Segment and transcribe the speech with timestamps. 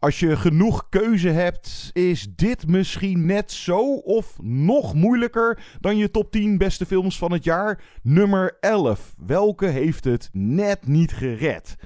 [0.00, 6.10] Als je genoeg keuze hebt, is dit misschien net zo of nog moeilijker dan je
[6.10, 7.82] top 10 beste films van het jaar.
[8.02, 9.14] Nummer 11.
[9.26, 11.76] Welke heeft het net niet gered?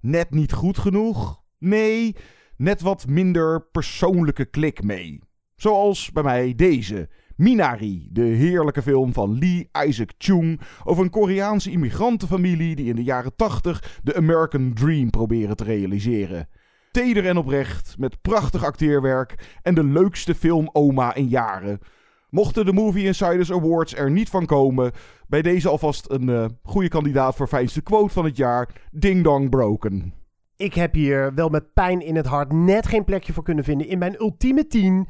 [0.00, 1.42] Net niet goed genoeg?
[1.58, 2.16] Nee,
[2.56, 5.20] net wat minder persoonlijke klik mee.
[5.56, 7.08] Zoals bij mij deze.
[7.36, 13.04] Minari, de heerlijke film van Lee Isaac Chung over een Koreaanse immigrantenfamilie die in de
[13.04, 16.48] jaren 80 de American Dream proberen te realiseren.
[16.94, 21.78] Teder en oprecht, met prachtig acteerwerk en de leukste film oma in jaren.
[22.30, 24.92] Mochten de Movie Insiders Awards er niet van komen,
[25.28, 29.50] bij deze alvast een uh, goede kandidaat voor fijnste quote van het jaar: Ding Dong
[29.50, 30.14] Broken.
[30.56, 33.88] Ik heb hier wel met pijn in het hart net geen plekje voor kunnen vinden
[33.88, 35.08] in mijn ultieme 10.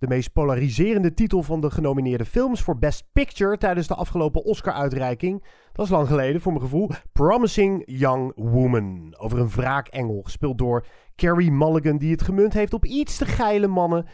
[0.00, 5.44] De meest polariserende titel van de genomineerde films voor Best Picture tijdens de afgelopen Oscar-uitreiking.
[5.72, 6.90] Dat is lang geleden voor mijn gevoel.
[7.12, 9.14] Promising Young Woman.
[9.18, 13.66] Over een wraakengel, gespeeld door Carrie Mulligan, die het gemunt heeft op iets te geile
[13.66, 14.06] mannen.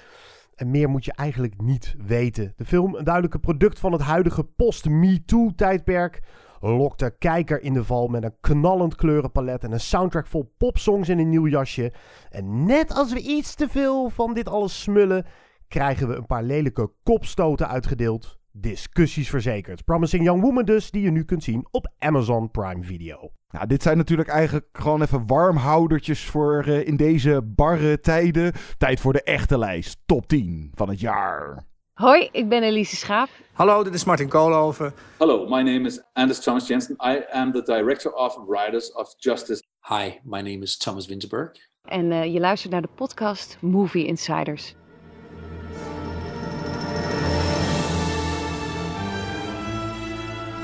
[0.55, 2.53] En meer moet je eigenlijk niet weten.
[2.57, 6.23] De film, een duidelijke product van het huidige post-MeToo-tijdperk,
[6.61, 11.09] lokt de kijker in de val met een knallend kleurenpalet en een soundtrack vol popsongs
[11.09, 11.92] en een nieuw jasje.
[12.31, 15.27] En net als we iets te veel van dit alles smullen,
[15.69, 18.39] krijgen we een paar lelijke kopstoten uitgedeeld.
[18.53, 19.84] Discussies verzekerd.
[19.84, 23.31] Promising Young Woman dus, die je nu kunt zien op Amazon Prime Video.
[23.48, 28.53] Nou, dit zijn natuurlijk eigenlijk gewoon even warmhoudertjes voor uh, in deze barre tijden.
[28.78, 29.98] Tijd voor de echte lijst.
[30.06, 31.67] Top 10 van het jaar.
[31.92, 33.28] Hoi, ik ben Elise Schaap.
[33.53, 34.92] Hallo, dit is Martin Koolhoven.
[35.19, 36.95] Hello, my name is Anders Thomas Jensen.
[36.95, 39.62] I am the director of Riders of Justice.
[39.89, 41.51] Hi, my name is Thomas Winterberg.
[41.83, 44.75] En uh, je luistert naar de podcast Movie Insiders.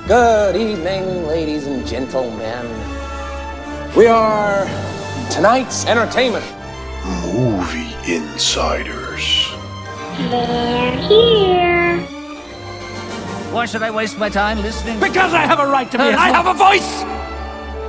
[0.09, 2.67] Good evening, ladies and gentlemen.
[3.97, 4.67] We are
[5.31, 6.45] tonight's entertainment.
[7.33, 9.49] Movie Insiders.
[10.29, 12.01] They're here.
[13.53, 14.99] Why should I waste my time listening?
[14.99, 16.03] Because I have a right to be.
[16.03, 17.05] I have a voice.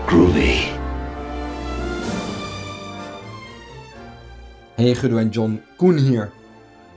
[0.06, 0.70] Groovy.
[4.76, 6.32] Hey Guido en John, Koen hier.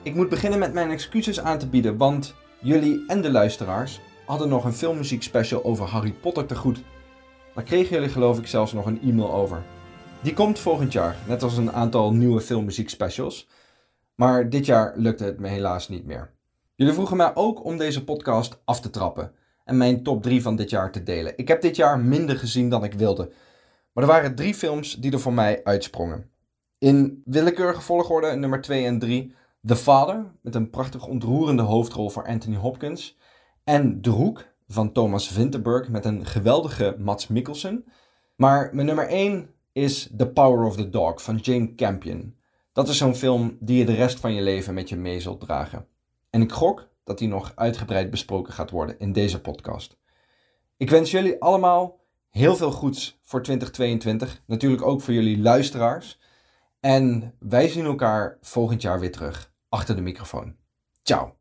[0.03, 4.49] Ik moet beginnen met mijn excuses aan te bieden, want jullie en de luisteraars hadden
[4.49, 6.81] nog een filmmuziek special over Harry Potter te goed.
[7.55, 9.63] Daar kregen jullie geloof ik zelfs nog een e-mail over.
[10.23, 13.49] Die komt volgend jaar, net als een aantal nieuwe filmmuziek specials.
[14.15, 16.35] Maar dit jaar lukte het me helaas niet meer.
[16.75, 19.33] Jullie vroegen mij ook om deze podcast af te trappen
[19.65, 21.33] en mijn top 3 van dit jaar te delen.
[21.37, 23.33] Ik heb dit jaar minder gezien dan ik wilde.
[23.93, 26.31] Maar er waren drie films die er voor mij uitsprongen.
[26.79, 29.35] In willekeurige volgorde nummer 2 en 3
[29.67, 33.17] The Father, met een prachtig ontroerende hoofdrol voor Anthony Hopkins.
[33.69, 37.85] En De Hoek van Thomas Vinterberg met een geweldige Mats Mikkelsen.
[38.37, 42.37] Maar mijn nummer 1 is The Power of the Dog van Jane Campion.
[42.73, 45.41] Dat is zo'n film die je de rest van je leven met je mee zult
[45.41, 45.87] dragen.
[46.31, 49.99] En ik gok dat die nog uitgebreid besproken gaat worden in deze podcast.
[50.77, 52.01] Ik wens jullie allemaal
[52.31, 54.43] heel veel goeds voor 2022.
[54.47, 56.21] Natuurlijk ook voor jullie luisteraars.
[56.81, 60.57] En wij zien elkaar volgend jaar weer terug achter de microfoon.
[61.03, 61.37] Ciao.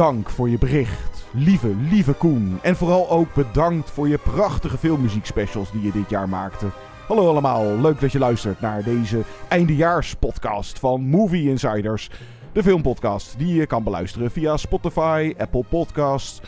[0.00, 2.58] Dank voor je bericht, lieve, lieve Koen.
[2.62, 6.66] En vooral ook bedankt voor je prachtige filmmuziekspecials die je dit jaar maakte.
[7.08, 12.10] Hallo allemaal, leuk dat je luistert naar deze eindejaarspodcast van Movie Insiders.
[12.52, 16.40] De filmpodcast die je kan beluisteren via Spotify, Apple Podcasts.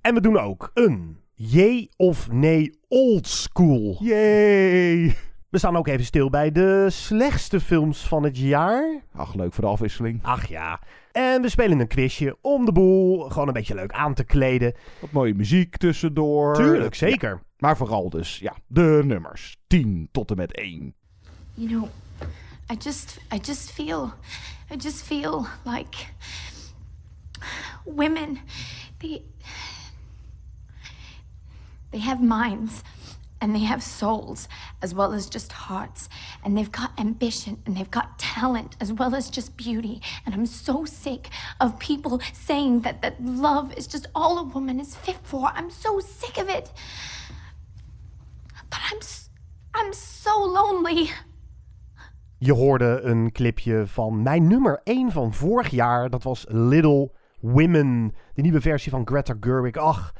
[0.00, 3.96] En we doen ook een jee of nee old school.
[4.00, 5.16] Yay!
[5.56, 9.02] We staan ook even stil bij de slechtste films van het jaar.
[9.14, 10.18] Ach, leuk voor de afwisseling.
[10.22, 10.80] Ach ja.
[11.12, 14.74] En we spelen een quizje om de boel gewoon een beetje leuk aan te kleden.
[15.00, 16.54] Wat mooie muziek tussendoor.
[16.54, 17.30] Tuurlijk, zeker.
[17.30, 19.56] Ja, maar vooral dus, ja, de nummers.
[19.66, 20.94] 10 tot en met 1.
[21.54, 21.84] You know,
[22.72, 24.12] I just I just feel
[24.72, 26.06] I just feel like
[27.84, 28.38] women
[28.98, 29.22] they
[31.90, 32.80] they have minds
[33.40, 34.48] and they have souls
[34.82, 36.08] as well as just hearts
[36.44, 40.46] and they've got ambition and they've got talent as well as just beauty and I'm
[40.46, 41.28] so sick
[41.60, 45.50] of people saying that that love is just all a woman is fit for.
[45.54, 46.70] I'm so sick of it.
[48.70, 49.00] But I'm
[49.74, 51.10] I'm so lonely.
[52.38, 56.10] Je hoorde een clipje van mijn nummer 1 van vorig jaar.
[56.10, 58.14] Dat was Little Women.
[58.34, 59.76] De nieuwe versie van Greta Gerwig.
[59.76, 60.12] Ach,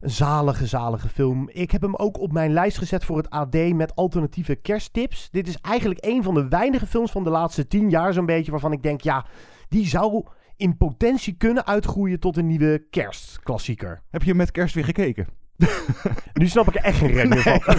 [0.00, 1.48] een zalige, zalige film.
[1.52, 5.28] Ik heb hem ook op mijn lijst gezet voor het AD met alternatieve kersttips.
[5.30, 8.50] Dit is eigenlijk een van de weinige films van de laatste 10 jaar zo'n beetje...
[8.50, 9.26] waarvan ik denk, ja,
[9.68, 10.24] die zou
[10.56, 14.02] in potentie kunnen uitgroeien tot een nieuwe kerstklassieker.
[14.10, 15.26] Heb je met kerst weer gekeken?
[16.40, 17.60] Nu snap ik er echt geen rek meer van.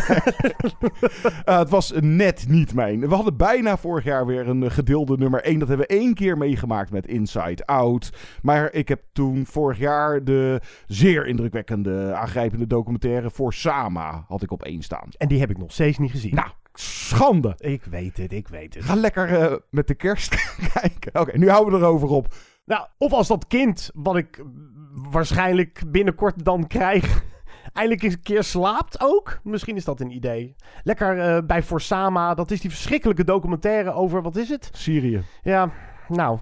[1.46, 3.00] Eh, het was net niet mijn.
[3.00, 5.60] We hadden bijna vorig jaar weer een gedeelde nummer 1.
[5.60, 8.14] Dat hebben we één keer meegemaakt met Inside Out.
[8.42, 14.52] Maar ik heb toen vorig jaar de zeer indrukwekkende, aangrijpende documentaire voor Sama had ik
[14.52, 15.10] op één staan.
[15.18, 16.36] En die heb ik nog steeds niet gezien.
[16.36, 17.54] Nou, schande.
[17.58, 18.84] Ik weet het, ik weet het.
[18.84, 20.36] Ga lekker eh, met de kerst
[20.74, 21.22] kijken.
[21.22, 22.34] Oké, nu houden we erover op.
[22.66, 24.44] Nou, of als dat kind, wat ik
[25.12, 27.24] waarschijnlijk binnenkort dan krijg,
[27.74, 29.40] eindelijk eens een keer slaapt ook.
[29.44, 30.56] Misschien is dat een idee.
[30.84, 34.70] Lekker eh, bij Forsama, dat is die verschrikkelijke documentaire over, wat is het?
[34.74, 35.24] Syrië.
[35.42, 35.72] Ja,
[36.08, 36.40] nou,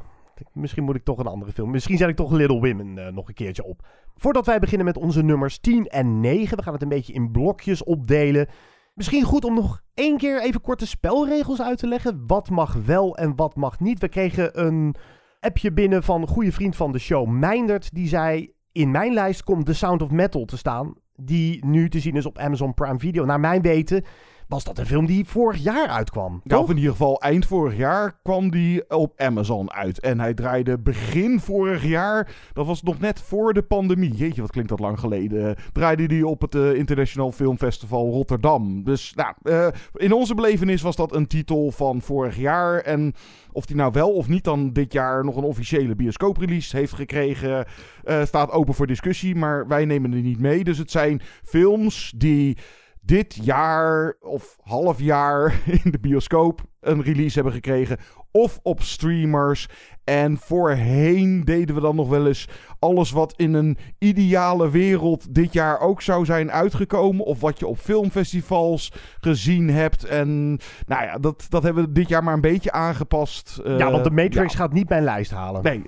[0.53, 1.71] misschien moet ik toch een andere film.
[1.71, 3.87] Misschien zet ik toch Little Women eh, nog een keertje op.
[4.15, 7.31] Voordat wij beginnen met onze nummers 10 en 9, we gaan het een beetje in
[7.31, 8.47] blokjes opdelen.
[8.93, 12.23] Misschien goed om nog één keer even korte spelregels uit te leggen.
[12.27, 13.99] Wat mag wel en wat mag niet.
[13.99, 14.95] We kregen een
[15.39, 17.93] appje binnen van een goede vriend van de show, Meindert.
[17.93, 20.93] Die zei, in mijn lijst komt The Sound of Metal te staan.
[21.15, 23.25] Die nu te zien is op Amazon Prime Video.
[23.25, 24.03] Naar mijn weten
[24.47, 26.41] was dat een film die vorig jaar uitkwam.
[26.43, 26.69] Ja, of toch?
[26.69, 29.99] in ieder geval eind vorig jaar kwam die op Amazon uit.
[29.99, 34.13] En hij draaide begin vorig jaar, dat was nog net voor de pandemie.
[34.13, 35.55] Jeetje, wat klinkt dat lang geleden.
[35.71, 38.83] draaide die op het eh, International Film Festival Rotterdam.
[38.83, 42.79] Dus nou, eh, in onze belevenis was dat een titel van vorig jaar.
[42.79, 43.13] En
[43.51, 47.65] of die nou wel of niet dan dit jaar nog een officiële bioscooprelease heeft gekregen,
[48.03, 49.35] eh, staat open voor discussie.
[49.35, 50.63] Maar wij nemen er niet mee.
[50.63, 52.57] Dus het zijn films die
[53.05, 57.97] dit jaar of half jaar in de bioscoop een release hebben gekregen.
[58.31, 59.67] Of op streamers.
[60.03, 62.47] En voorheen deden we dan nog wel eens
[62.79, 67.25] alles wat in een ideale wereld dit jaar ook zou zijn uitgekomen.
[67.25, 70.03] Of wat je op filmfestivals gezien hebt.
[70.05, 73.61] En nou ja, dat, dat hebben we dit jaar maar een beetje aangepast.
[73.63, 74.59] ja, want de Eh, Matrix ja.
[74.59, 75.63] gaat niet mijn lijst halen.
[75.63, 75.81] Nee,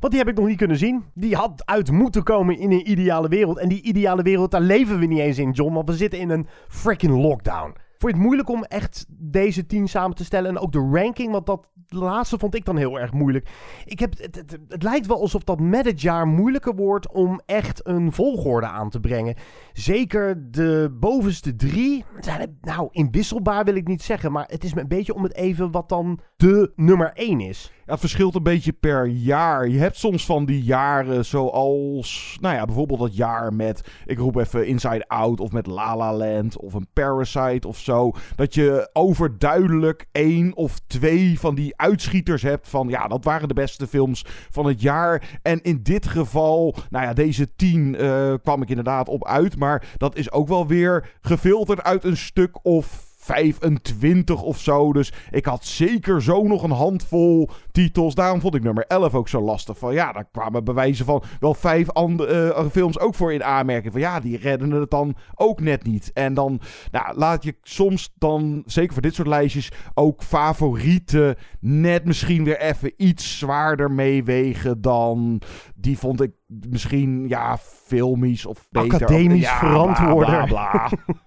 [0.00, 1.04] Want die heb ik nog niet kunnen zien.
[1.14, 3.58] Die had uit moeten komen in een ideale wereld.
[3.58, 5.74] En die ideale wereld, daar leven we niet eens in, John.
[5.74, 7.74] Want we zitten in een freaking lockdown.
[7.98, 10.50] Vond je het moeilijk om echt deze tien samen te stellen?
[10.50, 13.48] En ook de ranking, want dat laatste vond ik dan heel erg moeilijk.
[13.84, 17.86] Ik heb, het, het, lijkt wel alsof dat met het jaar moeilijker wordt om echt
[17.86, 19.34] een volgorde aan te brengen.
[19.72, 24.32] Zeker de bovenste drie zijn nou inwisselbaar wil ik niet zeggen.
[24.32, 27.72] Maar het is een beetje om het even wat dan de nummer één is.
[27.86, 29.68] Het verschilt een beetje per jaar.
[29.68, 34.36] Je hebt soms van die jaren zoals, nou ja, bijvoorbeeld dat jaar met, ik roep
[34.36, 38.12] even Inside Out of met La La Land of een Parasite of zo.
[38.36, 43.54] Dat je overduidelijk één of twee van die uitschieters hebt van, ja, dat waren de
[43.54, 45.38] beste films van het jaar.
[45.42, 49.58] En in dit geval, nou ja, deze tien eh, kwam ik inderdaad op uit.
[49.58, 54.92] Maar dat is ook wel weer gefilterd uit een stuk of 25 of zo.
[54.92, 58.14] Dus ik had zeker zo nog een handvol titels.
[58.14, 59.78] Daarom vond ik nummer 11 ook zo lastig.
[59.78, 63.92] Van ja, daar kwamen bewijzen van wel vijf andere uh, films ook voor in aanmerking.
[63.92, 66.10] Van ja, die redden het dan ook net niet.
[66.12, 72.04] En dan nou, laat je soms dan, zeker voor dit soort lijstjes, ook favorieten net
[72.04, 75.40] misschien weer even iets zwaarder meewegen dan
[75.74, 78.94] die vond ik misschien ja, filmisch of beter.
[78.94, 80.46] Academisch ja, verantwoorder.
[80.46, 81.14] Bla, bla, bla.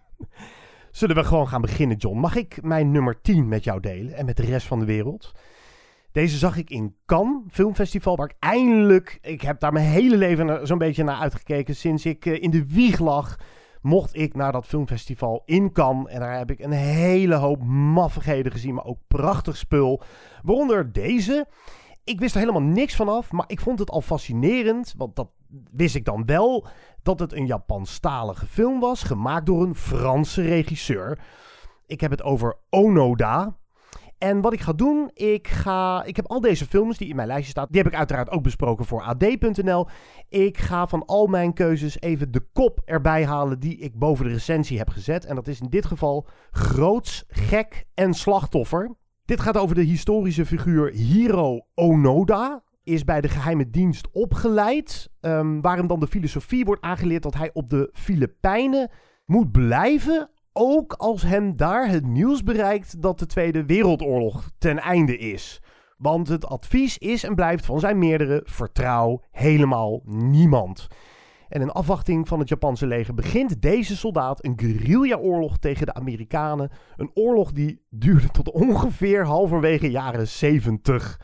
[0.91, 2.19] Zullen we gewoon gaan beginnen, John?
[2.19, 5.31] Mag ik mijn nummer 10 met jou delen en met de rest van de wereld?
[6.12, 9.19] Deze zag ik in Cannes Filmfestival, waar ik eindelijk...
[9.22, 11.75] Ik heb daar mijn hele leven zo'n beetje naar uitgekeken.
[11.75, 13.38] Sinds ik uh, in de wieg lag,
[13.81, 16.13] mocht ik naar dat filmfestival in Cannes.
[16.13, 20.01] En daar heb ik een hele hoop maffigheden gezien, maar ook prachtig spul.
[20.43, 21.48] Waaronder deze.
[22.09, 25.29] Ik wist er helemaal niks vanaf, maar ik vond het al fascinerend, want dat
[25.71, 26.67] wist ik dan wel,
[27.03, 31.19] dat het een Japanstalige film was, gemaakt door een Franse regisseur.
[31.85, 33.57] Ik heb het over Onoda.
[34.17, 37.27] En wat ik ga doen, ik, ga, ik heb al deze films die in mijn
[37.27, 39.87] lijstje staan, die heb ik uiteraard ook besproken voor ad.nl.
[40.29, 44.31] Ik ga van al mijn keuzes even de kop erbij halen die ik boven de
[44.31, 45.25] recensie heb gezet.
[45.25, 48.97] En dat is in dit geval groots, gek en slachtoffer.
[49.29, 52.63] Dit gaat over de historische figuur Hiro Onoda.
[52.83, 55.09] Is bij de geheime dienst opgeleid.
[55.21, 58.91] Um, waar hem dan de filosofie wordt aangeleerd dat hij op de Filipijnen
[59.25, 60.29] moet blijven.
[60.53, 65.62] Ook als hem daar het nieuws bereikt dat de Tweede Wereldoorlog ten einde is.
[65.98, 70.88] Want het advies is en blijft van zijn meerdere: vertrouw helemaal niemand.
[71.49, 76.69] En in afwachting van het Japanse leger begint deze soldaat een guerrilla-oorlog tegen de Amerikanen.
[76.95, 81.19] Een oorlog die duurde tot ongeveer halverwege jaren 70.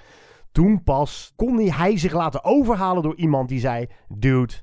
[0.51, 4.53] Toen pas kon hij zich laten overhalen door iemand die zei: Dude,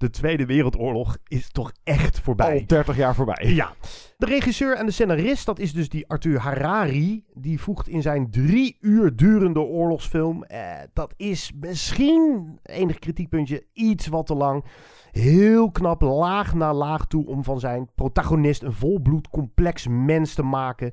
[0.00, 2.58] de Tweede Wereldoorlog is toch echt voorbij.
[2.58, 3.52] Al 30 jaar voorbij.
[3.54, 3.72] Ja.
[4.16, 7.24] De regisseur en de scenarist, dat is dus die Arthur Harari.
[7.34, 10.44] Die voegt in zijn drie uur durende oorlogsfilm.
[10.44, 14.64] Eh, dat is misschien, enig kritiekpuntje, iets wat te lang.
[15.10, 20.42] Heel knap, laag na laag toe om van zijn protagonist een volbloed complex mens te
[20.42, 20.92] maken.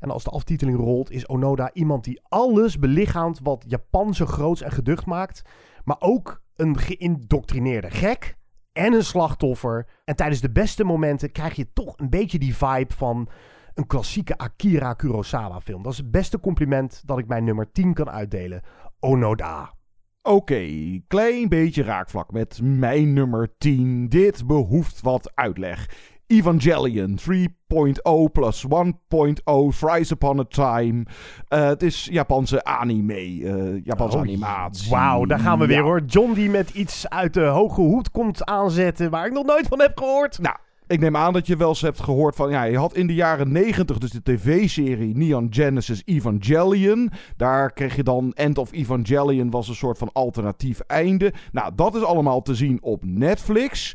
[0.00, 4.62] En als de aftiteling rolt, is Onoda iemand die alles belichaamt wat Japan zo groots
[4.62, 5.42] en geducht maakt.
[5.84, 8.36] Maar ook een geïndoctrineerde gek
[8.72, 9.86] en een slachtoffer.
[10.04, 13.28] En tijdens de beste momenten krijg je toch een beetje die vibe van
[13.74, 15.82] een klassieke Akira Kurosawa film.
[15.82, 18.62] Dat is het beste compliment dat ik mijn nummer 10 kan uitdelen.
[19.00, 19.74] Onoda.
[20.22, 20.66] Oké,
[21.06, 24.08] klein beetje raakvlak met mijn nummer 10.
[24.08, 25.90] Dit behoeft wat uitleg.
[26.26, 31.04] Evangelion 3.0 plus 1.0 Thrice Upon a Time.
[31.48, 34.90] Uh, het is Japanse anime, uh, Japanse oh, animatie.
[34.90, 36.02] Wauw, daar gaan we weer hoor.
[36.06, 39.80] John die met iets uit de hoge hoed komt aanzetten waar ik nog nooit van
[39.80, 40.38] heb gehoord.
[40.38, 40.56] Nou,
[40.86, 42.50] ik neem aan dat je wel eens hebt gehoord van...
[42.50, 47.10] Ja, je had in de jaren 90 dus de tv-serie Neon Genesis Evangelion.
[47.36, 51.32] Daar kreeg je dan End of Evangelion was een soort van alternatief einde.
[51.52, 53.94] Nou, dat is allemaal te zien op Netflix.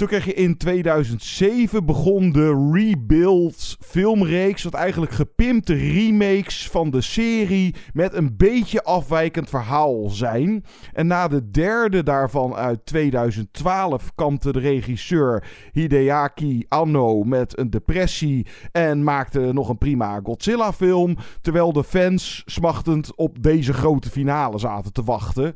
[0.00, 4.62] Toen kreeg je in 2007 begon de Rebuild filmreeks.
[4.62, 10.64] Wat eigenlijk gepimpte remakes van de serie met een beetje afwijkend verhaal zijn.
[10.92, 18.46] En na de derde daarvan uit 2012 kampte de regisseur Hideaki Anno met een depressie.
[18.72, 21.16] En maakte nog een prima Godzilla film.
[21.40, 25.54] Terwijl de fans smachtend op deze grote finale zaten te wachten.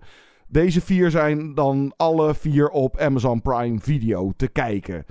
[0.55, 5.05] Deze vier zijn dan alle vier op Amazon Prime Video te kijken.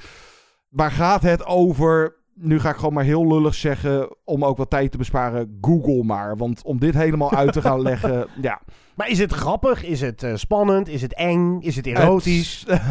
[0.69, 2.15] Waar gaat het over?
[2.35, 6.03] Nu ga ik gewoon maar heel lullig zeggen, om ook wat tijd te besparen, Google
[6.03, 6.37] maar.
[6.37, 8.61] Want om dit helemaal uit te gaan leggen, ja.
[8.95, 9.83] Maar is het grappig?
[9.83, 10.87] Is het uh, spannend?
[10.87, 11.59] Is het eng?
[11.59, 12.63] Is het erotisch?
[12.67, 12.81] Het,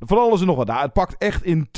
[0.08, 0.66] van alles en nog wat.
[0.66, 1.68] Nou, het pakt echt in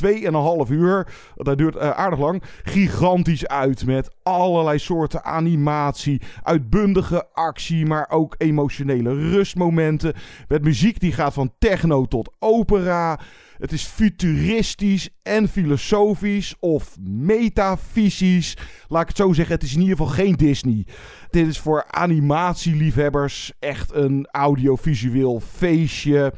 [0.67, 3.87] 2,5 uur, dat duurt uh, aardig lang, gigantisch uit.
[3.87, 10.15] Met allerlei soorten animatie, uitbundige actie, maar ook emotionele rustmomenten.
[10.49, 13.19] Met muziek die gaat van techno tot opera.
[13.59, 18.57] Het is futuristisch en filosofisch of metafysisch.
[18.89, 20.87] Laat ik het zo zeggen, het is in ieder geval geen Disney.
[21.31, 26.33] Dit is voor animatieliefhebbers echt een audiovisueel feestje.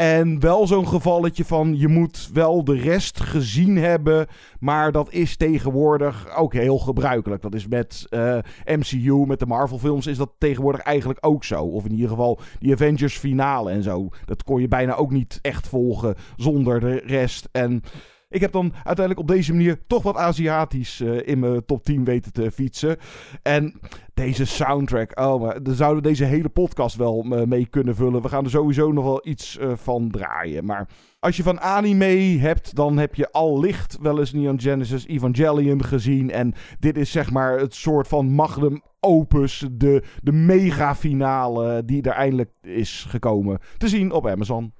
[0.00, 4.26] En wel zo'n gevalletje van je moet wel de rest gezien hebben.
[4.60, 7.42] Maar dat is tegenwoordig ook heel gebruikelijk.
[7.42, 11.62] Dat is met eh, MCU, met de Marvel films, is dat tegenwoordig eigenlijk ook zo.
[11.62, 14.08] Of in ieder geval die Avengers finale en zo.
[14.24, 17.48] Dat kon je bijna ook niet echt volgen zonder de rest.
[17.52, 17.82] En
[18.30, 22.04] Ik heb dan uiteindelijk op deze manier toch wat Aziatisch uh, in mijn top 10
[22.04, 22.96] weten te fietsen.
[23.42, 23.80] En
[24.14, 28.22] deze soundtrack, oh, maar daar zouden deze hele podcast wel uh, mee kunnen vullen.
[28.22, 30.64] We gaan er sowieso nog wel iets uh, van draaien.
[30.64, 35.06] Maar als je van anime hebt, dan heb je al licht wel eens Neon Genesis
[35.06, 36.30] Evangelion gezien.
[36.30, 42.02] En dit is zeg maar het soort van magnum opus, de, de mega finale die
[42.02, 43.58] er eindelijk is gekomen.
[43.76, 44.72] Te zien op Amazon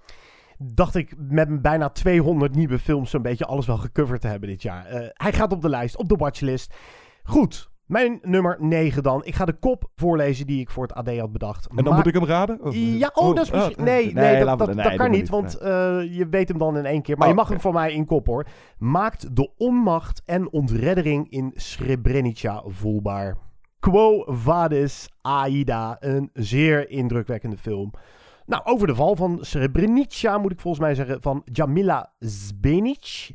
[0.62, 4.62] dacht ik met bijna 200 nieuwe films zo'n beetje alles wel gecoverd te hebben dit
[4.62, 4.94] jaar.
[4.94, 6.74] Uh, hij gaat op de lijst, op de watchlist.
[7.22, 9.24] Goed, mijn nummer 9 dan.
[9.24, 11.68] Ik ga de kop voorlezen die ik voor het AD had bedacht.
[11.68, 11.94] En dan maar...
[11.94, 12.62] moet ik hem raden?
[12.62, 12.74] Of...
[12.74, 13.78] Ja, oh, oh dat is misschien...
[13.78, 15.68] Oh, nee, nee, nee, dat, dat, nee, dat kan niet, want uh,
[16.16, 17.16] je weet hem dan in één keer.
[17.16, 17.56] Maar oh, je mag okay.
[17.56, 18.46] hem voor mij in kop, hoor.
[18.78, 23.36] Maakt de onmacht en ontreddering in Srebrenica voelbaar.
[23.80, 27.92] Quo Vadis Aida, een zeer indrukwekkende film.
[28.46, 33.30] Nou, over de val van Srebrenica moet ik volgens mij zeggen van Jamila Zbenic.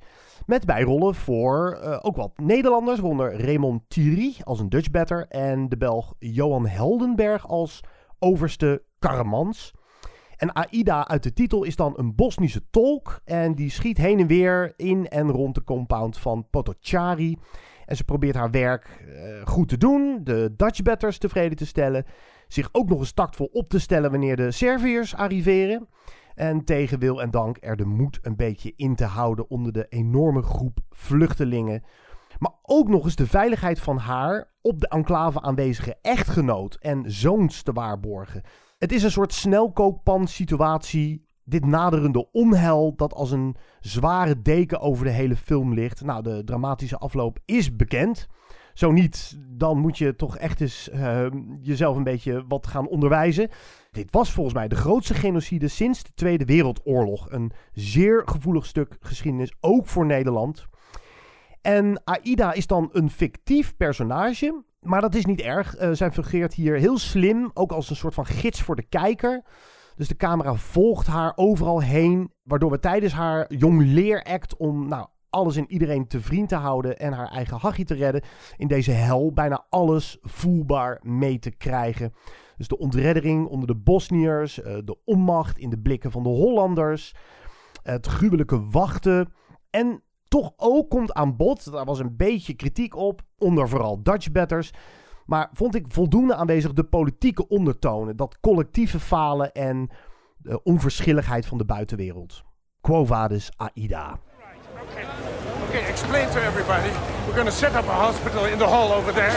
[0.45, 5.69] Met bijrollen voor uh, ook wat Nederlanders, waaronder Raymond Thierry als een Dutch batter en
[5.69, 7.81] de Belg Johan Heldenberg als
[8.19, 9.73] overste Karamans.
[10.37, 14.27] En Aida uit de titel is dan een Bosnische tolk en die schiet heen en
[14.27, 17.37] weer in en rond de compound van Potocari.
[17.85, 22.05] En ze probeert haar werk uh, goed te doen, de Dutch batters tevreden te stellen
[22.47, 25.87] zich ook nog eens tactvol op te stellen wanneer de Serviërs arriveren.
[26.35, 29.85] En tegen wil en dank er de moed een beetje in te houden onder de
[29.89, 31.83] enorme groep vluchtelingen.
[32.39, 37.61] Maar ook nog eens de veiligheid van haar op de enclave aanwezige echtgenoot en zoons
[37.61, 38.41] te waarborgen.
[38.77, 41.25] Het is een soort snelkookpan situatie.
[41.43, 46.03] Dit naderende onheil dat als een zware deken over de hele film ligt.
[46.03, 48.27] Nou, de dramatische afloop is bekend.
[48.75, 51.25] Zo niet, dan moet je toch echt eens uh,
[51.61, 53.49] jezelf een beetje wat gaan onderwijzen.
[53.91, 57.31] Dit was volgens mij de grootste genocide sinds de Tweede Wereldoorlog.
[57.31, 60.65] Een zeer gevoelig stuk geschiedenis, ook voor Nederland.
[61.61, 64.63] En Aida is dan een fictief personage.
[64.79, 65.81] Maar dat is niet erg.
[65.81, 69.43] Uh, zij fungeert hier heel slim, ook als een soort van gids voor de kijker.
[69.95, 75.07] Dus de camera volgt haar overal heen, waardoor we tijdens haar jong leeract om nou,
[75.35, 78.23] alles en iedereen te vriend te houden en haar eigen hachie te redden.
[78.57, 82.13] In deze hel bijna alles voelbaar mee te krijgen.
[82.57, 87.15] Dus de ontreddering onder de Bosniërs, eh, de onmacht in de blikken van de Hollanders,
[87.83, 89.33] het gruwelijke wachten
[89.69, 94.31] en toch ook komt aan bod, daar was een beetje kritiek op, onder vooral Dutch
[94.31, 94.71] batters.
[95.25, 99.89] Maar vond ik voldoende aanwezig de politieke ondertonen, dat collectieve falen en
[100.37, 102.43] de onverschilligheid van de buitenwereld.
[102.81, 104.19] Quo vadis Aida.
[105.75, 106.87] Okay, explain to everybody.
[107.27, 109.35] We're going to set up a hospital in the hall over there.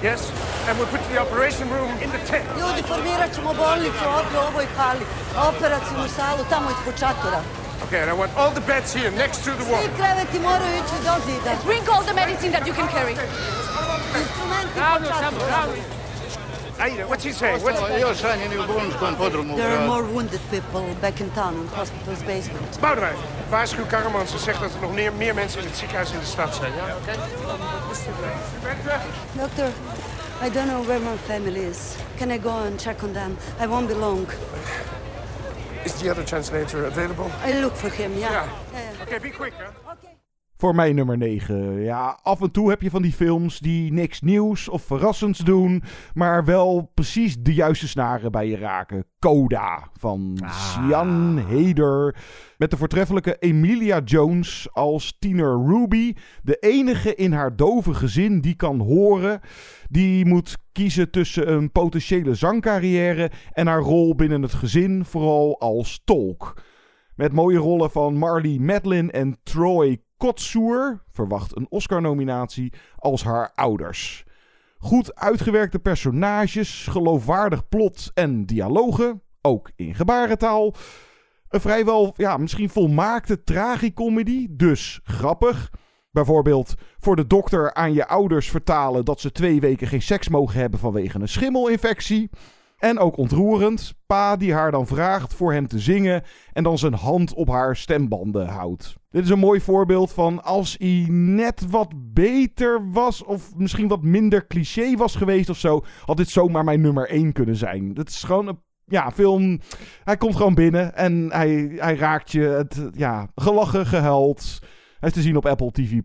[0.00, 0.32] Yes?
[0.66, 2.48] And we'll put the operation room in the tent.
[2.60, 5.04] Ljudi, formirat ćemo bolnicu ovdje u ovoj hali.
[5.48, 7.40] Operacijnu salu tamo ispod čatora.
[7.84, 9.82] Okay, and I want all the beds here next to the wall.
[9.82, 11.50] Svi kreveti moraju ići do zida.
[11.64, 13.14] Bring all the medicine that you can carry.
[14.22, 15.93] Instrumenti po čatora.
[16.78, 17.62] Aida, what's he saying?
[17.62, 17.80] What's...
[17.80, 22.80] There are more wounded people back in town in hospital's basement.
[22.80, 23.16] Boudewijn,
[23.48, 26.24] waarschuw Karamans en zegt dat er nog meer, meer mensen in het ziekenhuis in de
[26.24, 26.72] stad zijn.
[26.74, 27.12] Ja, oké?
[29.32, 29.68] Doctor,
[30.42, 31.94] I don't know where my family is.
[32.16, 33.36] Can I go and check on them?
[33.60, 34.28] I won't be long.
[35.84, 37.30] Is the other translator available?
[37.46, 38.30] I look for him, yeah.
[38.30, 38.46] yeah.
[38.72, 39.02] yeah, yeah.
[39.02, 39.83] Okay, be quick, huh?
[40.56, 41.82] Voor mij nummer 9.
[41.82, 45.82] Ja, af en toe heb je van die films die niks nieuws of verrassends doen,
[46.12, 49.04] maar wel precies de juiste snaren bij je raken.
[49.18, 50.50] Coda van ah.
[50.50, 52.16] Sian Heder.
[52.56, 56.14] Met de voortreffelijke Emilia Jones als tiener Ruby.
[56.42, 59.40] De enige in haar dove gezin die kan horen.
[59.88, 66.02] Die moet kiezen tussen een potentiële zangcarrière en haar rol binnen het gezin, vooral als
[66.04, 66.62] tolk.
[67.14, 74.24] Met mooie rollen van Marley Madeline en Troy Kotsoer verwacht een Oscar-nominatie als haar ouders.
[74.78, 80.74] Goed uitgewerkte personages, geloofwaardig plot en dialogen, ook in gebarentaal.
[81.48, 85.70] Een vrijwel, ja, misschien volmaakte tragicomedy, dus grappig.
[86.10, 90.60] Bijvoorbeeld voor de dokter aan je ouders vertalen dat ze twee weken geen seks mogen
[90.60, 92.30] hebben vanwege een schimmelinfectie.
[92.84, 96.94] En ook ontroerend, pa die haar dan vraagt voor hem te zingen en dan zijn
[96.94, 98.96] hand op haar stembanden houdt.
[99.10, 104.02] Dit is een mooi voorbeeld van als hij net wat beter was of misschien wat
[104.02, 107.90] minder cliché was geweest of zo, had dit zomaar mijn nummer 1 kunnen zijn.
[107.94, 109.60] Het is gewoon een ja, film.
[110.04, 114.58] Hij komt gewoon binnen en hij, hij raakt je het ja, gelachen, gehuild.
[114.98, 116.00] Hij is te zien op Apple TV.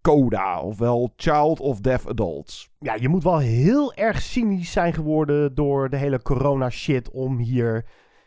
[0.00, 2.70] CODA, ofwel Child of Deaf Adults.
[2.78, 7.38] Ja, je moet wel heel erg cynisch zijn geworden door de hele corona shit om
[7.38, 7.84] hier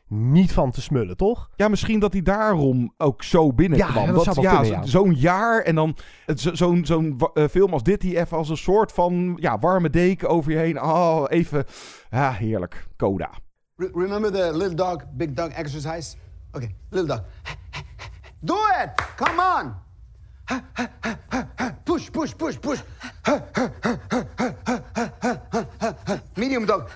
[0.08, 1.50] niet van te smullen, toch?
[1.56, 4.06] Ja, misschien dat hij daarom ook zo binnenkwam.
[4.06, 4.86] Ja, dat ja, ja.
[4.86, 5.96] Zo'n jaar en dan
[6.36, 10.52] zo'n eh, film als dit, die even als een soort van ja, warme deken over
[10.52, 10.82] je heen.
[10.82, 11.66] Oh, even,
[12.10, 12.88] ja, heerlijk.
[12.98, 13.30] Coda.
[13.76, 16.16] Re- remember the little dog, big dog exercise?
[16.52, 17.24] Okay, little dog.
[18.40, 19.16] Do it!
[19.16, 19.74] Come on!
[22.24, 22.80] Push, push, push.
[26.38, 26.90] Medium dog.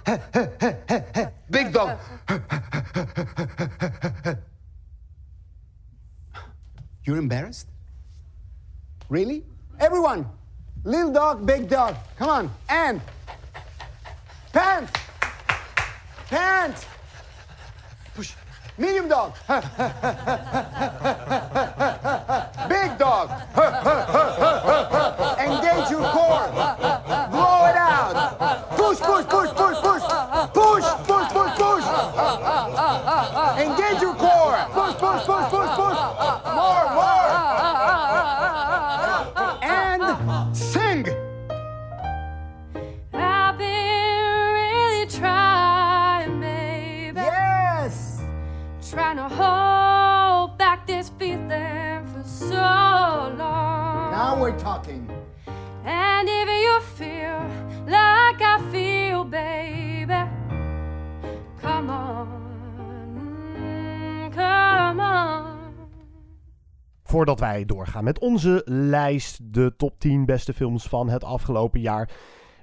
[68.04, 72.06] Met onze lijst, de top 10 beste films van het afgelopen jaar.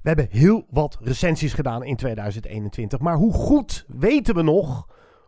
[0.03, 2.99] We hebben heel wat recensies gedaan in 2021.
[2.99, 4.87] Maar hoe goed weten we nog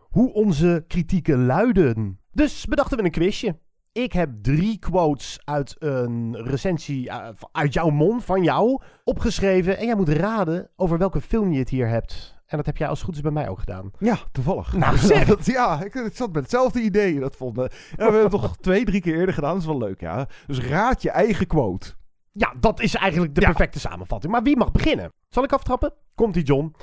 [0.09, 2.19] hoe onze kritieken luiden?
[2.31, 3.59] Dus bedachten we een quizje.
[3.91, 9.77] Ik heb drie quotes uit een recensie eh, uit jouw mond, van jou, opgeschreven.
[9.77, 12.36] En jij moet raden over welke film je het hier hebt.
[12.47, 13.91] En dat heb jij als goed is bij mij ook gedaan.
[13.99, 14.73] Ja, toevallig.
[14.73, 15.27] Nou, zeg.
[15.27, 17.19] Dat- ja, ik, ik zat met hetzelfde idee.
[17.19, 19.51] Dat vond, eh, ja, we hebben het toch twee, drie keer eerder gedaan.
[19.51, 20.27] Dat is wel leuk, ja.
[20.47, 21.93] Dus raad je eigen quote.
[22.31, 24.31] Ja, dat is eigenlijk de perfecte samenvatting.
[24.31, 25.11] Maar wie mag beginnen?
[25.29, 25.93] Zal ik aftrappen?
[26.15, 26.75] Komt-ie, John.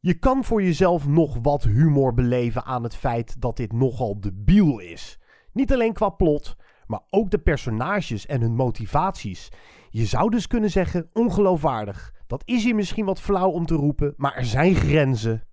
[0.00, 4.78] Je kan voor jezelf nog wat humor beleven aan het feit dat dit nogal debiel
[4.78, 5.18] is.
[5.52, 9.48] Niet alleen qua plot, maar ook de personages en hun motivaties.
[9.90, 12.12] Je zou dus kunnen zeggen ongeloofwaardig.
[12.28, 15.46] Dat is hier misschien wat flauw om te roepen, maar er zijn grenzen.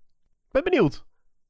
[0.52, 1.06] Ben benieuwd.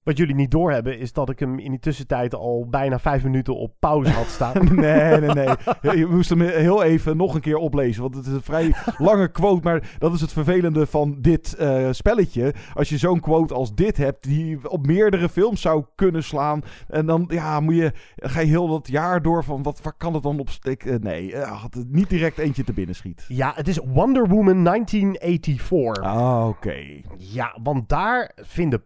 [0.05, 3.55] Wat jullie niet doorhebben is dat ik hem in die tussentijd al bijna vijf minuten
[3.55, 4.53] op pauze had staan.
[4.75, 5.97] Nee, nee, nee.
[5.97, 8.01] Je moest hem heel even nog een keer oplezen.
[8.01, 9.63] Want het is een vrij lange quote.
[9.63, 12.53] Maar dat is het vervelende van dit eh, spelletje.
[12.73, 14.23] Als je zo'n quote als dit hebt.
[14.23, 16.61] Die op meerdere films zou kunnen slaan.
[16.87, 20.13] En dan ja, moet je, ga je heel dat jaar door van wat, waar kan
[20.13, 21.01] het dan op steken?
[21.01, 23.25] Nee, eh, had het niet direct eentje te binnen schiet.
[23.27, 26.03] Ja, het is Wonder Woman 1984.
[26.03, 27.01] Ah, oké.
[27.17, 28.83] Ja, want daar vinden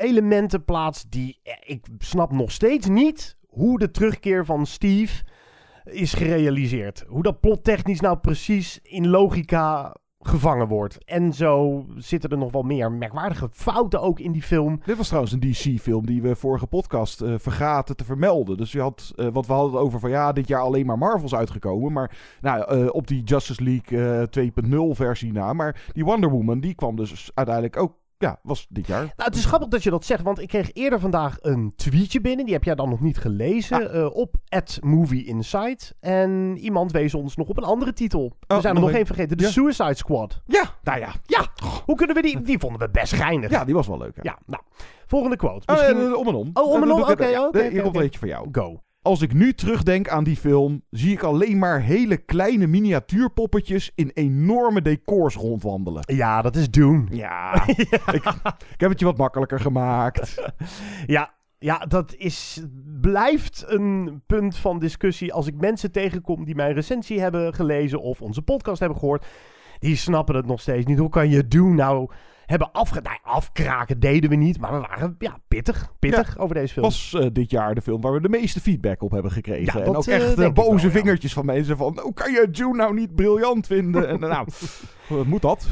[0.00, 1.38] plot-elementen plaats die...
[1.42, 5.22] eh, Ik snap nog steeds niet hoe de terugkeer van Steve
[5.84, 7.04] is gerealiseerd.
[7.08, 11.04] Hoe dat plottechnisch nou precies in logica gevangen wordt.
[11.04, 14.80] En zo zitten er nog wel meer merkwaardige fouten ook in die film.
[14.84, 18.56] Dit was trouwens een DC-film die we vorige podcast eh, vergaten te vermelden.
[18.56, 20.98] Dus je had, eh, want we hadden het over van ja, dit jaar alleen maar
[20.98, 21.92] Marvels uitgekomen.
[21.92, 24.48] Maar nou, op die Justice League eh
[24.90, 25.52] 2.0 versie na.
[25.52, 29.00] Maar die Wonder Woman, die kwam dus uiteindelijk ook, ja, was dit jaar.
[29.02, 32.20] Nou, het is grappig dat je dat zegt, want ik kreeg eerder vandaag een tweetje
[32.20, 32.44] binnen.
[32.44, 33.92] Die heb jij dan nog niet gelezen.
[33.92, 34.34] eh, op
[34.80, 35.94] Movie Insight.
[36.00, 38.36] En iemand wees ons nog op een andere titel.
[38.46, 39.36] we Oh, zijn er nog een- één vergeten.
[39.36, 39.50] De Ja.
[39.50, 40.40] Suicide Squad.
[40.46, 41.12] Ja, nou ja.
[41.26, 41.46] Ja,
[41.86, 42.40] hoe kunnen we die...
[42.40, 43.50] Die vonden we best geinig.
[43.50, 44.16] Ja, die was wel leuk.
[44.16, 44.22] Ja.
[44.22, 44.62] Ja, nou.
[45.06, 45.66] Volgende quote.
[45.72, 45.98] Oh, Misschien...
[46.06, 46.50] eh, om en om.
[46.52, 47.00] Oh, om en Eh, om.
[47.00, 48.48] Oké, oké, Hier komt er eentje voor jou.
[48.52, 48.82] Go.
[49.02, 54.10] Als ik nu terugdenk aan die film, zie ik alleen maar hele kleine miniatuurpoppetjes in
[54.14, 56.02] enorme decors rondwandelen.
[56.06, 57.06] Ja, dat is Dune.
[57.10, 58.34] Ja, Ik,
[58.72, 60.34] ik heb het je wat makkelijker gemaakt.
[61.06, 62.62] Ja, ja, dat is,
[63.00, 65.32] blijft een punt van discussie.
[65.32, 69.26] Als ik mensen tegenkom die mijn recensie hebben gelezen of onze podcast hebben gehoord,
[69.78, 70.98] die snappen het nog steeds niet.
[70.98, 72.10] Hoe kan je Dune nou
[72.50, 73.00] hebben afge...
[73.00, 76.84] Nou, afkraken deden we niet, maar we waren ja, pittig, pittig over deze film.
[76.84, 79.78] was eh, dit jaar de film waar we de meeste feedback op hebben gekregen.
[79.78, 81.98] Ja, en ook eh, echt eh, boze wel, vingertjes van mensen van...
[82.02, 84.08] Hoe kan je June nou niet briljant vinden?
[84.08, 84.48] en nou,
[85.26, 85.66] moet dat?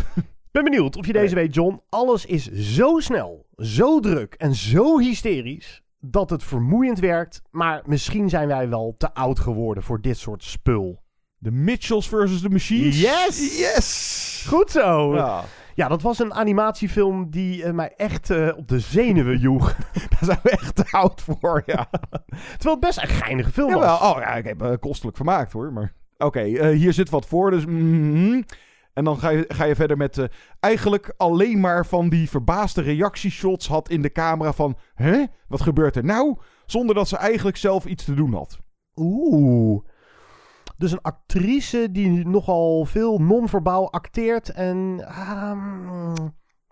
[0.50, 1.80] ben benieuwd of je deze weet, John.
[1.88, 7.42] Alles is zo snel, zo druk en zo hysterisch dat het vermoeiend werkt.
[7.50, 11.02] Maar misschien zijn wij wel te oud geworden voor dit soort spul.
[11.38, 13.00] De Mitchells versus the Machines.
[13.00, 13.58] Yes!
[13.58, 14.44] Yes!
[14.48, 15.14] Goed zo!
[15.14, 15.44] Ja.
[15.78, 19.76] Ja, dat was een animatiefilm die eh, mij echt eh, op de zenuwen joeg.
[20.10, 21.88] Daar zijn we echt te oud voor, ja.
[22.28, 24.14] Terwijl het best een geinige film Jawel, was.
[24.14, 25.72] oh ja, ik heb me kostelijk vermaakt hoor.
[25.72, 27.50] Maar oké, eh, hier zit wat voor.
[27.50, 28.42] Dus mhm.
[28.92, 30.18] En dan ga je, ga je verder met...
[30.18, 30.24] eh,
[30.60, 34.76] eigenlijk alleen maar van die verbaasde reactieshots had in de camera van...
[34.94, 35.24] Hè?
[35.48, 36.36] Wat gebeurt er nou?
[36.66, 38.58] Zonder dat ze eigenlijk zelf iets te doen had.
[38.94, 39.84] Oeh.
[40.78, 45.04] Dus een actrice die nogal veel non-verbaal acteert en...
[45.08, 46.14] ehm,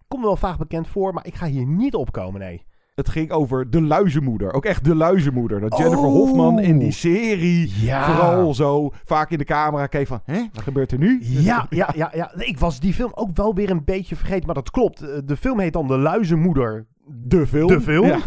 [0.09, 2.65] komt wel vaag bekend voor, maar ik ga hier niet opkomen, nee.
[2.95, 4.53] Het ging over de luizenmoeder.
[4.53, 5.61] Ook echt de luizenmoeder.
[5.61, 6.13] Dat Jennifer Oh.
[6.13, 8.05] Hofman in die serie Ja.
[8.07, 10.21] vooral zo vaak in de camera keek van...
[10.25, 10.43] Hè?
[10.53, 11.19] Wat gebeurt er nu?
[11.23, 12.33] Ja, ja, ja, ja.
[12.37, 15.01] Ik was die film ook wel weer een beetje vergeten, maar dat klopt.
[15.03, 16.87] Eh, De film heet dan De Luizenmoeder.
[17.07, 17.67] De film.
[17.69, 18.07] De film.
[18.07, 18.19] Ja.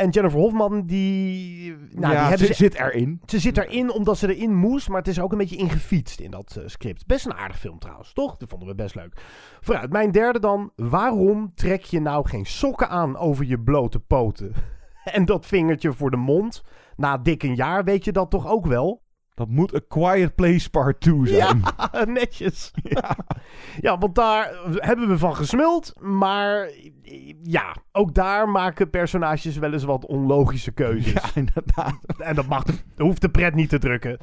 [0.00, 1.74] En Jennifer Hofman, die...
[1.90, 3.20] Nou, Ja, die ze- zit erin.
[3.26, 6.30] Ze zit erin omdat ze erin moest, maar het is ook een beetje ingefietst in
[6.30, 7.06] dat eh, script.
[7.06, 8.36] Best een aardig film trouwens, toch?
[8.36, 9.12] Dat vonden we best leuk.
[9.60, 10.72] Vooruit, mijn derde dan.
[10.76, 14.52] Waarom trek je nou geen sokken aan over je blote poten?
[15.04, 16.62] en dat vingertje voor de mond?
[16.96, 19.02] Na dik een jaar weet je dat toch ook wel?
[19.40, 21.62] Dat moet A Quiet Place Part 2 zijn.
[21.92, 22.70] Ja, netjes.
[23.80, 23.98] Ja.
[23.98, 25.92] want daar hebben we van gesmuld.
[26.00, 26.70] Maar
[27.42, 31.12] ja, ook daar maken personages wel eens wat onlogische keuzes.
[31.12, 31.98] Ja, inderdaad.
[32.18, 34.18] En dat, mag de, dat hoeft de pret niet te drukken.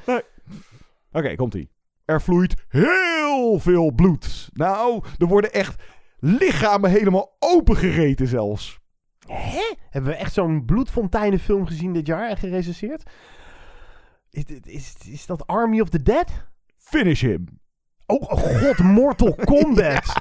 [1.11, 1.69] Oké, komt-ie.
[2.05, 4.49] Er vloeit heel veel bloed.
[4.53, 5.83] Nou, er worden echt
[6.19, 8.79] lichamen helemaal opengereten zelfs.
[9.27, 9.73] Hè?
[9.89, 13.03] Hebben we echt zo'n bloedfonteinenfilm gezien dit jaar en gerecenseerd?
[14.31, 16.45] Is, is, is dat Army of the Dead?
[16.77, 17.59] Finish him.
[18.05, 20.13] Oh, oh god, Mortal Kombat.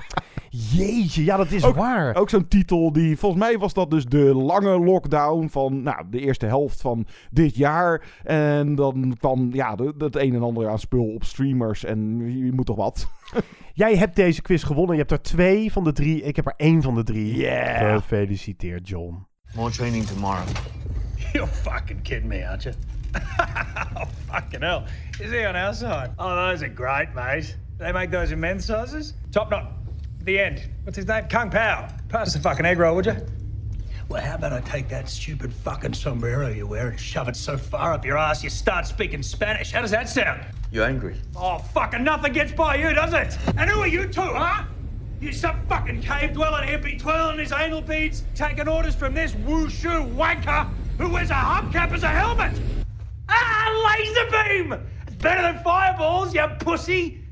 [0.51, 2.15] Jeetje, ja, dat is ook, waar.
[2.15, 6.21] Ook zo'n titel die, volgens mij was dat dus de lange lockdown van nou, de
[6.21, 8.03] eerste helft van dit jaar.
[8.23, 12.67] En dan kwam ja, het een en ander aan spul op streamers en je moet
[12.67, 13.09] toch wat.
[13.75, 14.93] Jij hebt deze quiz gewonnen.
[14.93, 16.23] Je hebt er twee van de drie.
[16.23, 17.37] Ik heb er één van de drie.
[17.37, 17.95] Yeah.
[17.95, 19.27] Gefeliciteerd, John.
[19.55, 20.47] More training tomorrow.
[21.33, 22.75] You're fucking kidding me, aren't you?
[23.97, 24.87] oh, fucking hell.
[25.21, 26.13] Is he on our side?
[26.19, 27.57] Oh, those are great, mate.
[27.79, 29.15] They make those in men's sizes?
[29.33, 29.73] Top knot.
[30.23, 30.69] The end.
[30.85, 31.27] What's his name?
[31.29, 31.89] Kung Pao.
[32.09, 33.17] Pass the fucking egg roll, would you?
[34.09, 37.59] Well, how about I take that stupid fucking sombrero you wear and shove it so
[37.59, 39.73] far up your ass you start speaking Spanish?
[39.73, 40.45] How does that sound?
[40.71, 41.17] You're angry?
[41.35, 43.37] Oh, fucking nothing gets by you, does it?
[43.59, 44.65] And who are you two, huh?
[45.21, 50.15] You some fucking cave dwelling hippie twirling his anal beads, taking orders from this wushu
[50.15, 52.53] wanker who wears a hubcap as a helmet?
[53.27, 54.73] Ah, laser beam!
[55.07, 57.25] It's better than fireballs, you pussy!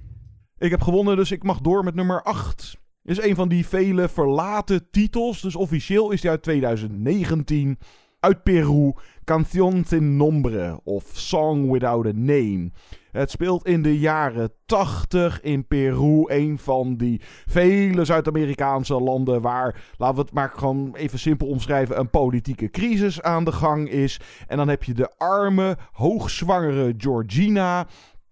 [0.59, 2.79] Ik heb gewonnen, dus ik mag door met nummer 8.
[3.05, 5.41] Is een van die vele verlaten titels.
[5.41, 7.79] Dus officieel is die uit 2019.
[8.21, 8.93] Uit Peru.
[9.25, 10.81] Canción sin nombre.
[10.85, 12.71] Of Song Without a Name.
[13.14, 16.24] Het speelt in de jaren 80 in Peru.
[16.27, 21.98] Een van die vele Zuid-Amerikaanse landen waar, laten we het maar gewoon even simpel omschrijven,
[21.98, 24.20] een politieke crisis aan de gang is.
[24.46, 27.87] En dan heb je de arme, hoogzwangere Georgina.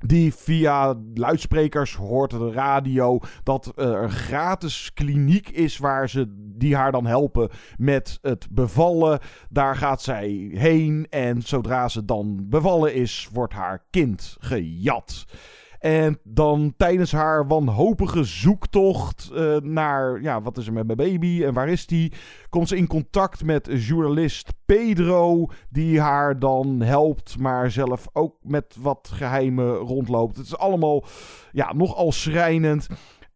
[0.06, 6.76] Die via luidsprekers hoort de radio dat er een gratis kliniek is waar ze die
[6.76, 9.18] haar dan helpen met het bevallen.
[9.48, 15.26] Daar gaat zij heen en zodra ze dan bevallen is, wordt haar kind gejat.
[15.82, 21.44] En dan tijdens haar wanhopige zoektocht eh, naar, ja, wat is er met mijn baby
[21.44, 22.12] en waar is die?
[22.48, 28.76] Komt ze in contact met journalist Pedro, die haar dan helpt, maar zelf ook met
[28.80, 30.36] wat geheimen rondloopt.
[30.36, 31.04] Het is allemaal,
[31.52, 32.88] ja, nogal schrijnend.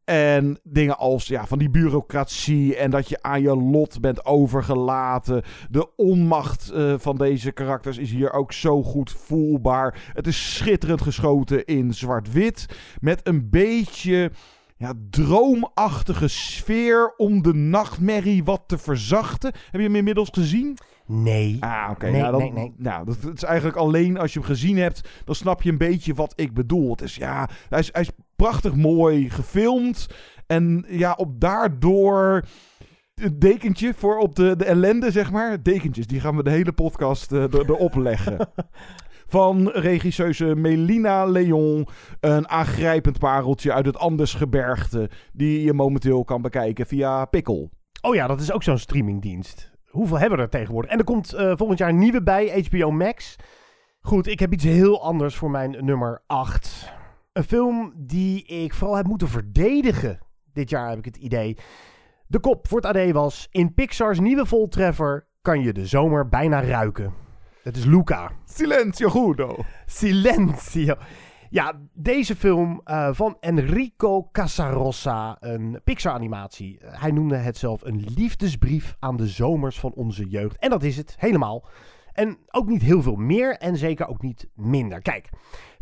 [0.06, 5.42] En dingen als ja, van die bureaucratie en dat je aan je lot bent overgelaten.
[5.70, 10.10] De onmacht eh, van deze karakters is hier ook zo goed voelbaar.
[10.12, 12.66] Het is schitterend geschoten in zwart-wit.
[13.00, 14.30] Met een beetje
[14.76, 19.52] ja, droomachtige sfeer om de nachtmerrie wat te verzachten.
[19.70, 20.78] Heb je hem inmiddels gezien?
[21.06, 21.56] Nee.
[21.60, 22.10] Ah, oké.
[22.10, 22.74] Nee, nou, nee, nee.
[22.76, 25.78] nou, dat, dat is eigenlijk alleen als je hem gezien hebt, dan snap je een
[25.78, 26.90] beetje wat ik bedoel.
[26.90, 30.06] Het is ja, hij is, hij is prachtig mooi gefilmd.
[30.46, 32.42] En ja, op daardoor
[33.14, 35.62] het dekentje voor op de, de ellende, zeg maar.
[35.62, 38.36] Dekentjes, die gaan we de hele podcast er- erop leggen.
[39.28, 41.86] Van regisseuse Melina Leon.
[42.20, 45.10] Een aangrijpend pareltje uit het Andesgebergte.
[45.32, 47.70] Die je momenteel kan bekijken via Pikkel.
[48.00, 49.70] Oh ja, dat is ook zo'n streamingdienst.
[49.86, 50.90] Hoeveel hebben we er tegenwoordig?
[50.90, 53.36] En er komt eh, volgend jaar een nieuwe bij, HBO Max.
[54.00, 56.92] Goed, ik heb iets heel anders voor mijn nummer 8.
[57.36, 60.18] Een film die ik vooral heb moeten verdedigen.
[60.52, 61.56] Dit jaar heb ik het idee.
[62.26, 63.46] De kop voor het AD was...
[63.50, 67.12] In Pixar's nieuwe voltreffer kan je de zomer bijna ruiken.
[67.62, 68.30] Het is Luca.
[68.44, 69.56] Silencio Gudo.
[69.86, 70.94] Silencio.
[71.50, 76.78] Ja, deze film eh, van Enrico Casarossa, een Pixar-animatie.
[76.82, 80.58] Hij noemde het zelf een liefdesbrief aan de zomers van onze jeugd.
[80.58, 81.64] En dat is het, helemaal.
[82.12, 85.02] En ook niet heel veel meer en zeker ook niet minder.
[85.02, 85.28] Kijk,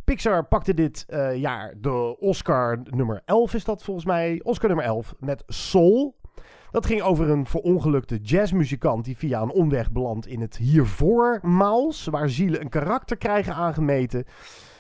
[0.05, 4.41] Pixar pakte dit eh, jaar de Oscar nummer 11, is dat volgens mij.
[4.43, 6.17] Oscar nummer 11 met Soul.
[6.71, 12.07] Dat ging over een verongelukte jazzmuzikant die via een omweg belandt in het hiervoor Maals,
[12.07, 14.25] waar zielen een karakter krijgen aangemeten.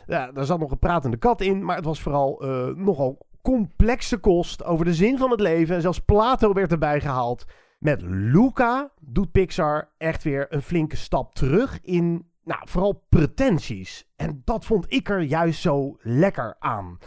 [0.06, 4.18] Ja, daar zat nog een pratende kat in, maar het was vooral eh, nogal complexe
[4.18, 5.74] kost over de zin van het leven.
[5.74, 7.44] En zelfs Plato werd erbij gehaald.
[7.78, 14.08] Met Luca doet Pixar echt weer een flinke stap terug in, nou, vooral pretenties.
[14.16, 16.98] En dat vond ik er juist zo lekker aan.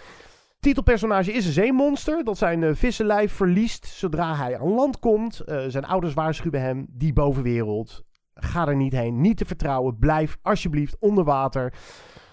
[0.59, 5.41] Titelpersonage is een zeemonster dat zijn uh, vissenlijf verliest zodra hij aan land komt.
[5.45, 8.05] Uh, zijn ouders waarschuwen hem, die bovenwereld.
[8.33, 9.97] Ga er niet heen, niet te vertrouwen.
[9.97, 11.73] Blijf alsjeblieft onder water.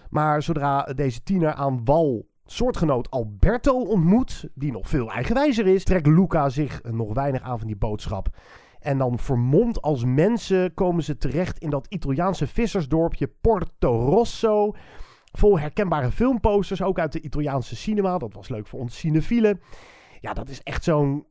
[0.09, 6.07] Maar zodra deze tiener aan wal soortgenoot Alberto ontmoet, die nog veel eigenwijzer is, trekt
[6.07, 8.29] Luca zich nog weinig aan van die boodschap.
[8.85, 14.75] En dan vermomd als mensen komen ze terecht in dat Italiaanse vissersdorpje Porto Rosso.
[15.31, 18.17] Vol herkenbare filmposters, ook uit de Italiaanse cinema.
[18.17, 19.61] Dat was leuk voor ons cinefielen.
[20.19, 21.25] Ja, dat is echt zo'n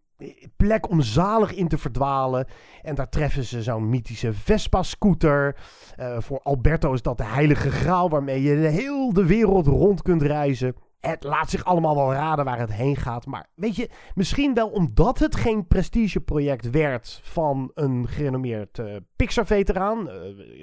[0.56, 2.46] plek om zalig in te verdwalen.
[2.82, 5.56] En daar treffen ze zo'n mythische Vespa-scooter.
[6.00, 10.22] Uh, voor Alberto is dat de heilige graal waarmee je heel de wereld rond kunt
[10.22, 10.74] reizen.
[11.06, 13.26] Het laat zich allemaal wel raden waar het heen gaat.
[13.26, 20.08] Maar weet je, misschien wel omdat het geen prestigeproject werd van een gerenommeerd uh, Pixar-veteraan.
[20.08, 20.14] Uh,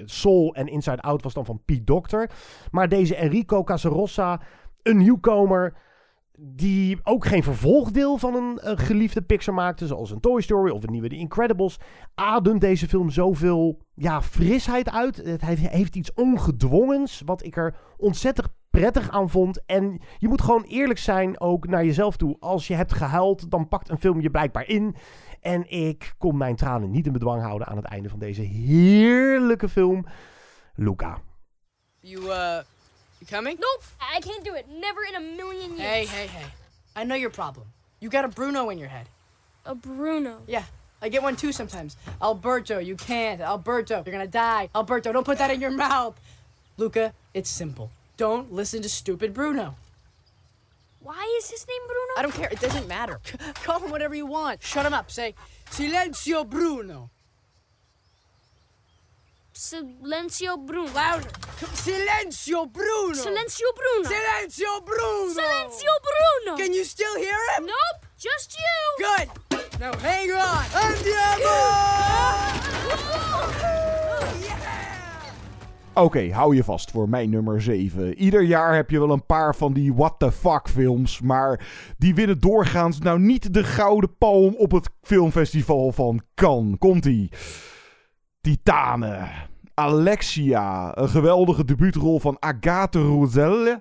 [0.04, 2.30] Soul en Inside Out was dan van Pete Doctor.
[2.70, 4.40] Maar deze Enrico Casarossa,
[4.82, 5.76] een nieuwkomer
[6.38, 10.82] die ook geen vervolgdeel van een uh, geliefde Pixar maakte, zoals een Toy Story of
[10.82, 11.78] een nieuwe The Incredibles,
[12.14, 15.16] ademt deze film zoveel ja, frisheid uit.
[15.16, 19.60] Het heeft iets ongedwongens, wat ik er ontzettend prettig aan vond.
[19.66, 22.36] En je moet gewoon eerlijk zijn ook naar jezelf toe.
[22.40, 24.96] Als je hebt gehuild, dan pakt een film je blijkbaar in.
[25.40, 29.68] En ik kon mijn tranen niet in bedwang houden aan het einde van deze heerlijke
[29.68, 30.06] film.
[30.74, 31.18] Luca.
[32.00, 32.28] You, uh,
[33.18, 33.58] you coming?
[33.58, 33.82] Nope,
[34.16, 34.64] I can't do it.
[34.68, 35.90] Never in a million years.
[35.90, 37.02] Hey, hey, hey.
[37.02, 37.66] I know your problem.
[37.98, 39.06] You got a Bruno in your head.
[39.66, 40.36] A Bruno?
[40.46, 40.64] Yeah.
[41.04, 41.96] I get one too sometimes.
[42.20, 43.40] Alberto, you can't.
[43.40, 44.68] Alberto, you're gonna die.
[44.72, 46.14] Alberto, don't put that in your mouth.
[46.76, 47.90] Luca, it's simple.
[48.16, 49.76] Don't listen to stupid Bruno.
[51.00, 52.12] Why is his name Bruno?
[52.16, 52.48] I don't care.
[52.50, 53.20] It doesn't matter.
[53.64, 54.62] Call him whatever you want.
[54.62, 55.10] Shut him up.
[55.10, 55.34] Say,
[55.70, 57.10] Silencio Bruno.
[59.52, 60.92] Silencio Bruno.
[60.92, 61.30] Louder.
[61.74, 63.14] Silencio Bruno.
[63.14, 64.08] Silencio Bruno.
[64.08, 65.32] Silencio Bruno.
[65.32, 66.56] Silencio Bruno.
[66.56, 67.66] Can you still hear him?
[67.66, 68.96] Nope, just you.
[68.98, 69.28] Good.
[69.80, 70.64] Now hang on.
[70.72, 71.52] Andiamo!
[75.94, 78.14] Oké, hou je vast voor mijn nummer 7.
[78.14, 81.66] Ieder jaar heb je wel een paar van die what the fuck films, maar
[81.98, 86.78] die winnen doorgaans nou niet de gouden palm op het filmfestival van Cannes.
[86.78, 87.30] Komt-ie.
[88.40, 89.28] Titanen.
[89.74, 93.80] Alexia, een geweldige debuutrol van Agathe Roussel.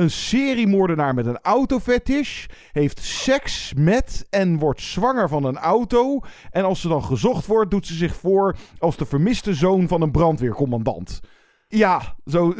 [0.00, 6.20] Een seriemoordenaar met een autofetish heeft seks met en wordt zwanger van een auto.
[6.50, 10.02] En als ze dan gezocht wordt, doet ze zich voor als de vermiste zoon van
[10.02, 11.20] een brandweercommandant.
[11.68, 12.54] Ja, zo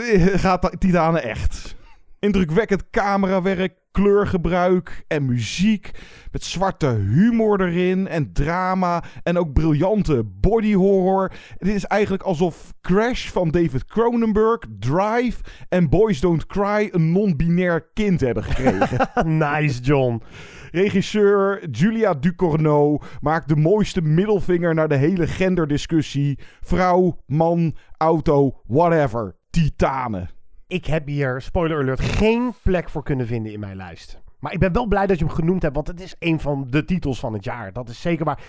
[0.45, 1.75] gaat Titanen echt.
[2.21, 5.91] Indrukwekkend camerawerk, kleurgebruik en muziek.
[6.33, 11.33] Met zwarte humor erin en drama en ook briljante body horror.
[11.59, 17.91] Dit is eigenlijk alsof Crash van David Cronenberg, Drive en Boys Don't Cry een non-binair
[17.95, 19.09] kind hebben gekregen.
[19.39, 20.23] nice, John.
[20.71, 26.39] Regisseur Julia Ducournau maakt de mooiste middelvinger naar de hele genderdiscussie.
[26.61, 29.37] Vrouw, man, auto, whatever.
[29.51, 30.39] Titanen
[30.71, 34.21] ik heb hier, spoiler alert, geen plek voor kunnen vinden in mijn lijst.
[34.39, 36.67] Maar ik ben wel blij dat je hem genoemd hebt, want het is een van
[36.71, 37.73] de titels van het jaar.
[37.73, 38.43] Dat is zeker waar.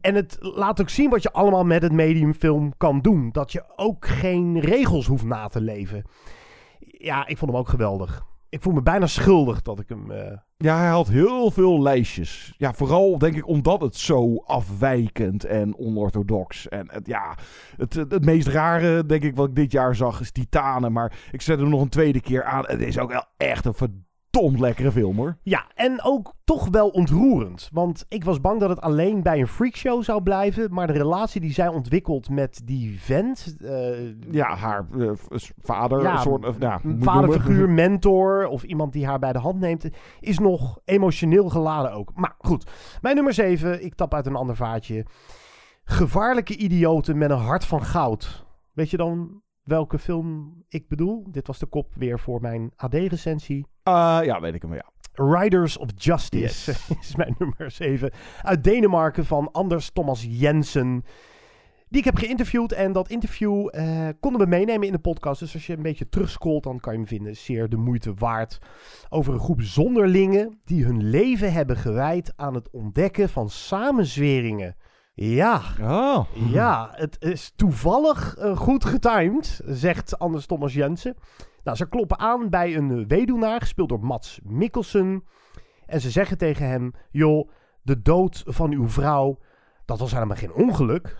[0.00, 3.30] En het laat ook zien wat je allemaal met het mediumfilm kan doen.
[3.32, 6.04] Dat je ook geen regels hoeft na te leven.
[6.78, 8.22] Ja, ik vond hem ook geweldig.
[8.50, 10.10] Ik voel me bijna schuldig dat ik hem.
[10.10, 10.36] Uh...
[10.56, 12.54] Ja, hij had heel veel lijstjes.
[12.56, 16.68] Ja, vooral denk ik omdat het zo afwijkend en onorthodox.
[16.68, 17.34] En het, ja,
[17.76, 20.92] het, het, meest rare, denk ik, wat ik dit jaar zag, is Titanen.
[20.92, 22.64] Maar ik zet hem nog een tweede keer aan.
[22.66, 23.74] Het is ook wel echt een
[24.30, 25.36] verdomd lekkere film hoor.
[25.42, 27.68] Ja, en ook toch wel ontroerend.
[27.72, 30.74] Want ik was bang dat het alleen bij een freakshow zou blijven.
[30.74, 33.56] Maar de relatie die zij ontwikkelt met die vent.
[33.58, 35.10] Uh, ja, haar uh,
[35.62, 36.02] vader.
[36.02, 38.46] Ja, soort, ja, vaderfiguur, mentor.
[38.46, 39.88] Of iemand die haar bij de hand neemt.
[40.20, 42.12] Is nog emotioneel geladen ook.
[42.14, 43.84] Maar goed, mijn nummer 7.
[43.84, 45.06] Ik tap uit een ander vaatje.
[45.84, 48.46] Gevaarlijke idioten met een hart van goud.
[48.72, 51.26] Weet je dan welke film ik bedoel?
[51.30, 53.66] Dit was de kop weer voor mijn AD-recensie.
[53.84, 54.84] Uh, ja, weet ik hem, ja.
[55.12, 56.88] Riders of Justice yes.
[57.00, 58.10] is mijn nummer 7.
[58.42, 61.04] Uit Denemarken van Anders Thomas Jensen.
[61.88, 65.40] Die ik heb geïnterviewd en dat interview eh, konden we meenemen in de podcast.
[65.40, 67.36] Dus als je een beetje terugscrollt, dan kan je hem vinden.
[67.36, 68.58] Zeer de moeite waard.
[69.08, 74.76] Over een groep zonderlingen die hun leven hebben gewijd aan het ontdekken van samenzweringen.
[75.22, 76.26] Ja, Oh.
[76.50, 81.16] ja, het is toevallig eh, goed getimed, zegt Anders Thomas Jensen.
[81.64, 85.24] Nou, ze kloppen aan bij een weduwnaar, gespeeld door Mats Mikkelsen.
[85.86, 87.48] En ze zeggen tegen hem, joh,
[87.82, 89.38] de dood van uw vrouw,
[89.84, 91.16] dat was helemaal geen ongeluk.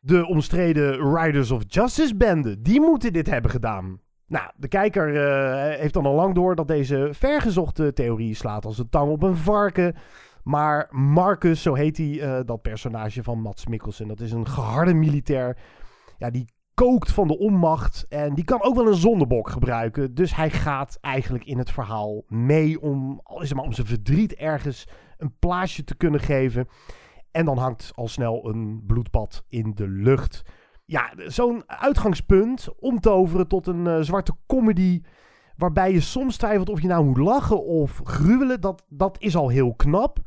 [0.00, 4.00] De omstreden Riders of Justice bende, die moeten dit hebben gedaan.
[4.26, 8.78] Nou, de kijker eh, heeft dan al lang door dat deze vergezochte theorie slaat als
[8.78, 9.94] een tang op een varken.
[10.46, 14.94] Maar Marcus, zo heet hij, eh, dat personage van Mats Mikkelsen, dat is een geharde
[14.94, 15.58] militair.
[16.18, 20.14] Ja, die kookt van de onmacht en die kan ook wel een zondebok gebruiken.
[20.14, 23.86] Dus hij gaat eigenlijk in het verhaal mee om, al is het maar om zijn
[23.86, 24.88] verdriet ergens
[25.18, 26.68] een plaatsje te kunnen geven.
[27.30, 30.42] En dan hangt al snel een bloedbad in de lucht.
[30.84, 35.02] Ja, zo'n uitgangspunt omtoveren tot een eh, zwarte comedy.
[35.56, 38.60] Waarbij je soms twijfelt of je nou moet lachen of gruwelen.
[38.60, 40.18] Dat, dat is al heel knap.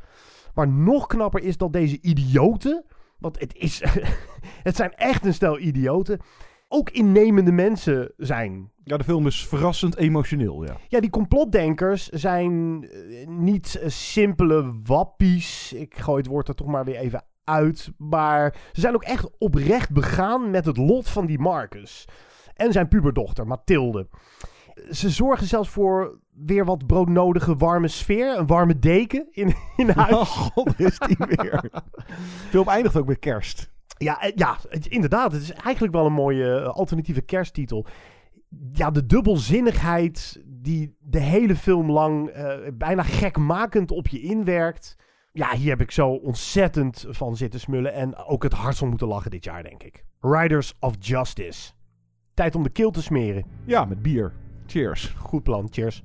[0.54, 2.86] Maar nog knapper is dat deze idioten.
[3.20, 3.84] Want het, is,
[4.68, 6.20] het zijn echt een stel idioten.
[6.68, 8.72] Ook innemende mensen zijn.
[8.84, 10.78] Ja, de film is verrassend emotioneel, ja.
[10.88, 15.74] Ja, die complotdenkers zijn eh, niet eh, simpele wappies.
[15.74, 17.92] Ik gooi het woord er toch maar weer even uit.
[17.98, 22.08] Maar ze zijn ook echt oprecht begaan met het lot van die Marcus.
[22.54, 24.08] En zijn puberdochter, Mathilde.
[24.92, 28.38] Ze zorgen zelfs voor weer wat broodnodige warme sfeer.
[28.38, 30.14] Een warme deken in, in huis.
[30.14, 31.70] Oh god, is die weer.
[31.72, 31.82] De
[32.50, 33.72] film eindigt ook met kerst.
[33.98, 34.58] Ja, eh, ja,
[34.90, 35.32] inderdaad.
[35.32, 37.86] Het is eigenlijk wel een mooie eh, alternatieve kersttitel.
[38.72, 44.98] Ja, de dubbelzinnigheid die de hele film lang eh, bijna gekmakend op je inwerkt.
[45.32, 47.94] Ja, hier heb ik zo ontzettend van zitten smullen.
[47.94, 50.06] En ook het hardst om moeten lachen dit jaar, denk ik.
[50.22, 51.72] Riders of Justice.
[52.34, 53.46] Tijd om de keel te smeren.
[53.66, 54.34] Ja, met bier.
[54.70, 55.10] Cheers.
[55.18, 56.04] Goed plan, cheers.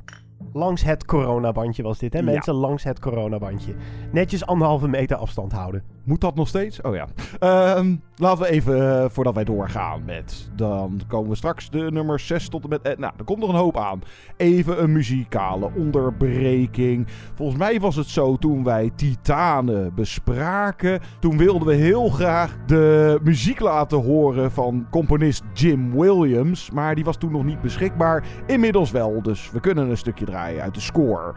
[0.53, 2.25] Langs het coronabandje was dit, hè Ja.
[2.25, 2.55] mensen?
[2.55, 3.75] Langs het coronabandje.
[4.13, 5.83] Netjes anderhalve meter afstand houden.
[6.05, 6.81] Moet dat nog steeds?
[6.81, 7.07] Oh ja.
[7.39, 10.51] Ehm, laten we even, eh, voordat wij doorgaan met...
[10.57, 12.83] Dan komen we straks de nummer 6 tot en met...
[12.83, 14.01] eh, nou, er komt nog een hoop aan.
[14.37, 17.07] Even een muzikale onderbreking.
[17.35, 21.01] Volgens mij was het zo toen wij Titanen bespraken.
[21.21, 26.71] Toen wilden we heel graag de muziek laten horen van componist Jim Williams.
[26.71, 28.25] Maar die was toen nog niet beschikbaar.
[28.47, 31.33] Inmiddels wel, dus we kunnen een stukje draaien uit de score.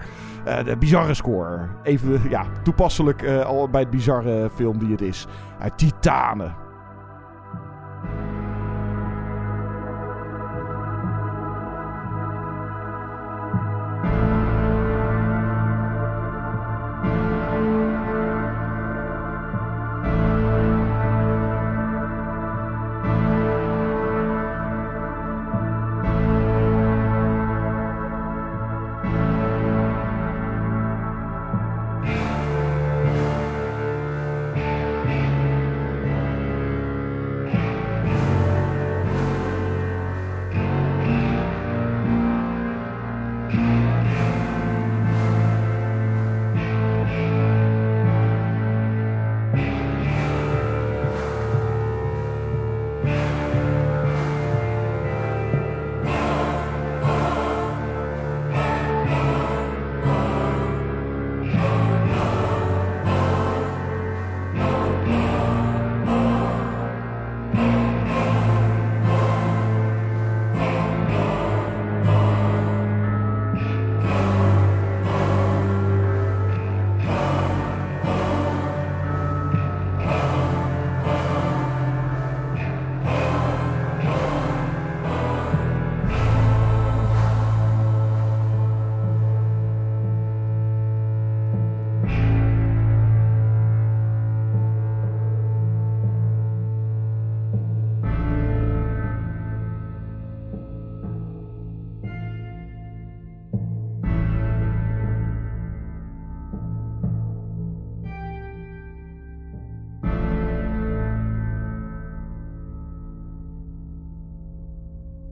[0.45, 1.59] Eh, de bizarre score.
[1.83, 5.27] Even, ja, toepasselijk eh, al bij het bizarre film die het is.
[5.59, 6.55] Uit Titanen.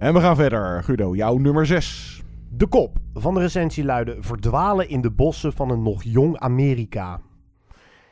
[0.05, 0.83] En we gaan verder.
[0.83, 2.21] Guido, jouw nummer 6.
[2.49, 7.21] De kop van de recensie luidde: Verdwalen in de bossen van een nog jong Amerika.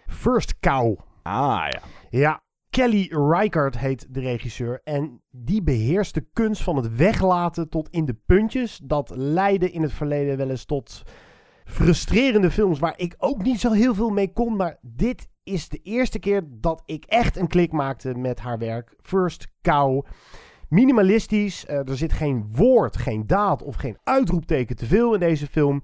[0.08, 1.00] First Cow.
[1.24, 1.80] Ah ja.
[2.10, 4.82] Ja, Kelly Reichardt heet de regisseur.
[4.84, 8.80] En die beheerst de kunst van het weglaten tot in de puntjes.
[8.84, 11.04] Dat leidde in het verleden wel eens tot
[11.66, 14.56] frustrerende films waar ik ook niet zo heel veel mee kon.
[14.56, 18.96] Maar dit is de eerste keer dat ik echt een klik maakte met haar werk.
[19.02, 20.06] First Cow.
[20.74, 25.48] Minimalistisch, eh, er zit geen woord, geen daad of geen uitroepteken te veel in deze
[25.48, 25.84] film.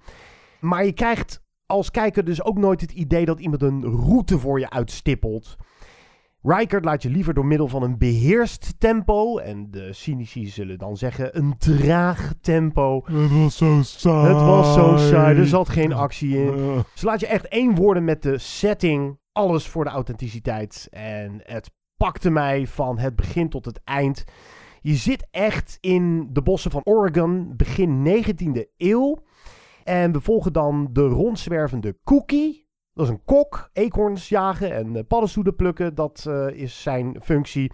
[0.60, 4.60] Maar je krijgt als kijker dus ook nooit het idee dat iemand een route voor
[4.60, 5.56] je uitstippelt.
[6.42, 10.98] Rijkaard laat je liever door middel van een beheerst tempo, en de cynici zullen dan
[10.98, 13.04] zeggen een traag tempo.
[13.06, 14.28] Het was zo saai.
[14.28, 16.84] Het was zo saai, er zat geen actie in.
[16.94, 20.88] Ze laat je echt één worden met de setting, alles voor de authenticiteit.
[20.92, 24.24] En het pakte mij van het begin tot het eind.
[24.82, 29.24] Je zit echt in de bossen van Oregon, begin 19e eeuw.
[29.84, 32.68] En we volgen dan de rondzwervende Cookie.
[32.94, 35.96] Dat is een kok, eekhoorns jagen en eh, paddenstoelen plukken.
[35.96, 37.72] Dat eh, is zijn functie.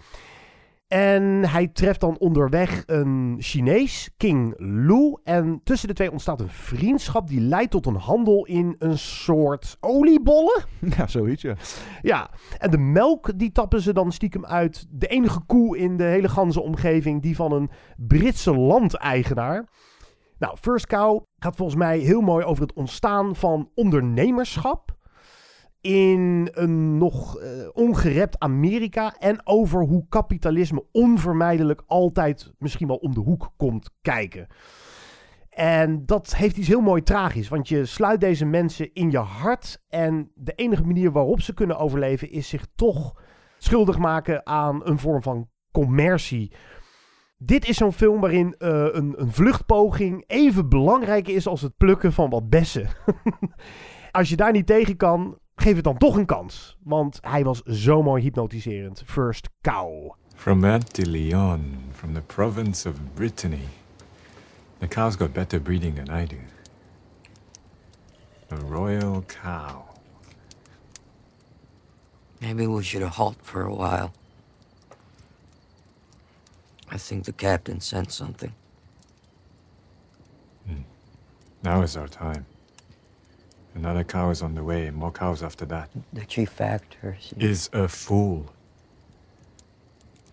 [0.87, 5.17] En hij treft dan onderweg een Chinees, King Lu.
[5.23, 9.77] En tussen de twee ontstaat een vriendschap die leidt tot een handel in een soort
[9.79, 10.63] oliebollen.
[10.97, 11.55] Ja, zoiets, ja.
[12.01, 14.85] Ja, en de melk die tappen ze dan stiekem uit.
[14.89, 19.69] De enige koe in de hele ganse omgeving, die van een Britse landeigenaar.
[20.37, 24.94] Nou, First Cow gaat volgens mij heel mooi over het ontstaan van ondernemerschap
[25.85, 33.13] in een nog uh, ongerept Amerika en over hoe kapitalisme onvermijdelijk altijd misschien wel om
[33.13, 34.47] de hoek komt kijken.
[35.49, 39.83] En dat heeft iets heel mooi tragisch, want je sluit deze mensen in je hart
[39.89, 43.21] en de enige manier waarop ze kunnen overleven is zich toch
[43.57, 46.53] schuldig maken aan een vorm van commercie.
[47.37, 52.13] Dit is zo'n film waarin uh, een, een vluchtpoging even belangrijk is als het plukken
[52.13, 52.87] van wat bessen.
[54.11, 56.77] als je daar niet tegen kan, geef het dan toch een kans.
[56.83, 59.03] Want hij was zo mooi hypnotiserend.
[59.05, 60.13] First Cow.
[60.35, 63.67] From Leon, from the province of Brittany.
[64.79, 66.37] The cow's got better breeding than I do.
[68.51, 69.85] A royal cow.
[72.39, 74.11] Maybe we should halt for a while.
[76.93, 78.53] I think the captain sent something.
[81.65, 82.45] Now is our time.
[83.75, 85.89] Another cow is on the way, more cows after that.
[86.13, 88.53] The chief factor is a fool.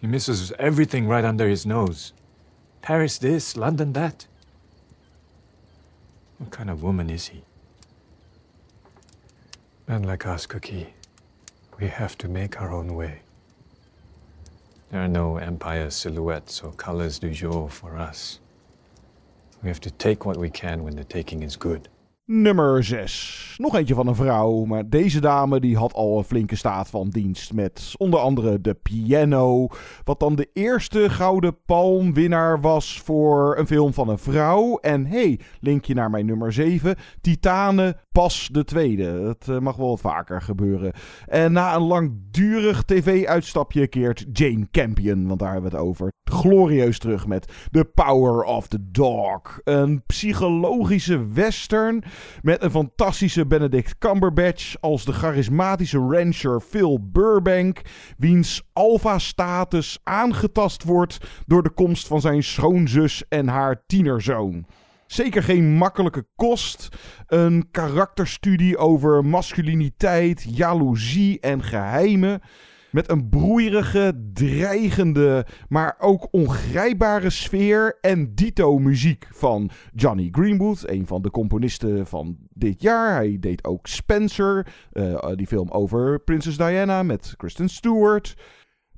[0.01, 2.13] He misses everything right under his nose.
[2.83, 4.27] Paris this, London that.
[6.39, 7.43] What kind of woman is he?
[9.89, 10.95] Men like us, Cookie,
[11.81, 13.21] we have to make our own way.
[14.91, 18.39] There are no empire silhouettes or colors du jour for us.
[19.63, 21.89] We have to take what we can when the taking is good.
[22.35, 23.55] Nummer 6.
[23.59, 27.09] Nog eentje van een vrouw, maar deze dame die had al een flinke staat van
[27.09, 29.69] dienst met onder andere de piano.
[30.05, 34.79] Wat dan de eerste Gouden Palmwinnaar was voor een film van een vrouw.
[34.79, 36.97] En hey, linkje naar mijn nummer 7.
[37.21, 39.23] Titane pas de tweede.
[39.23, 40.93] Dat uh, mag wel wat vaker gebeuren.
[41.27, 46.99] En na een langdurig tv-uitstapje keert Jane Campion, want daar hebben we het over, glorieus
[46.99, 49.61] terug met The Power of the Dog.
[49.65, 52.03] Een psychologische western
[52.43, 57.81] met een fantastische Benedict Cumberbatch als de charismatische rancher Phil Burbank,
[58.19, 64.67] wiens alfa-status aangetast wordt door de komst van zijn schoonzus en haar tienerzoon.
[65.13, 66.89] Zeker geen makkelijke kost.
[67.27, 72.41] Een karakterstudie over masculiniteit, jaloezie en geheimen.
[72.91, 81.07] Met een broeierige, dreigende, maar ook ongrijpbare sfeer en dito muziek van Johnny Greenwood, een
[81.07, 83.15] van de componisten van dit jaar.
[83.15, 88.35] Hij deed ook Spencer, uh, die film over Prinses Diana met Kristen Stewart.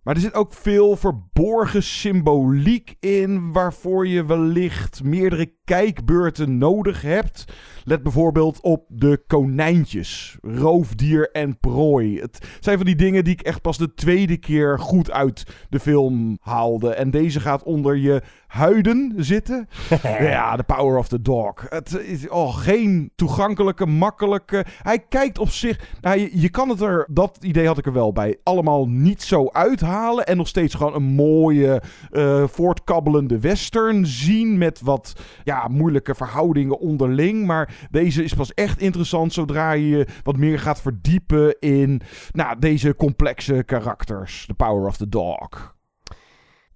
[0.05, 7.45] Maar er zit ook veel verborgen symboliek in, waarvoor je wellicht meerdere kijkbeurten nodig hebt.
[7.85, 12.21] Let bijvoorbeeld op de konijntjes, roofdier en prooi.
[12.21, 15.81] Het zijn van die dingen die ik echt pas de tweede keer goed uit de
[15.81, 16.95] film haalde.
[16.95, 18.23] En deze gaat onder je
[18.55, 19.69] huiden zitten.
[20.03, 21.67] ja, The Power of the Dog.
[21.69, 24.65] Het is oh, geen toegankelijke, makkelijke.
[24.83, 25.81] Hij kijkt op zich.
[26.01, 29.23] Nou, je, je kan het er, dat idee had ik er wel bij, allemaal niet
[29.23, 30.27] zo uithalen.
[30.27, 31.83] En nog steeds gewoon een mooie,
[32.13, 34.59] uh, voortkabbelende western zien.
[34.59, 35.13] Met wat
[35.45, 37.47] ja, moeilijke verhoudingen onderling.
[37.47, 42.01] Maar deze is pas echt interessant zodra je wat meer gaat verdiepen in
[42.33, 44.47] nou, deze complexe karakters.
[44.47, 45.74] The Power of the Dog.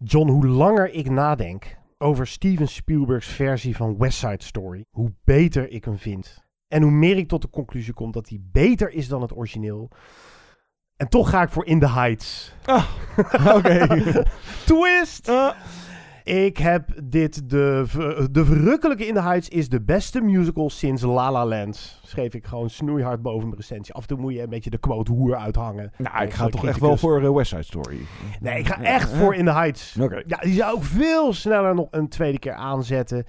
[0.04, 5.70] John, hoe langer ik nadenk over Steven Spielberg's versie van West Side Story, hoe beter
[5.70, 6.44] ik hem vind.
[6.68, 9.90] En hoe meer ik tot de conclusie kom dat hij beter is dan het origineel.
[10.96, 12.54] En toch ga ik voor In the Heights.
[12.64, 12.88] Ah,
[13.56, 13.86] Oké.
[14.66, 15.28] Twist!
[15.28, 15.50] Uh.
[16.28, 17.84] Ik heb dit, de,
[18.30, 22.00] de verrukkelijke In the Heights is de beste musical sinds La La Land.
[22.04, 23.94] Schreef ik gewoon snoeihard boven mijn recensie.
[23.94, 25.92] Af en toe moet je een beetje de quote hoer uithangen.
[25.98, 27.98] Nou, ik ga toch echt wel voor eh, West Side Story.
[28.40, 29.94] Nee, ik ga echt voor In the Heights.
[30.26, 33.24] Ja, die zou ik veel sneller nog een tweede keer aanzetten.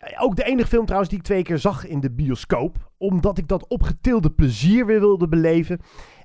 [0.00, 2.90] Eh, Ook de enige film trouwens die ik twee keer zag in de bioscoop.
[2.98, 5.80] Omdat ik dat opgetilde plezier weer wilde beleven.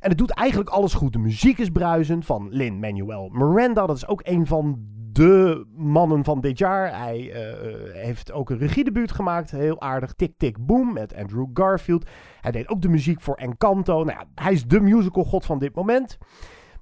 [0.06, 1.14] En het doet eigenlijk alles goed.
[1.14, 3.86] De muziek is bruisend van Lin-Manuel Miranda.
[3.86, 7.00] Dat is ook een van de mannen van dit jaar.
[7.00, 9.52] Hij eh, heeft ook een regiedebuut gemaakt.
[9.52, 10.14] Heel aardig.
[10.14, 12.10] Tick Tick Boom met Andrew Garfield.
[12.42, 14.04] Hij deed ook de muziek voor Encanto.
[14.04, 16.18] Nou ja, hij is de musicalgod van dit moment.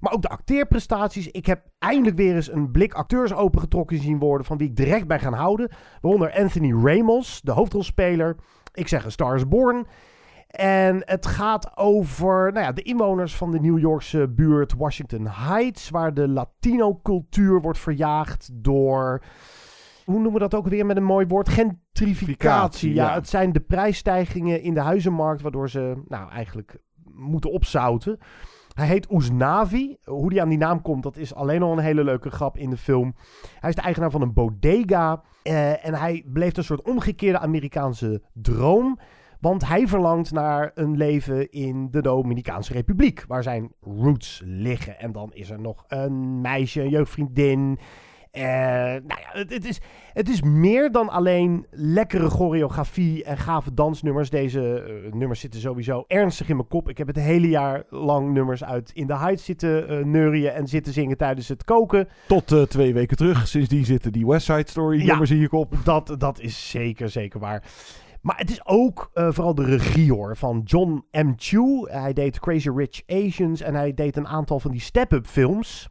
[0.00, 1.28] Maar ook de acteerprestaties.
[1.28, 4.46] Ik heb eindelijk weer eens een blik acteurs opengetrokken zien worden.
[4.46, 5.70] van wie ik direct bij gaan houden.
[6.00, 8.36] Waaronder Anthony Ramos, de hoofdrolspeler.
[8.72, 9.86] Ik zeg een Star is Born.
[10.54, 15.90] En het gaat over nou ja, de inwoners van de New Yorkse buurt Washington Heights.
[15.90, 19.22] Waar de Latino-cultuur wordt verjaagd door.
[20.04, 21.48] Hoe noemen we dat ook weer met een mooi woord?
[21.48, 22.94] Gentrificatie.
[22.94, 23.14] Ja, ja.
[23.14, 25.42] het zijn de prijsstijgingen in de huizenmarkt.
[25.42, 26.78] waardoor ze nou eigenlijk
[27.14, 28.18] moeten opzouten.
[28.74, 29.96] Hij heet Oesnavi.
[30.04, 32.70] Hoe die aan die naam komt, dat is alleen al een hele leuke grap in
[32.70, 33.14] de film.
[33.60, 35.22] Hij is de eigenaar van een bodega.
[35.42, 38.98] eh, en hij beleeft een soort omgekeerde Amerikaanse droom.
[39.44, 43.24] Want hij verlangt naar een leven in de Dominicaanse Republiek.
[43.28, 44.98] Waar zijn roots liggen.
[44.98, 47.78] En dan is er nog een meisje, een jeugdvriendin.
[48.30, 49.80] Eh, nou ja, het, het, is,
[50.12, 54.30] het is meer dan alleen lekkere choreografie en gave dansnummers.
[54.30, 56.88] Deze eh, nummers zitten sowieso ernstig in mijn kop.
[56.88, 60.66] Ik heb het hele jaar lang nummers uit In the Heights zitten eh neurien en
[60.66, 62.08] zitten zingen tijdens het koken.
[62.26, 63.48] Tot twee weken terug.
[63.48, 65.06] Sindsdien zitten die West Side Story Ja.
[65.06, 65.74] nummers in je kop.
[65.84, 67.62] Dat, dat is zeker, zeker waar.
[68.24, 71.32] Maar het is ook eh, vooral de regie hoor, van John M.
[71.36, 71.86] Chu.
[71.90, 75.88] Hij deed Crazy Rich Asians en hij deed een aantal van die step-up films.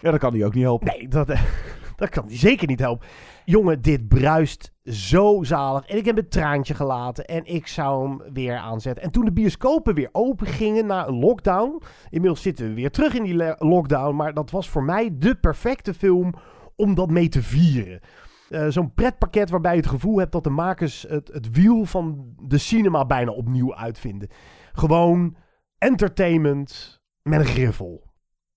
[0.00, 0.86] Ja, dat kan hij ook niet helpen.
[0.86, 1.26] Nee, dat,
[1.96, 3.06] dat kan hij zeker niet helpen.
[3.44, 5.86] Jongen, dit bruist zo zalig.
[5.86, 9.04] En ik heb een traantje gelaten en ik zou hem weer aanzetten.
[9.04, 11.82] En toen de bioscopen weer open gingen na een lockdown.
[12.10, 14.16] Inmiddels zitten we weer terug in die lockdown.
[14.16, 16.34] Maar dat was voor mij de perfecte film
[16.74, 18.00] om dat mee te vieren.
[18.48, 22.34] Eh, Zo'n pretpakket waarbij je het gevoel hebt dat de makers het, het wiel van
[22.42, 24.28] de cinema bijna opnieuw uitvinden.
[24.72, 25.36] Gewoon
[25.78, 28.12] entertainment met een griffel.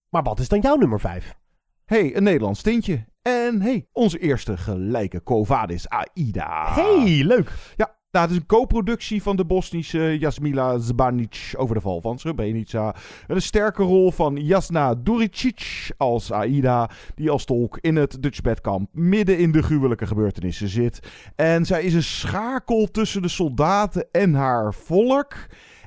[0.09, 1.37] Maar wat is dan jouw nummer 5?
[1.85, 3.05] hey, een Nederlands tintje.
[3.21, 6.73] En hey, onze eerste gelijke Covadis Aida.
[6.73, 7.73] Hey, leuk.
[7.75, 12.19] Ja, nou, het is een co-productie van de Bosnische Jasmila Zbanic over de val van
[12.19, 12.95] Srebrenica.
[13.27, 18.89] Een sterke rol van Jasna Duricic als Aida, die als tolk in het Dutch bedkamp
[18.93, 20.99] midden in de gruwelijke gebeurtenissen zit.
[21.35, 25.35] En zij is een schakel tussen de soldaten en haar volk.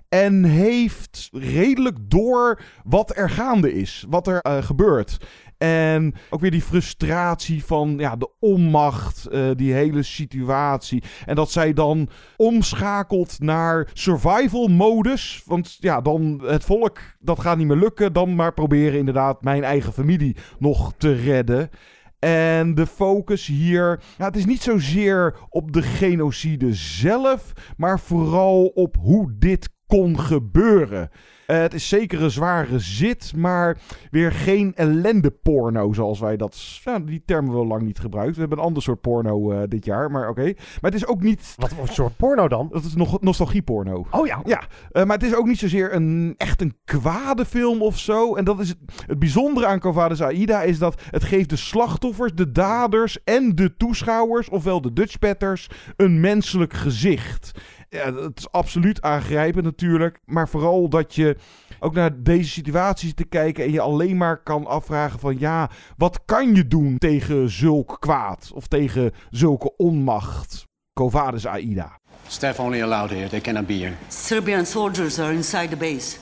[0.08, 5.16] En heeft redelijk door wat er gaande is, wat er eh, gebeurt.
[5.62, 11.02] En ook weer die frustratie van ja, de onmacht, eh, die hele situatie.
[11.26, 15.42] En dat zij dan omschakelt naar survival modus.
[15.46, 18.12] Want ja, dan het volk, dat gaat niet meer lukken.
[18.12, 21.70] Dan maar proberen inderdaad mijn eigen familie nog te redden.
[22.18, 28.66] En de focus hier, ja, het is niet zozeer op de genocide zelf, maar vooral
[28.66, 31.10] op hoe dit kon gebeuren.
[31.46, 33.78] Eh, het is zeker een zware zit, maar
[34.10, 36.80] weer geen ellende porno zoals wij dat...
[36.84, 38.34] Ja, die term hebben we lang niet gebruikt.
[38.34, 40.42] We hebben een ander soort porno eh, dit jaar, maar oké.
[40.42, 41.54] Maar het is ook niet...
[41.56, 42.68] Wat voor soort porno dan?
[42.72, 44.06] Dat is nog nostalgieporno.
[44.10, 44.40] Oh ja.
[44.44, 48.34] Ja, eh, maar het is ook niet zozeer een, echt een kwade film of zo.
[48.34, 52.34] En dat is het, het bijzondere aan Covades Aida is dat het geeft de slachtoffers,
[52.34, 57.52] de daders en de toeschouwers, ofwel de Dutchbatters, een menselijk gezicht.
[57.92, 60.20] Ja, het is absoluut aangrijpend natuurlijk.
[60.24, 61.36] Maar vooral dat je
[61.80, 65.70] ook naar deze situatie zit te kijken en je alleen maar kan afvragen van ja,
[65.96, 70.66] wat kan je doen tegen zulk kwaad of tegen zulke onmacht?
[70.92, 71.98] Covades Aida.
[72.26, 73.28] Staff only allowed here.
[73.28, 73.94] They cannot be here.
[74.08, 76.16] Serbian soldiers are inside the base.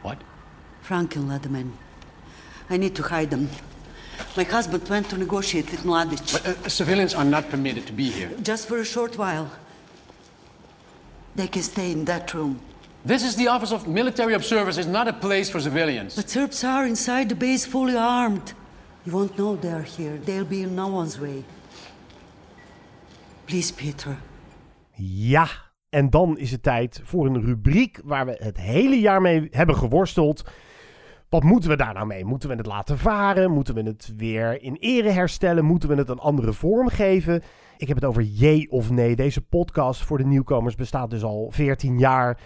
[0.00, 0.16] What?
[0.80, 1.72] Franken led them in.
[2.70, 3.48] I need to hide them.
[4.36, 6.32] My husband went to negotiate with Mladic.
[6.32, 8.30] But uh, civilians are not permitted to be here.
[8.42, 9.50] Just for a short while.
[11.34, 12.60] They can stay in that room.
[13.04, 14.76] This is the Office of Military Observers.
[14.76, 16.16] It's not a place for civilians.
[16.16, 18.52] But Serbs are inside the base fully armed.
[19.06, 20.18] You won't know they're here.
[20.18, 21.44] They'll be in no one's way.
[23.46, 24.16] Please, Peter.
[25.02, 25.48] Ja,
[25.88, 29.76] en dan is het tijd voor een rubriek waar we het hele jaar mee hebben
[29.76, 30.44] geworsteld.
[31.30, 32.24] Wat moeten we daar nou mee?
[32.24, 33.50] Moeten we het laten varen?
[33.50, 35.64] Moeten we het weer in ere herstellen?
[35.64, 37.42] Moeten we het een andere vorm geven?
[37.76, 39.16] Ik heb het over jee of nee.
[39.16, 42.40] Deze podcast voor de nieuwkomers bestaat dus al 14 jaar.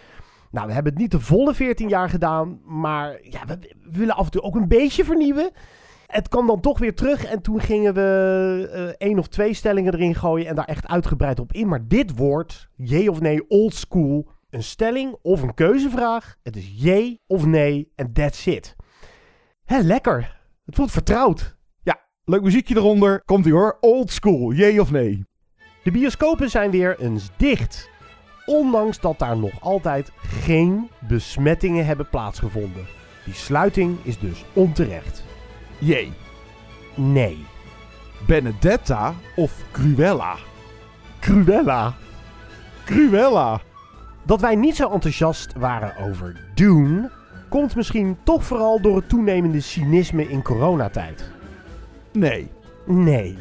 [0.50, 3.58] Nou, we hebben het niet de volle 14 jaar gedaan, maar ja, we,
[3.92, 5.50] willen af en toe ook een beetje vernieuwen.
[6.06, 9.94] het kwam dan toch weer terug en toen gingen we eh één of twee stellingen
[9.94, 11.68] erin gooien en daar echt uitgebreid op in.
[11.68, 16.36] Maar dit wordt, jee of nee, old school, een stelling of een keuzevraag.
[16.42, 18.76] Het is jee of nee en that's it.
[19.64, 20.40] Hé, lekker.
[20.64, 21.56] Het voelt vertrouwd.
[21.82, 23.22] Ja, leuk muziekje eronder.
[23.24, 23.76] Komt ie hoor.
[23.80, 25.24] Old school, jee of nee?
[25.82, 27.90] De bioscopen zijn weer eens dicht.
[28.46, 32.86] Ondanks dat daar nog altijd geen besmettingen hebben plaatsgevonden.
[33.24, 35.24] Die sluiting is dus onterecht.
[35.78, 36.12] Jee.
[36.94, 37.44] Nee.
[38.26, 40.36] Benedetta of Cruella?
[41.20, 41.94] Cruella.
[42.84, 43.60] Cruella.
[44.26, 47.10] Dat wij niet zo enthousiast waren over Dune,
[47.48, 51.30] komt misschien toch vooral door het toenemende cynisme in coronatijd.
[52.12, 52.50] Nee.
[52.86, 53.38] Nee.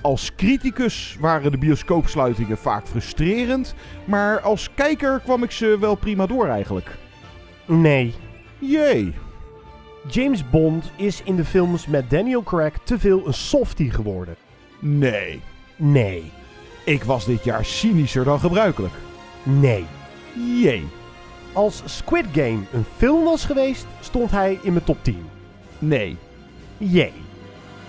[0.00, 6.26] Als criticus waren de bioscoopsluitingen vaak frustrerend, maar als kijker kwam ik ze wel prima
[6.26, 6.98] door eigenlijk.
[7.66, 8.14] Nee.
[8.58, 9.14] Jee.
[10.08, 14.36] James Bond is in de films met Daniel Craig te veel een softie geworden.
[14.78, 15.40] Nee.
[15.76, 16.30] Nee.
[16.84, 18.94] Ik was dit jaar cynischer dan gebruikelijk.
[19.42, 19.86] Nee.
[20.34, 20.86] Jee.
[21.52, 25.24] Als Squid Game een film was geweest, stond hij in mijn top 10.
[25.78, 26.16] Nee.
[26.78, 27.12] Jee.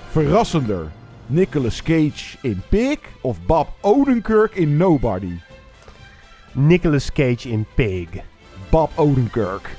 [0.10, 0.91] Verrassender.
[1.26, 5.34] Nicolas Cage in Pig of Bob Odenkirk in Nobody?
[6.52, 8.08] Nicolas Cage in Pig.
[8.70, 9.76] Bob Odenkirk.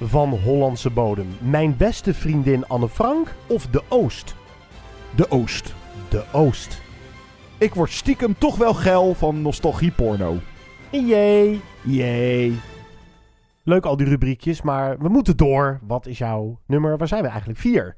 [0.00, 1.36] Van Hollandse bodem.
[1.38, 4.34] Mijn beste vriendin Anne Frank of De Oost?
[5.14, 5.74] De Oost.
[6.08, 6.80] De Oost.
[7.58, 10.38] Ik word stiekem toch wel geil van nostalgieporno.
[10.90, 11.60] Jee.
[11.84, 12.58] Jee.
[13.64, 15.80] Leuk al die rubriekjes, maar we moeten door.
[15.86, 16.96] Wat is jouw nummer?
[16.96, 17.58] Waar zijn we eigenlijk?
[17.58, 17.96] Vier.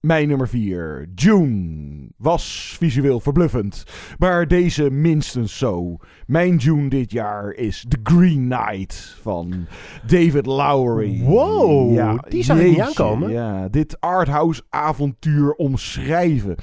[0.00, 3.84] Mijn nummer 4, June, was visueel verbluffend,
[4.18, 5.96] maar deze minstens zo.
[6.26, 9.66] Mijn June dit jaar is The Green Knight van
[10.06, 11.22] David Lowery.
[11.22, 13.30] Wow, die zag ik niet aankomen.
[13.30, 16.56] Ja, dit arthouse avontuur omschrijven.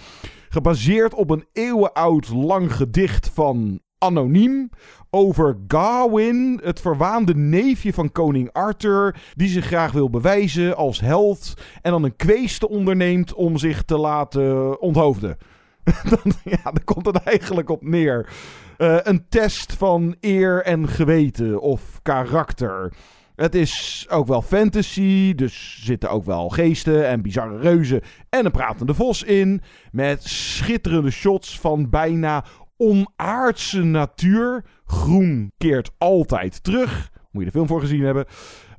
[0.50, 4.70] Gebaseerd op een eeuwenoud lang gedicht van Anoniem
[5.10, 11.54] over Gawain, het verwaande neefje van koning Arthur, die zich graag wil bewijzen als held
[11.82, 15.38] en dan een kweeste onderneemt om zich te laten onthoofden.
[16.10, 18.30] Dan, ja, daar komt het eigenlijk op neer.
[18.78, 22.94] Eh, een test van eer en geweten of karakter.
[23.36, 28.52] Het is ook wel fantasy, dus zitten ook wel geesten en bizarre reuzen en een
[28.52, 29.62] pratende vos in.
[29.92, 32.44] Met schitterende shots van bijna
[32.78, 34.66] onaardse natuur.
[34.86, 37.12] Groen keert altijd terug.
[37.32, 38.26] Moet je de film voor gezien hebben.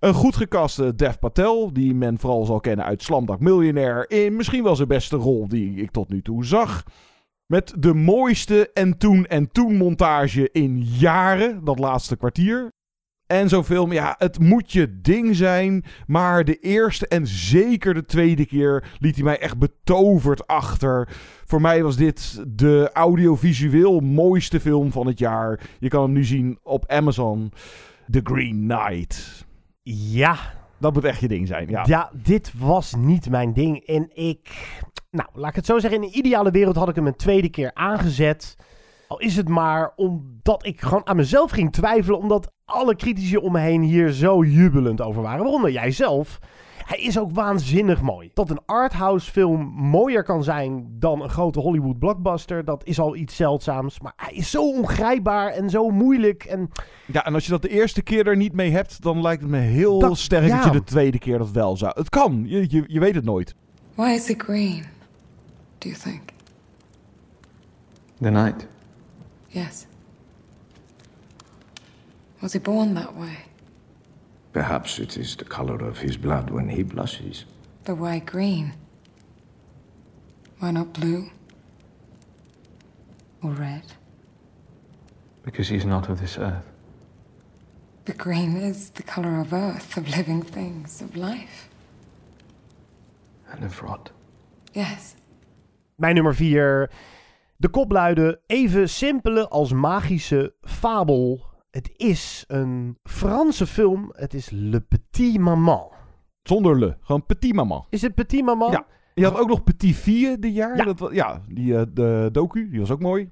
[0.01, 4.07] Een goed gekaste Dev Patel, die men vooral zal kennen uit Slamdag Millionaire.
[4.07, 6.85] In misschien wel zijn beste rol die ik tot nu toe zag.
[7.47, 12.73] Met de mooiste en toen en toen montage in jaren, dat laatste kwartier.
[13.29, 15.85] En zo'n film, ja, het moet je ding zijn.
[16.07, 21.09] Maar de eerste en zeker de tweede keer liet hij mij echt betoverd achter.
[21.45, 25.61] Voor mij was dit de audiovisueel mooiste film van het jaar.
[25.79, 27.53] Je kan hem nu zien op Amazon.
[28.11, 29.47] The Green Knight.
[29.83, 30.37] Ja.
[30.79, 31.85] Dat moet echt je ding zijn, ja.
[31.87, 33.87] Ja, dit was niet mijn ding.
[33.87, 34.75] En ik,
[35.11, 36.03] nou, laat ik het zo zeggen.
[36.03, 38.57] In een ideale wereld had ik hem een tweede keer aangezet.
[39.09, 42.19] Al is het maar omdat ik gewoon aan mezelf ging twijfelen.
[42.19, 45.43] Omdat alle critici om me heen hier zo jubelend over waren.
[45.45, 46.39] Waaronder jij zelf.
[46.85, 48.31] Hij is ook waanzinnig mooi.
[48.35, 53.17] Dat een arthouse film mooier kan zijn dan een grote Hollywood blockbuster, dat is al
[53.17, 54.01] iets zeldzaams.
[54.01, 56.45] Maar hij is zo ongrijpbaar en zo moeilijk.
[56.45, 56.71] En...
[57.07, 59.51] Ja, en als je dat de eerste keer er niet mee hebt, dan lijkt het
[59.51, 61.93] me heel Dat- sterk dat je de tweede keer dat wel zou.
[61.95, 63.55] Het kan, je, je, je weet het nooit.
[63.95, 64.83] Why is it green,
[65.79, 66.21] do you think?
[68.21, 68.67] The night.
[69.59, 69.87] Yes.
[72.41, 73.39] Was he born that way?
[74.53, 77.45] Perhaps it is the color of his blood when he blushes.
[77.85, 78.75] But why green?
[80.61, 81.31] Why not blue?
[83.43, 83.83] Or red?
[85.43, 86.69] Because he's not of this earth.
[88.05, 91.69] But green is the color of earth, of living things, of life.
[93.51, 94.11] And of rot.
[94.73, 95.17] Yes.
[95.97, 96.89] Mijn nummer 4.
[97.61, 101.41] De kop luidde even simpele als magische fabel.
[101.71, 104.13] Het is een Franse film.
[104.13, 105.89] Het is Le Petit Maman.
[106.43, 107.87] Zonder le, gewoon Petit Maman.
[107.91, 108.71] Is het Petit Maman?
[108.71, 108.87] Ja.
[109.15, 110.77] Je had ook nog Petit Vier dit jaar.
[110.77, 110.85] Ja.
[110.85, 113.31] Dat, ja die eh, de docu, die was ook mooi.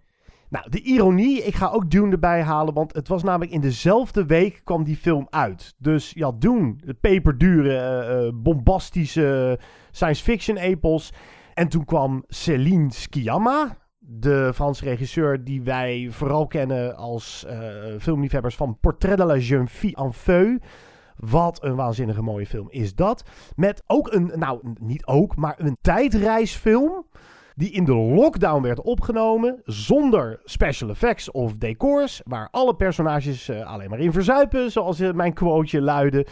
[0.48, 4.26] Nou, de ironie, ik ga ook Dune erbij halen, want het was namelijk in dezelfde
[4.26, 5.74] week kwam die film uit.
[5.78, 9.58] Dus ja, Dune, het peperdure, eh, eh, bombastische
[9.90, 11.12] science fiction epos.
[11.54, 13.76] En toen kwam Céline Sciamma,
[14.08, 17.58] de Franse regisseur die wij vooral kennen als eh,
[17.98, 20.58] filmliefhebbers van Portrait de la jeune fille en feu.
[21.16, 23.24] Wat een waanzinnige mooie film is dat.
[23.54, 27.06] Met ook een, nou niet ook, maar een tijdreisfilm.
[27.54, 29.60] Die in de lockdown werd opgenomen.
[29.64, 32.20] Zonder special effects of decors.
[32.24, 34.70] Waar alle personages eh, alleen maar in verzuipen.
[34.72, 36.26] Zoals mijn quoteje luidde.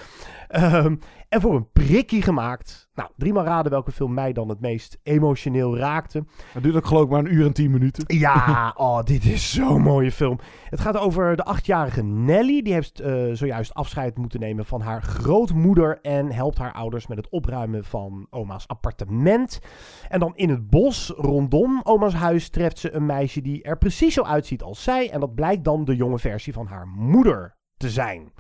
[0.49, 0.97] Ehm,
[1.35, 2.89] en voor een prikkie gemaakt.
[2.95, 6.25] Nou, driemaal raden welke film mij dan het meest emotioneel raakte.
[6.53, 8.05] Het duurt ook geloof ik maar een uur en tien minuten.
[8.07, 10.39] Ja, oh, dit is zo'n mooie film.
[10.69, 12.63] Het gaat over de achtjarige Nelly.
[12.63, 16.01] Die heeft eh, zojuist afscheid moeten nemen van haar grootmoeder.
[16.01, 19.61] En helpt haar ouders met het opruimen van oma's appartement.
[20.09, 24.15] En dan in het bos rondom oma's huis treft ze een meisje die er precies
[24.15, 25.11] zo uitziet als zij.
[25.11, 28.33] En dat blijkt dan de jonge versie van haar moeder te zijn.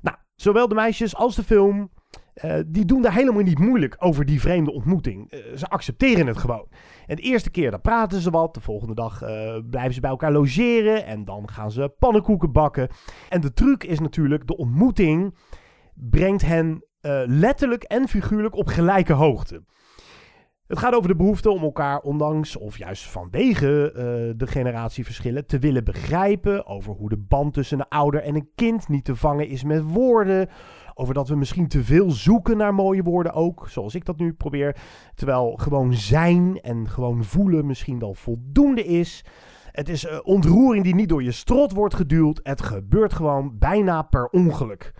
[0.00, 1.90] Nou, zowel de meisjes als de film
[2.34, 5.30] eh, die doen daar helemaal niet moeilijk over die vreemde ontmoeting.
[5.30, 6.68] Eh, ze accepteren het gewoon.
[7.06, 8.54] En de eerste keer dan praten ze wat.
[8.54, 11.06] De volgende dag eh, blijven ze bij elkaar logeren.
[11.06, 12.88] En dan gaan ze pannenkoeken bakken.
[13.28, 15.34] En de truc is natuurlijk, de ontmoeting
[15.94, 16.86] brengt hen
[17.26, 19.64] letterlijk en figuurlijk op gelijke hoogte.
[20.66, 23.92] Het gaat over de behoefte om elkaar, ondanks of juist vanwege
[24.36, 26.66] de generatieverschillen, te willen begrijpen.
[26.66, 29.82] Over hoe de band tussen een ouder en een kind niet te vangen is met
[29.82, 30.48] woorden.
[30.94, 34.32] Over dat we misschien te veel zoeken naar mooie woorden ook, zoals ik dat nu
[34.32, 34.76] probeer.
[35.14, 39.24] Terwijl gewoon zijn en gewoon voelen misschien wel voldoende is.
[39.72, 42.40] Het is uh, ontroering die niet door je strot wordt geduwd.
[42.42, 44.92] Het gebeurt gewoon bijna per ongeluk.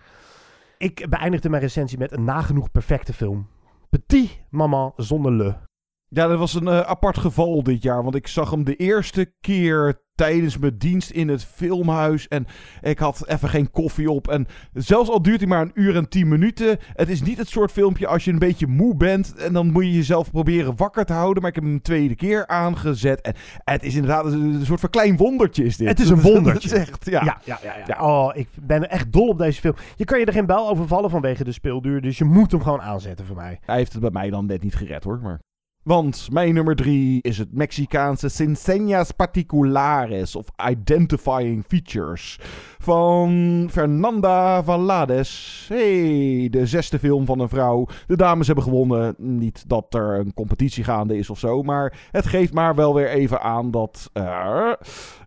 [0.77, 3.47] Ik beëindigde mijn recensie met een nagenoeg perfecte film.
[3.89, 5.55] Petit Maman zonder le.
[6.07, 8.03] Ja, dat was een uh, apart geval dit jaar.
[8.03, 12.27] Want ik zag hem de eerste keer tijdens mijn dienst in het filmhuis.
[12.27, 12.45] En
[12.81, 14.27] ik had even geen koffie op.
[14.27, 16.77] En zelfs al duurt hij maar een uur en tien minuten.
[16.93, 19.35] Het is niet het soort filmpje als je een beetje moe bent.
[19.35, 21.41] En dan moet je jezelf proberen wakker te houden.
[21.41, 23.21] Maar ik heb hem een tweede keer aangezet.
[23.21, 23.33] En
[23.63, 25.87] het is inderdaad een soort van klein wondertje is dit.
[25.87, 26.69] Het is een wondertje.
[26.69, 27.23] Is echt, ja.
[27.23, 28.05] Ja, ja, ja, ja.
[28.05, 29.75] Oh, ik ben echt dol op deze film.
[29.95, 32.01] Je kan je er geen bel over vallen vanwege de speelduur.
[32.01, 33.59] Dus je moet hem gewoon aanzetten voor mij.
[33.65, 35.19] Hij heeft het bij mij dan net niet gered hoor.
[35.23, 35.39] Maar...
[35.83, 42.39] Want mijn nummer drie is het Mexicaanse Sinseñas Particulares of Identifying Features
[42.83, 45.65] van Fernanda Valades.
[45.69, 47.87] Hey, de zesde film van een vrouw.
[48.07, 49.15] De dames hebben gewonnen.
[49.17, 53.09] Niet dat er een competitie gaande is of zo, maar het geeft maar wel weer
[53.09, 54.09] even aan dat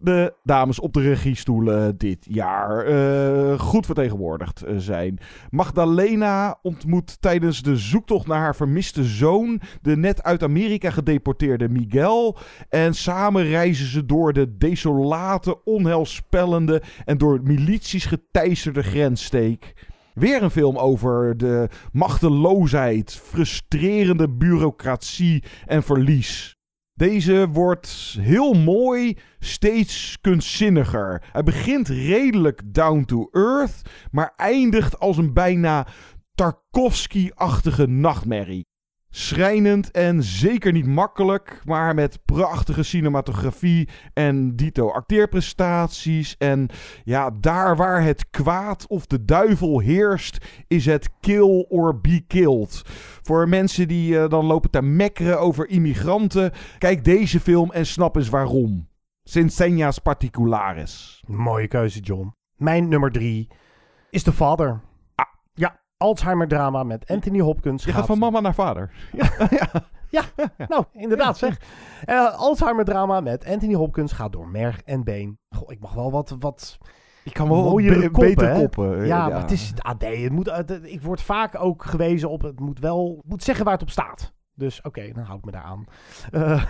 [0.00, 5.18] de dames op de regiestoelen dit jaar uh, goed vertegenwoordigd zijn.
[5.50, 12.36] Magdalena ontmoet tijdens de zoektocht naar haar vermiste zoon de net uit Amerika gedeporteerde Miguel.
[12.68, 19.72] En samen reizen ze door de desolate, onheilspellende en door milities geteisterde grenssteek.
[20.14, 26.56] Weer een film over de machteloosheid, frustrerende bureaucratie en verlies.
[26.94, 31.22] Deze wordt heel mooi, steeds kunstzinniger.
[31.32, 35.86] Hij begint redelijk down to earth, maar eindigt als een bijna
[36.34, 38.64] Tarkovsky-achtige nachtmerrie.
[39.18, 46.36] Schrijnend en zeker niet makkelijk, maar met prachtige cinematografie en dito acteerprestaties.
[46.36, 46.68] En
[47.04, 52.82] ja, daar waar het kwaad of de duivel heerst, is het kill or be killed.
[53.22, 58.16] Voor mensen die uh, dan lopen te mekkeren over immigranten, kijk deze film en snap
[58.16, 58.88] eens waarom.
[59.22, 61.22] Sinseñas Particulares.
[61.26, 62.32] Mooie keuze, John.
[62.56, 63.48] Mijn nummer drie
[64.10, 64.80] is The Father.
[65.96, 67.84] Alzheimer-drama met Anthony Hopkins.
[67.84, 68.90] Je gaat van mama naar vader.
[69.12, 69.68] Ja, ja.
[70.08, 70.22] ja.
[70.68, 71.60] nou, inderdaad zeg.
[72.06, 75.38] Uh, Alzheimer-drama met Anthony Hopkins gaat door merg en been.
[75.48, 76.36] Goh, ik mag wel wat...
[76.38, 76.78] wat
[77.24, 78.58] ik kan wel mooiere be beter hè?
[78.60, 78.98] koppen.
[78.98, 80.02] Ja, ja, maar het is het AD.
[80.02, 82.42] Het moet, ik word vaak ook gewezen op...
[82.42, 83.22] Het moet wel...
[83.26, 84.34] moet zeggen waar het op staat.
[84.54, 85.84] Dus oké, okay, dan hou ik me daar aan.
[86.32, 86.64] Uh,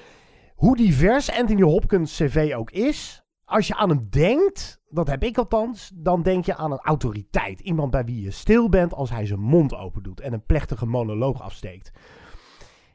[0.62, 3.22] hoe divers Anthony Hopkins cv ook is...
[3.44, 7.60] Als je aan hem denkt, dat heb ik althans, dan denk je aan een autoriteit.
[7.60, 10.86] Iemand bij wie je stil bent als hij zijn mond open doet en een plechtige
[10.86, 11.92] monoloog afsteekt.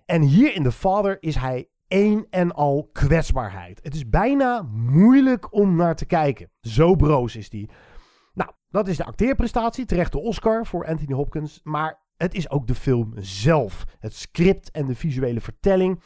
[0.06, 3.80] En hier in The Father is hij één en al kwetsbaarheid.
[3.84, 6.52] Het is bijna moeilijk om naar te kijken.
[6.62, 7.70] Zo broos is die.
[8.34, 11.60] Nou, dat is de acteerprestatie, terecht de Oscar voor Anthony Hopkins.
[11.64, 13.86] Maar het is ook de film zelf.
[14.00, 16.02] Het script en de visuele vertelling.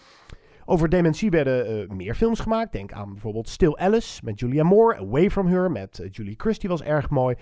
[0.72, 2.72] Over dementie werden uh, meer films gemaakt.
[2.72, 4.98] Denk aan bijvoorbeeld Still Alice met Julia Moore.
[4.98, 7.36] Away From Her met uh, Julie Christie was erg mooi.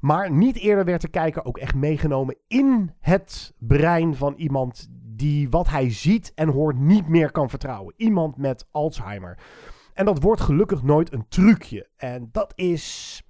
[0.00, 5.50] Maar niet eerder werd de kijker ook echt meegenomen in het brein van iemand die
[5.50, 7.94] wat hij ziet en hoort niet meer kan vertrouwen.
[7.96, 9.38] Iemand met Alzheimer.
[9.94, 11.88] En dat wordt gelukkig nooit een trucje.
[11.96, 13.22] En dat is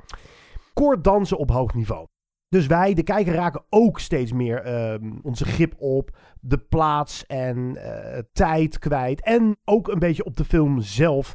[0.73, 2.07] koorddansen op hoog niveau.
[2.51, 7.59] Dus wij, de kijker, raken ook steeds meer uh, onze grip op de plaats en
[7.77, 9.23] uh, tijd kwijt.
[9.23, 11.35] En ook een beetje op de film zelf.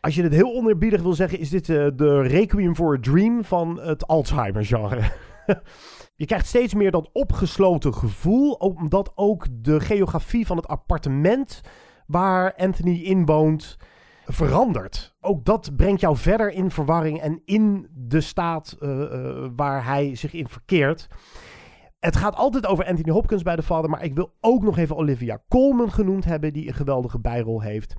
[0.00, 3.44] Als je het heel oneerbiedig wil zeggen, is dit uh, de Requiem for a Dream
[3.44, 5.02] van het Alzheimer-genre.
[6.22, 11.60] je krijgt steeds meer dat opgesloten gevoel, omdat ook de geografie van het appartement
[12.06, 13.76] waar Anthony in woont
[14.26, 15.14] verandert.
[15.20, 20.14] Ook dat brengt jou verder in verwarring en in de staat eh, eh, waar hij
[20.14, 21.08] zich in verkeert.
[21.98, 24.96] Het gaat altijd over Anthony Hopkins bij de vader, maar ik wil ook nog even
[24.96, 27.94] Olivia Colman genoemd hebben, die een geweldige bijrol heeft.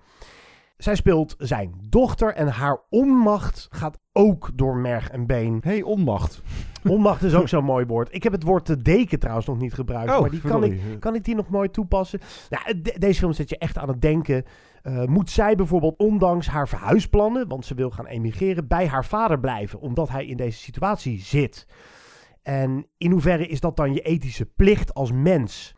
[0.78, 5.60] Zij speelt zijn dochter en haar onmacht gaat ook door merg en been.
[5.64, 6.42] hey, onmacht.
[6.84, 8.14] Onmacht is ook zo'n mooi woord.
[8.16, 10.12] Ik heb het woord te deken trouwens nog niet gebruikt.
[10.14, 12.20] Oh, maar die kan ik, kan ik die nog mooi toepassen?
[12.50, 14.44] Nou, de- deze film zet je echt aan het denken.
[14.82, 19.40] Eh, moet zij bijvoorbeeld ondanks haar verhuisplannen, want ze wil gaan emigreren, bij haar vader
[19.40, 21.68] blijven, omdat hij in deze situatie zit?
[22.42, 25.76] En in hoeverre is dat dan je ethische plicht als mens?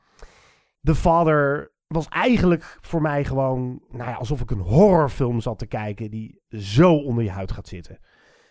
[0.80, 5.66] De vader was eigenlijk voor mij gewoon, nou ja, alsof ik een horrorfilm zat te
[5.66, 8.00] kijken die zo onder je huid gaat zitten.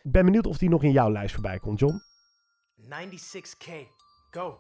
[0.03, 2.01] Ik ben benieuwd of die nog in jouw lijst voorbij komt, John.
[2.81, 3.73] 96k.
[4.31, 4.59] Go.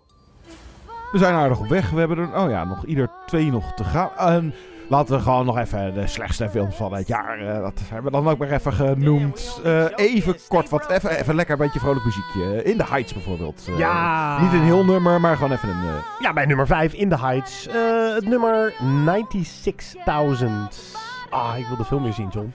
[1.12, 1.90] We zijn aardig op weg.
[1.90, 4.10] We hebben er, oh ja, nog ieder twee nog te gaan.
[4.16, 4.54] En
[4.88, 7.38] laten we gewoon nog even de slechtste films van het jaar.
[7.40, 9.60] eh, dat hebben we dan ook maar even genoemd.
[9.64, 12.62] Eh, even kort, wat, even, even lekker een beetje vrolijk muziekje.
[12.62, 13.64] In the Heights bijvoorbeeld.
[13.68, 14.40] Eh, Ja.
[14.42, 15.82] Niet een heel nummer, maar gewoon even een.
[15.88, 17.66] eh, Ja, bij nummer 5 in the Heights.
[17.66, 17.74] Eh,
[18.14, 18.72] het nummer
[19.04, 20.96] 96.000.
[21.30, 22.52] Ah, ik wil de film weer zien, John.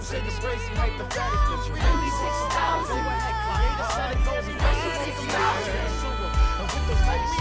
[0.00, 1.68] I'm saying it's crazy hypotheticals.
[1.68, 2.96] You really 6,000.
[2.96, 5.28] Create a set of goals and questions.
[6.56, 7.39] And with those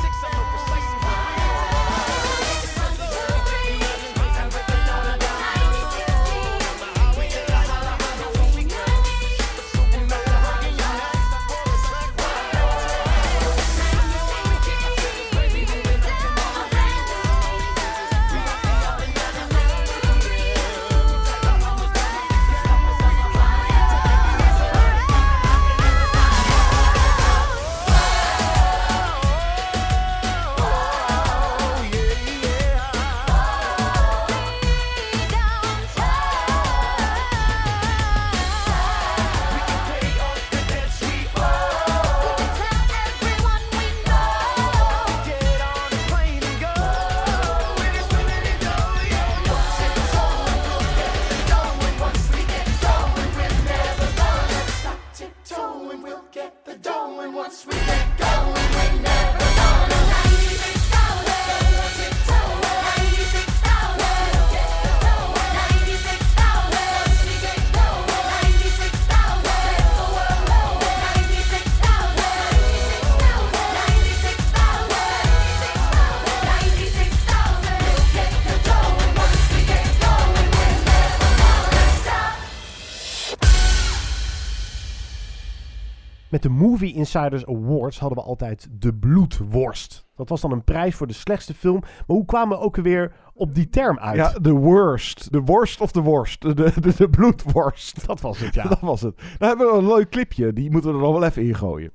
[86.30, 90.06] Met de Movie Insiders Awards hadden we altijd de bloedworst.
[90.16, 91.80] Dat was dan een prijs voor de slechtste film.
[91.80, 94.16] Maar hoe kwamen we ook weer op die term uit?
[94.16, 95.32] Ja, de worst.
[95.32, 96.42] De worst of de worst.
[96.42, 98.08] De, de, de bloedworst.
[98.08, 98.64] Dat was het, ja.
[98.70, 99.18] Dat was het.
[99.38, 100.54] Dan hebben we een leuk clipje.
[100.54, 101.92] Die moeten we er nog wel even in gooien.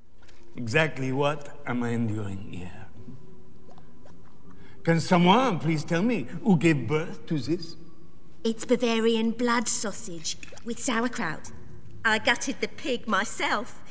[0.55, 2.85] Exactly what am I enduring here?
[4.81, 7.77] Can someone please tell me who gave birth to this?
[8.41, 11.51] It's Bavarian blood sausage with sauerkraut.
[12.05, 13.83] I gutted the pig myself.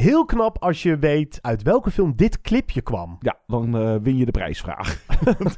[0.00, 3.16] Heel knap als je weet uit welke film dit clipje kwam.
[3.20, 5.04] Ja, dan eh, win je de prijsvraag.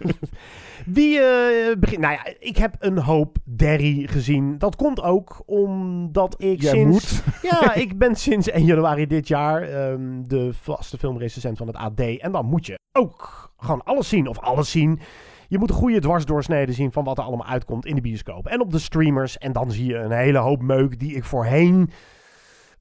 [0.87, 2.01] Wie eh begint?
[2.01, 4.59] Nou ja, ik heb een hoop Derry gezien.
[4.59, 7.23] Dat komt ook omdat ik Jij sinds...
[7.25, 7.25] moet.
[7.51, 12.01] Ja, ik ben sinds 1 januari dit jaar ehm, de vaste filmrecensent van het AD.
[12.01, 14.27] En dan moet je ook gewoon alles zien.
[14.27, 15.01] Of alles zien.
[15.49, 18.47] Je moet een goede dwarsdoorsnede zien van wat er allemaal uitkomt in de bioscoop.
[18.47, 19.39] En op de streamers.
[19.39, 21.91] En dan zie je een hele hoop meuk die ik voorheen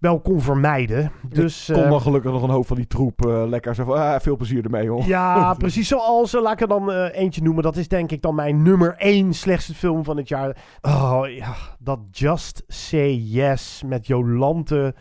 [0.01, 1.11] wel kon vermijden.
[1.29, 3.83] Dus, Ik kon eh, dan gelukkig nog een hoop van die troep eh, lekker zo
[3.83, 5.05] van, ah, veel plezier ermee, hoor.
[5.05, 7.63] ja, precies zoals, eh, laat ik er dan eh, eentje noemen.
[7.63, 10.57] Dat is denk ik dan mijn nummer één slechtste film van het jaar.
[10.81, 14.95] Oh ja, dat Just Say Yes met Jolante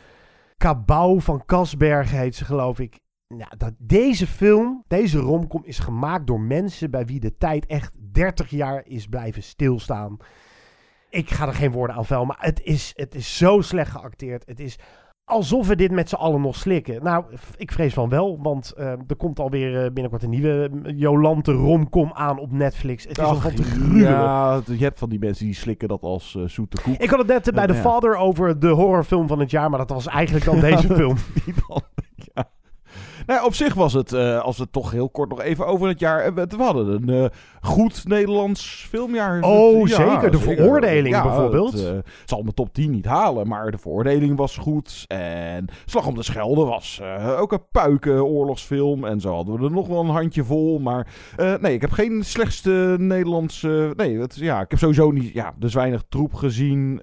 [0.56, 2.98] Cabau van Kasberg heet ze geloof ik.
[3.28, 7.92] Nou, dat, deze film, deze romcom is gemaakt door mensen bij wie de tijd echt
[8.12, 10.16] 30 jaar is blijven stilstaan.
[11.10, 14.42] Ik ga er geen woorden aan vuil, maar het is, het is zo slecht geacteerd.
[14.46, 14.78] Het is
[15.24, 17.02] alsof we dit met z'n allen nog slikken.
[17.02, 17.24] Nou,
[17.56, 22.10] ik vrees van wel, want eh, er komt alweer eh, binnenkort een nieuwe Jolante romcom
[22.12, 23.04] aan op Netflix.
[23.04, 24.10] Het is al van te gruwelen.
[24.10, 26.96] Ja, je hebt van die mensen die slikken dat als eh, zoete koek.
[26.96, 27.80] Ik had het net eh, bij The Ja.
[27.80, 31.16] Father over de horrorfilm van het jaar, maar dat was eigenlijk dan deze film.
[31.44, 31.82] Die dan.
[33.30, 35.66] Nou, ja, op zich was het, eh, als we het toch heel kort nog even
[35.66, 36.20] over het jaar...
[36.20, 39.42] eh, We hadden een eh, goed Nederlands filmjaar.
[39.42, 40.30] Oh, Ja, zeker.
[40.30, 41.72] De veroordeling bijvoorbeeld.
[41.72, 45.04] Het, het zal mijn top 10 niet halen, maar de veroordeling was goed.
[45.06, 47.00] En Slag om de Schelde was
[47.38, 49.04] ook een puiken oorlogsfilm.
[49.04, 50.78] En zo hadden we er nog wel een handje vol.
[50.78, 51.06] Maar
[51.60, 53.92] nee, ik heb geen slechtste Nederlandse...
[53.96, 55.32] Nee, het, ja, ik heb sowieso niet...
[55.32, 57.00] Ja, dus weinig troep gezien.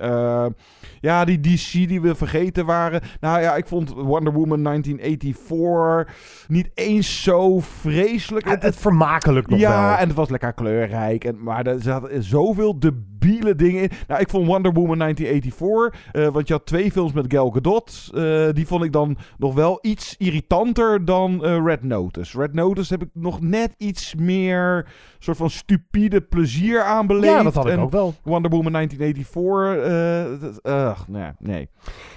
[0.99, 3.01] Ja, die DC die we vergeten waren.
[3.19, 6.15] Nou ja, ik vond Wonder Woman 1984
[6.47, 8.49] niet eens zo vreselijk.
[8.49, 9.97] Het, het vermakelijk nog ja, wel.
[9.97, 11.23] en het was lekker kleurrijk.
[11.23, 12.77] En, maar er zaten zoveel
[13.19, 13.89] debiele dingen in.
[14.07, 18.09] Nou, ik vond Wonder Woman 1984, eh, want je had twee films met Gal Gadot.
[18.13, 22.39] eh, die vond ik dan nog wel iets irritanter dan eh, Red Notice.
[22.39, 24.87] Red Notice heb ik nog net iets meer
[25.19, 27.33] soort van stupide plezier aan beleefd.
[27.37, 28.13] Ja, dat had ik En ook wel.
[28.23, 31.69] Wonder Woman 1984, eh, dat- ugh, nee, nee.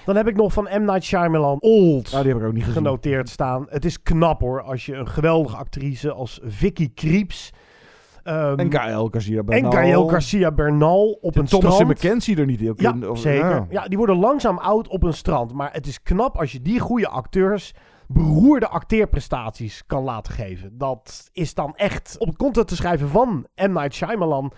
[0.05, 0.85] Dan heb ik nog van M.
[0.85, 2.77] Night Shyamalan Old Nou, die heb ik ook niet gezien.
[2.83, 3.65] genoteerd staan.
[3.69, 7.49] Het is knap hoor, als je een geweldige actrice als Vicky Creeps...
[8.23, 9.71] ehm, En Gael Garcia en Bernal.
[9.71, 11.89] Gael Garcia Bernal op een Thomas strand.
[11.91, 13.09] McKenzie er niet Ja, in.
[13.09, 13.49] of- zeker.
[13.49, 13.65] ja.
[13.69, 13.87] Ja.
[13.87, 15.53] die worden langzaam oud op een strand.
[15.53, 17.73] Maar het is knap als je die goede acteurs
[18.07, 20.77] beroerde acteerprestaties kan laten geven.
[20.77, 23.71] Dat is dan echt op het content te schrijven van M.
[23.71, 24.51] Night Shyamalan...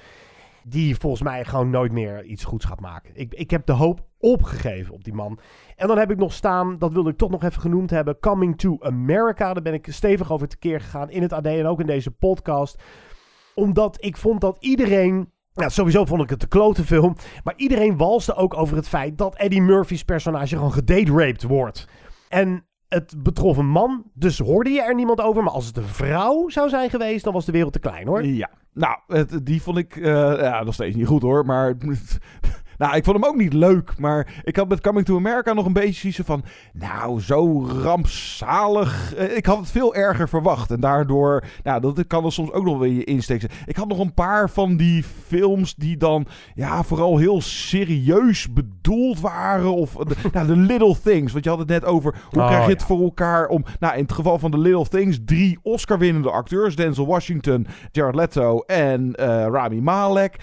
[0.63, 3.11] die volgens mij gewoon nooit meer iets goeds gaat maken.
[3.13, 5.39] Ik, ik heb de hoop opgegeven op die man.
[5.75, 8.19] En dan heb ik nog staan, dat wilde ik toch nog even genoemd hebben...
[8.19, 9.53] Coming to America.
[9.53, 12.81] Daar ben ik stevig over tekeer gegaan in het AD en ook in deze podcast
[13.55, 15.31] omdat ik vond dat iedereen.
[15.53, 17.15] Nou, sowieso vond ik het een klote film.
[17.43, 21.87] Maar iedereen walste ook over het feit dat Eddie Murphy's personage gewoon gedate-raped wordt.
[22.29, 25.43] En het betrof een man, dus hoorde je er niemand over.
[25.43, 28.25] Maar als het een vrouw zou zijn geweest, dan was de wereld te klein hoor.
[28.25, 28.97] Ja, nou,
[29.43, 30.03] die vond ik eh,
[30.39, 31.45] ja, nog steeds niet goed hoor.
[31.45, 31.75] Maar
[32.77, 33.93] nou, ik vond hem ook niet leuk.
[33.97, 36.43] Maar ik had met Coming to America nog een beetje zoiets van...
[36.73, 39.13] Nou, zo rampzalig.
[39.15, 40.71] Eh, ik had het veel erger verwacht.
[40.71, 43.51] En daardoor, nou, dat kan er soms ook nog wel in je insteek zijn.
[43.65, 49.19] Ik had nog een paar van die films die dan, ja, vooral heel serieus bedoeld
[49.19, 49.73] waren.
[49.73, 51.31] Of, de, nou, The Little Things.
[51.31, 52.75] Want je had het net over, hoe Oh, krijg je ja.
[52.75, 53.65] het voor elkaar om...
[53.79, 56.75] Nou, in het geval van The Little Things, drie Oscar-winnende acteurs.
[56.75, 60.35] Denzel Washington, Jared Leto en eh, Rami Malek.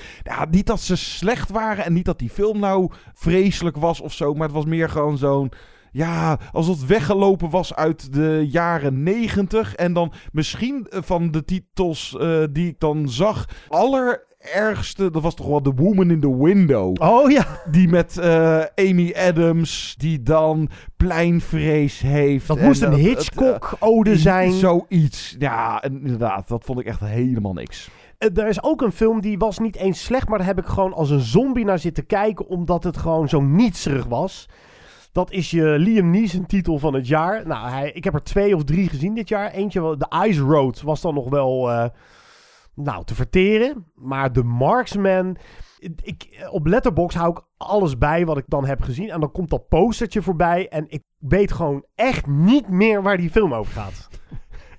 [0.50, 4.34] Niet dat ze slecht waren en niet dat die film nou vreselijk was of zo.
[4.34, 5.52] Maar het was meer gewoon zo'n...
[5.92, 9.74] Ja, alsof het weggelopen was uit de jaren negentig.
[9.74, 13.44] En dan misschien eh, van de titels eh, die ik dan zag.
[13.68, 17.02] Allerergste, dat was toch wel The Woman in the Window.
[17.02, 17.46] Oh ja.
[17.70, 22.46] Die met eh, Amy Adams, die dan pleinvrees heeft.
[22.46, 24.52] Dat En moest een Hitchcock-ode zijn.
[24.52, 25.36] Zoiets.
[25.38, 27.90] Ja, inderdaad, dat vond ik echt helemaal niks.
[28.20, 30.66] Eh, Er is ook een film die was niet eens slecht, maar daar heb ik
[30.66, 34.48] gewoon als een zombie naar zitten kijken, omdat het gewoon zo nietserig was.
[35.12, 37.46] Dat is je Liam Neeson titel van het jaar.
[37.46, 39.50] Nou, hij, ik heb er twee of drie gezien dit jaar.
[39.50, 41.88] Eentje, The Ice Road, was dan nog wel eh,
[42.74, 43.86] nou, te verteren.
[43.94, 45.36] Maar The Marksman...
[46.02, 49.10] Ik, op Letterbox hou ik alles bij wat ik dan heb gezien.
[49.10, 50.68] En dan komt dat postertje voorbij.
[50.68, 54.08] En ik weet gewoon echt niet meer waar die film over gaat.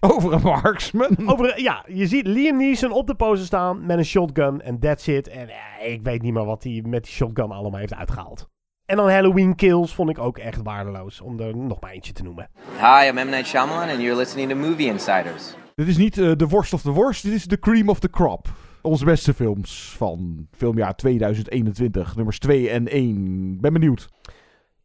[0.03, 1.17] Over een marksman?
[1.25, 5.07] Over, ja, je ziet Liam Neeson op de poster staan met een shotgun en that's
[5.07, 5.27] it.
[5.27, 8.49] En eh, ik weet niet meer wat hij met die shotgun allemaal heeft uitgehaald.
[8.85, 12.23] En dan Halloween Kills vond ik ook echt waardeloos, om er nog maar eentje te
[12.23, 12.49] noemen.
[12.79, 13.29] Hi, I'm M.
[13.29, 15.53] Night Shyamalan, and you're listening to Movie Insiders.
[15.75, 18.09] Dit is niet eh, de worst of de worst, dit is de cream of the
[18.09, 18.47] crop.
[18.81, 23.57] Onze beste films van filmjaar 2021, nummers 2 en 1.
[23.61, 24.09] Ben benieuwd.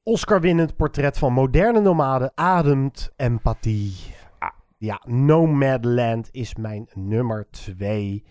[0.03, 3.95] Oscar-winnend portret van moderne nomaden ademt empathie.
[4.79, 8.25] Ja, Nomadland is mijn nummer 2.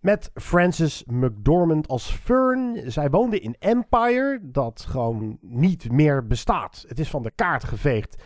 [0.00, 2.92] Met Frances McDormand als Fern.
[2.92, 6.84] Zij woonde in Empire, dat gewoon niet meer bestaat.
[6.88, 8.22] Het is van de kaart geveegd.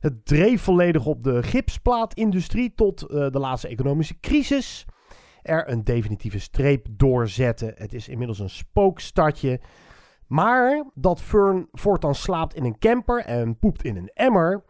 [0.00, 4.84] Het dreef volledig op de gipsplaatindustrie tot eh, de laatste economische crisis.
[5.42, 7.72] Er een definitieve streep doorzetten.
[7.74, 9.60] Het is inmiddels een spookstadje.
[10.26, 14.64] Maar dat Fern voortaan slaapt in een camper en poept in een emmer.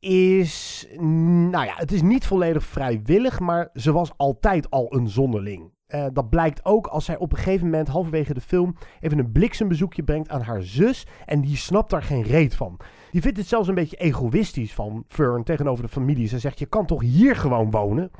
[0.00, 0.86] Is.
[0.98, 3.40] Nou ja, het is niet volledig vrijwillig.
[3.40, 5.72] Maar ze was altijd al een zonderling.
[5.86, 9.32] Eh, dat blijkt ook als zij op een gegeven moment, halverwege de film, even een
[9.32, 11.06] bliksembezoekje brengt aan haar zus.
[11.26, 12.80] En die snapt daar geen reet van.
[13.10, 16.28] Die vindt het zelfs een beetje egoïstisch van Fern tegenover de familie.
[16.28, 18.10] Ze zegt: Je kan toch hier gewoon wonen?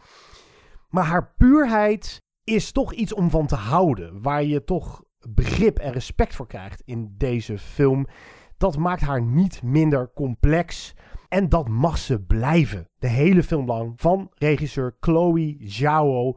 [0.89, 4.23] Maar haar puurheid is toch iets om van te houden.
[4.23, 8.07] Waar je toch begrip en respect voor krijgt in deze film.
[8.57, 10.95] Dat maakt haar niet minder complex.
[11.31, 12.89] En dat mag ze blijven.
[12.99, 13.93] De hele film lang.
[13.97, 16.37] Van regisseur Chloe Zhao.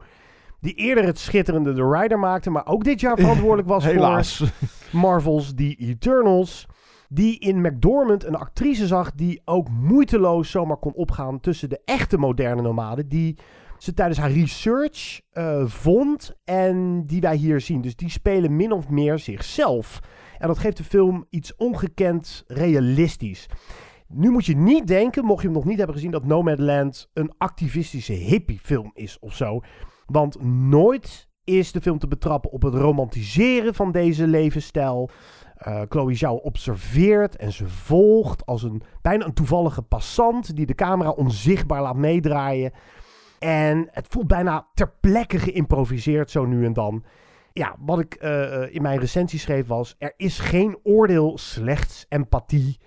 [0.60, 2.50] Die eerder het schitterende The Rider maakte.
[2.50, 4.36] Maar ook dit jaar verantwoordelijk was Helaas.
[4.36, 4.48] voor
[5.00, 6.66] Marvel's The Eternals.
[7.08, 12.18] Die in McDormand een actrice zag die ook moeiteloos zomaar kon opgaan tussen de echte
[12.18, 13.08] moderne nomaden.
[13.08, 13.38] Die
[13.78, 17.80] ze tijdens haar research eh, vond en die wij hier zien.
[17.80, 20.00] Dus die spelen min of meer zichzelf.
[20.38, 23.48] En dat geeft de film iets ongekend realistisch.
[24.08, 27.32] Nu moet je niet denken, mocht je hem nog niet hebben gezien, dat Nomadland een
[27.38, 29.60] activistische hippiefilm is of zo.
[30.06, 35.10] Want nooit is de film te betrappen op het romantiseren van deze levensstijl.
[35.68, 40.74] Uh, Chloe Zhao observeert en ze volgt als een bijna een toevallige passant die de
[40.74, 42.72] camera onzichtbaar laat meedraaien.
[43.38, 47.04] En het voelt bijna ter plekke geïmproviseerd zo nu en dan.
[47.52, 52.78] Ja, wat ik uh, in mijn recensie schreef was: er is geen oordeel, slechts empathie.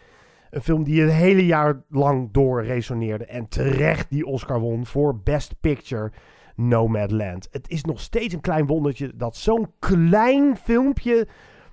[0.49, 5.19] Een film die het hele jaar lang door resoneerde en terecht die Oscar won voor
[5.19, 6.11] Best Picture.
[6.55, 7.47] Nomadland.
[7.51, 11.27] Het is nog steeds een klein wondertje dat zo'n klein filmpje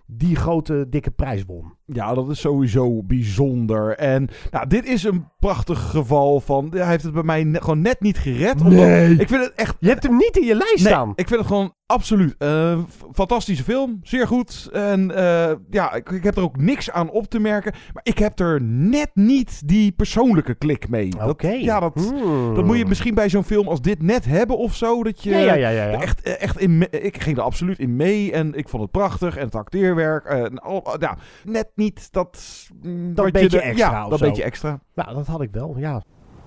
[0.07, 1.75] die grote dikke prijs won.
[1.87, 3.97] Ja, dat is sowieso bijzonder.
[3.97, 6.69] En nou, dit is een prachtig geval van...
[6.71, 8.63] Hij heeft het bij mij ne gewoon net niet gered.
[8.63, 9.17] Nee.
[9.17, 9.77] ik vind het echt...
[9.81, 11.13] Je hebt hem niet in je lijst nee, staan.
[11.15, 12.35] ik vind het gewoon absoluut.
[12.39, 12.79] Uh,
[13.13, 14.01] fantastische film.
[14.03, 14.69] Zeer goed.
[14.73, 17.73] En uh, ja, ik, ik, heb er ook niks aan op te merken.
[17.93, 21.13] Maar ik heb er net niet die persoonlijke klik mee.
[21.15, 21.29] Oké.
[21.29, 21.63] Okay.
[21.63, 22.55] Ja, dat, hmm.
[22.55, 25.03] dat moet je misschien bij zo'n film als dit net hebben of zo.
[25.03, 26.01] Dat je ja, ja, ja, ja, ja.
[26.01, 26.87] echt, echt in...
[26.91, 28.33] Ik ging er absoluut in mee.
[28.33, 29.37] En ik vond het prachtig.
[29.37, 30.25] En het acteerwerk.
[30.25, 32.69] En al, ja, net niet dat...
[33.13, 34.27] Dat beetje de, extra Ja, dat zo.
[34.27, 34.81] beetje extra.
[34.95, 36.03] Nou, dat had ik wel, ja.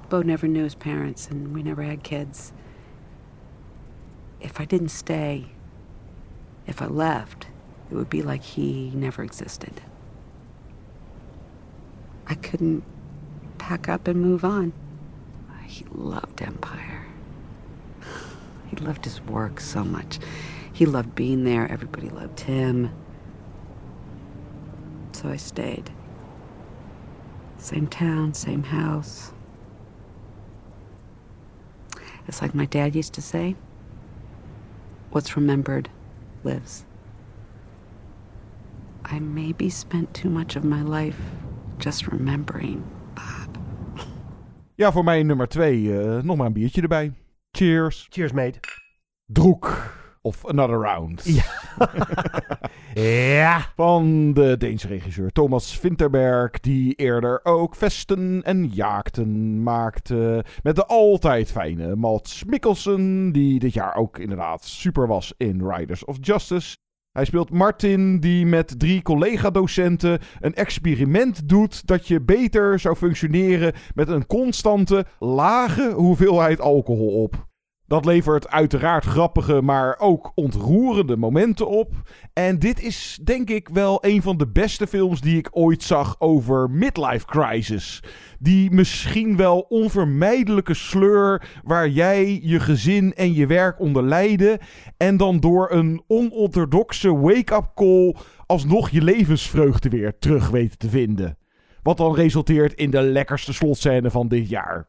[0.08, 2.52] Bo never knew his parents and we never had kids.
[4.38, 5.46] If I didn't stay,
[6.66, 7.48] if I left,
[7.90, 9.82] it would be like he never existed.
[12.30, 12.84] I couldn't
[13.58, 14.72] pack up and move on.
[15.66, 17.06] He loved Empire.
[18.70, 20.20] He loved his work so much.
[20.74, 21.68] He loved being there.
[21.72, 22.90] Everybody loved him.
[25.18, 25.90] So I stayed.
[27.58, 29.34] Same town, same house.
[32.28, 33.56] It's like my dad used to say
[35.10, 35.90] what's remembered
[36.44, 36.86] lives.
[39.06, 41.20] I maybe spent too much of my life
[41.80, 42.84] just remembering
[43.16, 43.58] Bob.
[44.76, 45.82] Ja, voor mij nummer twee.
[45.82, 47.14] Uh, nog maar een biertje erbij.
[47.52, 48.08] Cheers.
[48.10, 48.60] Cheers, mate.
[49.26, 49.97] Droek.
[50.28, 51.24] Of Another Round.
[51.24, 51.44] Ja.
[53.02, 53.66] ja.
[53.76, 60.46] Van de Deense regisseur Thomas Vinterberg, die eerder ook Vesten en Jaakten maakte.
[60.64, 66.06] Met de altijd fijne Mats Mikkelsen, die dit jaar ook inderdaad super was in Riders
[66.06, 66.78] of Justice.
[67.12, 73.74] Hij speelt Martin, die met drie collega-docenten een experiment doet dat je beter zou functioneren
[73.94, 77.48] met een constante, lage hoeveelheid alcohol op.
[77.88, 81.94] Dat levert uiteraard grappige, maar ook ontroerende momenten op.
[82.34, 86.16] En dit is denk ik wel een van de beste films die ik ooit zag
[86.20, 88.04] over midlife crisis.
[88.40, 94.60] Die misschien wel onvermijdelijke sleur waar jij je gezin en je werk onder lijden.
[94.98, 98.16] En dan door een onorthodoxe wake-up call
[98.46, 101.38] alsnog je levensvreugde weer terug weten te vinden.
[101.84, 104.88] Wat dan resulteert in de lekkerste slotscène van dit jaar.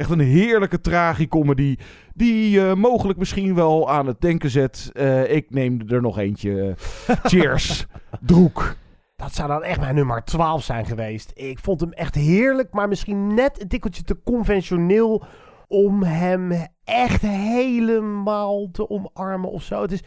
[0.00, 1.76] Echt een heerlijke tragicomedy.
[2.14, 4.90] Die uh, mogelijk misschien wel aan het denken zet.
[4.94, 6.74] Uh, ik neem er nog eentje.
[7.22, 7.86] Cheers.
[8.20, 8.76] Droek.
[9.16, 11.30] Dat zou dan echt mijn nummer 12 zijn geweest.
[11.34, 15.24] Ik vond hem echt heerlijk, maar misschien net een tikkeltje te conventioneel
[15.68, 16.52] om hem
[16.84, 19.82] echt helemaal te omarmen of zo.
[19.82, 20.02] Het is,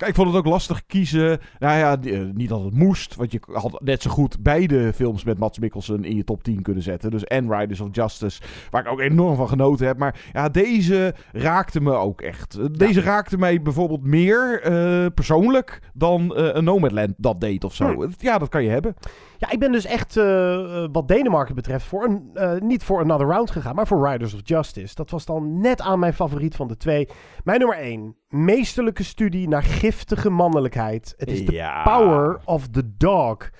[0.00, 1.40] Kijk, ik vond het ook lastig kiezen.
[1.58, 1.96] Nou ja,
[2.34, 3.16] niet dat het moest.
[3.16, 6.62] Want je had net zo goed beide films met Mats Mikkelsen in je top 10
[6.62, 7.10] kunnen zetten.
[7.10, 8.40] Dus en Riders of Justice,
[8.70, 9.98] waar ik ook enorm van genoten heb.
[9.98, 12.78] Maar ja, deze raakte me ook echt.
[12.78, 17.92] Deze raakte mij bijvoorbeeld meer uh, persoonlijk dan uh, een Nomadland dat deed of zo.
[17.92, 18.08] Hm.
[18.18, 18.94] Ja, dat kan je hebben.
[19.40, 23.26] Ja, ik ben dus echt, uh, wat Denemarken betreft, voor een, uh, niet voor Another
[23.26, 24.94] Round gegaan, maar voor Riders of Justice.
[24.94, 27.08] Dat was dan net aan mijn favoriet van de twee.
[27.44, 28.16] Mijn nummer 1.
[28.28, 31.14] Meesterlijke studie naar giftige mannelijkheid.
[31.16, 31.82] Het is ja.
[31.82, 33.50] The Power of the Dog.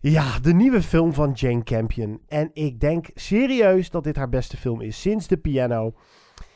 [0.00, 2.20] Ja, de nieuwe film van Jane Campion.
[2.28, 5.94] En ik denk serieus dat dit haar beste film is sinds de piano.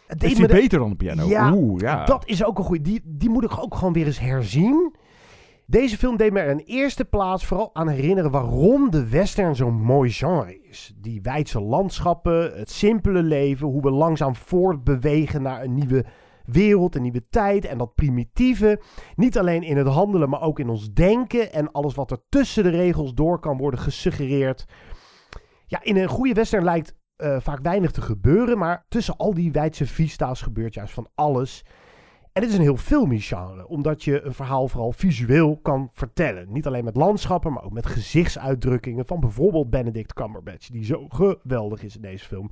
[0.06, 0.52] Het is die de...
[0.52, 1.26] beter dan de piano?
[1.26, 2.04] Ja, Oeh, ja.
[2.04, 2.82] dat is ook een goede.
[2.82, 4.94] Die, die moet ik ook gewoon weer eens herzien.
[5.70, 10.10] Deze film deed me in eerste plaats vooral aan herinneren waarom de western zo'n mooi
[10.10, 10.92] genre is.
[10.96, 16.04] Die wijdse landschappen, het simpele leven, hoe we langzaam voortbewegen naar een nieuwe
[16.44, 18.80] wereld, een nieuwe tijd en dat primitieve.
[19.16, 22.62] Niet alleen in het handelen, maar ook in ons denken en alles wat er tussen
[22.62, 24.64] de regels door kan worden gesuggereerd.
[25.66, 29.52] Ja, in een goede western lijkt uh, vaak weinig te gebeuren, maar tussen al die
[29.52, 31.64] wijdse vista's gebeurt juist van alles.
[32.32, 36.52] En dit is een heel filmisch genre, omdat je een verhaal vooral visueel kan vertellen.
[36.52, 41.82] Niet alleen met landschappen, maar ook met gezichtsuitdrukkingen van bijvoorbeeld Benedict Cumberbatch, die zo geweldig
[41.82, 42.50] is in deze film.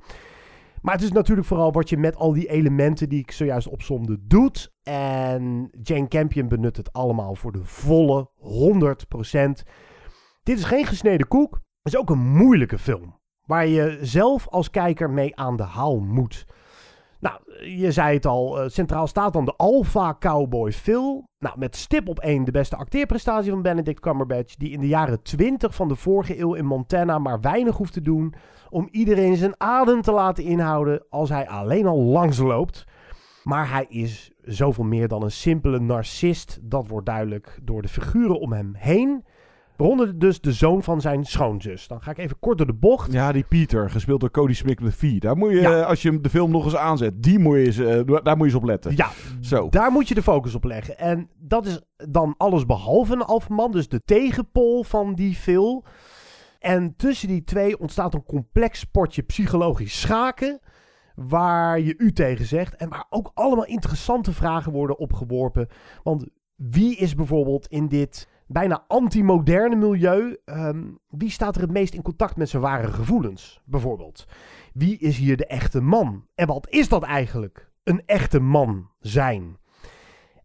[0.81, 4.17] Maar het is natuurlijk vooral wat je met al die elementen die ik zojuist opzomde
[4.21, 4.73] doet.
[4.83, 9.63] En Jane Campion benut het allemaal voor de volle 100%.
[10.43, 11.53] Dit is geen gesneden koek.
[11.53, 13.19] Het is ook een moeilijke film.
[13.45, 16.45] Waar je zelf als kijker mee aan de haal moet.
[17.19, 17.39] Nou,
[17.77, 21.29] je zei het al, eh, centraal staat dan de Alpha Cowboy Phil.
[21.39, 24.55] Nou, met stip op één de beste acteerprestatie van Benedict Cumberbatch...
[24.55, 28.01] die in de jaren 20 van de vorige eeuw in Montana maar weinig hoeft te
[28.01, 28.33] doen...
[28.69, 32.85] om iedereen zijn adem te laten inhouden als hij alleen al langsloopt.
[33.43, 36.59] Maar hij is zoveel meer dan een simpele narcist.
[36.61, 39.23] Dat wordt duidelijk door de figuren om hem heen...
[39.77, 41.87] Waaronder dus de zoon van zijn schoonzus.
[41.87, 43.11] Dan ga ik even kort door de bocht.
[43.11, 45.19] Ja, die Pieter, gespeeld door Cody Smith McPhee.
[45.19, 45.79] Daar moet je, Ja.
[45.79, 47.85] eh, als je de film nog eens aanzet, die moet je eens, eh,
[48.23, 48.95] daar moet je eens op letten.
[48.95, 49.09] Ja,
[49.41, 49.69] Zo.
[49.69, 50.97] daar moet je de focus op leggen.
[50.97, 53.71] En dat is dan alles behalve een alfaman.
[53.71, 55.85] Dus de tegenpol van die Phil.
[56.59, 60.59] En tussen die twee ontstaat een complex sportje psychologisch schaken.
[61.15, 62.75] Waar je u tegen zegt.
[62.75, 65.67] En waar ook allemaal interessante vragen worden opgeworpen.
[66.03, 66.25] Want
[66.55, 70.37] wie is bijvoorbeeld in dit bijna anti-moderne milieu.
[70.45, 73.61] ehm, wie staat er het meest in contact met zijn ware gevoelens?
[73.65, 74.25] Bijvoorbeeld.
[74.73, 76.25] Wie is hier de echte man?
[76.35, 77.71] En wat is dat eigenlijk?
[77.83, 79.57] Een echte man zijn.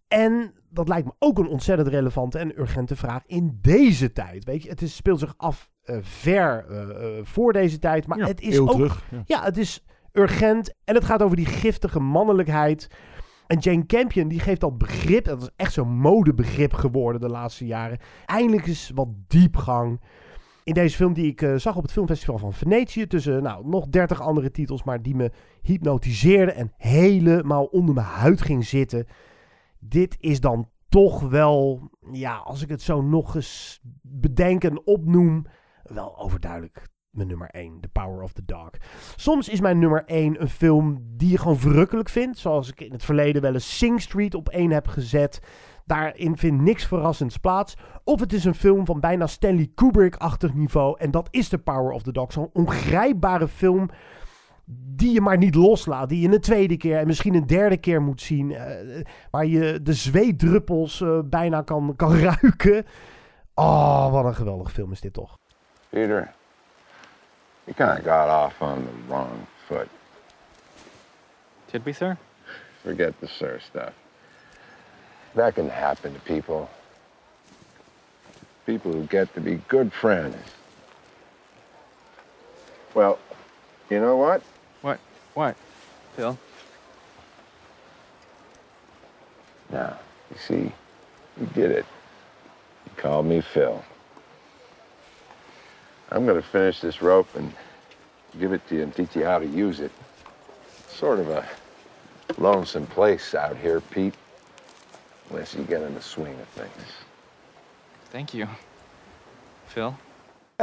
[0.09, 4.45] En dat lijkt me ook een ontzettend relevante en urgente vraag in deze tijd.
[4.45, 8.19] Weet je, het is, speelt zich af eh, ver eh, eh, voor deze tijd, maar
[8.19, 8.70] Ja, het is ook.
[8.70, 9.23] terug, ja.
[9.27, 12.89] ja, het is urgent en het gaat over die giftige mannelijkheid.
[13.47, 17.66] En Jane Campion die geeft dat begrip, dat is echt zo'n modebegrip geworden de laatste
[17.66, 17.98] jaren.
[18.27, 20.01] Eindelijk is wat diepgang.
[20.64, 23.89] In deze film die ik eh, zag op het filmfestival van Venetië, tussen nou, nog
[23.89, 25.31] 30 andere titels, maar die me
[25.62, 29.06] hypnotiseerden en helemaal onder mijn huid ging zitten.
[29.78, 35.47] Dit is dan toch wel, ja, als ik het zo nog eens bedenk en opnoem,
[35.82, 38.70] wel overduidelijk mijn nummer 1, The Power of the Dog.
[39.16, 42.93] Soms is mijn nummer 1 een film die je gewoon verrukkelijk vindt, zoals ik in
[42.93, 45.40] het verleden wel eens Sing Street op 1 heb gezet.
[45.84, 47.76] Daarin vindt niks verrassends plaats.
[48.05, 50.98] Of het is een film van bijna Stanley Kubrick-achtig niveau.
[50.98, 52.32] En dat is The Power of the Dog.
[52.32, 53.89] Zo'n ongrijpbare film
[54.66, 56.09] die je maar niet loslaat.
[56.09, 58.52] Die je een tweede keer en misschien een derde keer moet zien.
[58.52, 62.84] eh, waar je de zweetdruppels eh, bijna kan, kan ruiken.
[63.55, 65.39] Oh, wat een geweldig film is dit toch.
[65.89, 66.32] Peter,
[67.66, 69.89] you kind of got off on the wrong foot.
[71.70, 72.18] Did we, sir?
[72.82, 73.94] Forget the sir stuff.
[75.34, 76.68] That can happen to people.
[78.66, 80.36] People who get to be good friends.
[82.94, 83.18] Well,
[83.89, 84.43] you know what?
[84.82, 84.98] What?
[85.34, 85.56] What?
[86.16, 86.39] Phil?
[89.70, 89.98] Now,
[90.30, 90.72] you see,
[91.40, 91.86] you did it.
[92.84, 93.82] You called me Phil.
[96.12, 97.52] I'm going to finish this rope and
[98.39, 99.90] give it to you and teach you how to use it.
[100.84, 101.48] It's sort of a
[102.36, 104.14] lonesome place out here, Pete,
[105.30, 106.86] unless you get in the swing of things.
[108.10, 108.47] Thank you.
[109.68, 109.97] Phil?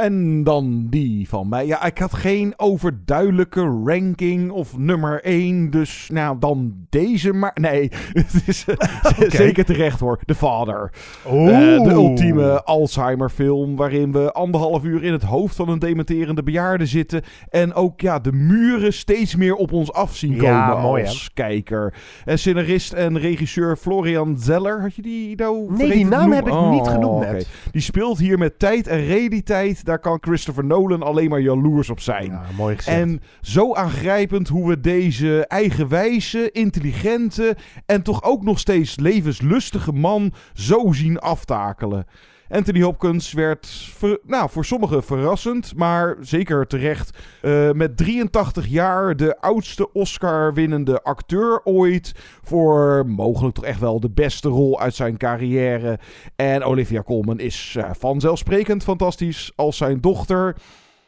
[0.00, 1.66] En dan die van mij.
[1.66, 5.70] Ja, ik had geen overduidelijke ranking of nummer 1.
[5.70, 7.56] Dus nou, dan deze maar.
[7.60, 10.20] Nee, het is eh, zeker terecht hoor.
[10.24, 10.92] The Father.
[11.30, 11.74] Oeh.
[11.74, 13.76] Eh, de ultieme Alzheimer film.
[13.76, 17.22] Waarin we anderhalf uur in het hoofd van een dementerende bejaarde zitten.
[17.48, 21.30] En ook ja, de muren steeds meer op ons af zien komen Ja, mooi, als
[21.34, 21.94] kijker.
[22.24, 24.80] En scenarist en regisseur Florian Zeller.
[24.80, 27.46] Had je die nou Nee, die naam heb ik niet Oh, genoemd.
[27.70, 29.84] Die speelt hier met tijd en realiteit.
[29.90, 32.30] Daar kan Christopher Nolan alleen maar jaloers op zijn.
[32.30, 32.96] Ja, mooi gezegd.
[32.96, 37.56] En zo aangrijpend hoe we deze eigenwijze, intelligente
[37.86, 42.06] en toch ook nog steeds levenslustige man zo zien aftakelen.
[42.50, 47.18] Anthony Hopkins werd ver- nou, voor sommigen verrassend, maar zeker terecht.
[47.42, 52.12] eh, met 83 jaar de oudste Oscar-winnende acteur ooit.
[52.42, 55.98] Voor mogelijk toch echt wel de beste rol uit zijn carrière.
[56.36, 60.56] En Olivia Colman is eh, vanzelfsprekend fantastisch als zijn dochter.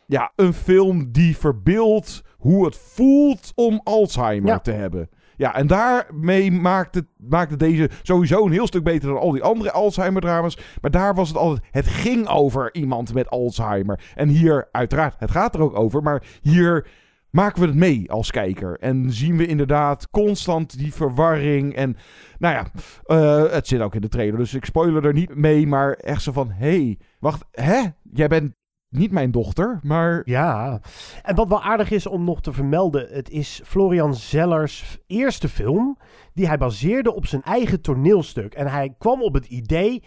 [0.07, 4.59] Ja, een film die verbeeldt hoe het voelt om Alzheimer Ja.
[4.59, 5.09] te hebben.
[5.43, 9.31] Ja, en daarmee maakt het, maakt het deze sowieso een heel stuk beter dan al
[9.31, 10.59] die andere Alzheimer-dramas.
[10.81, 14.01] Maar daar was het altijd, het ging over iemand met Alzheimer.
[14.15, 16.87] En hier, uiteraard, het gaat er ook over, maar hier
[17.31, 18.79] maken we het mee als kijker.
[18.79, 21.75] En zien we inderdaad constant die verwarring.
[21.75, 21.97] En
[22.39, 22.71] nou ja,
[23.05, 25.67] eh, het zit ook in de trailer, dus ik spoiler er niet mee.
[25.67, 27.81] Maar echt zo van, hé, hey, wacht, hè?
[28.13, 28.55] Jij bent
[28.93, 30.23] niet mijn dochter, maar...
[30.25, 30.81] Ja,
[31.23, 35.99] en wat wel aardig is om nog te vermelden, het is Florian Zellers eerste film
[36.35, 38.55] die hij baseerde op zijn eigen toneelstuk.
[38.55, 40.03] En hij kwam op het idee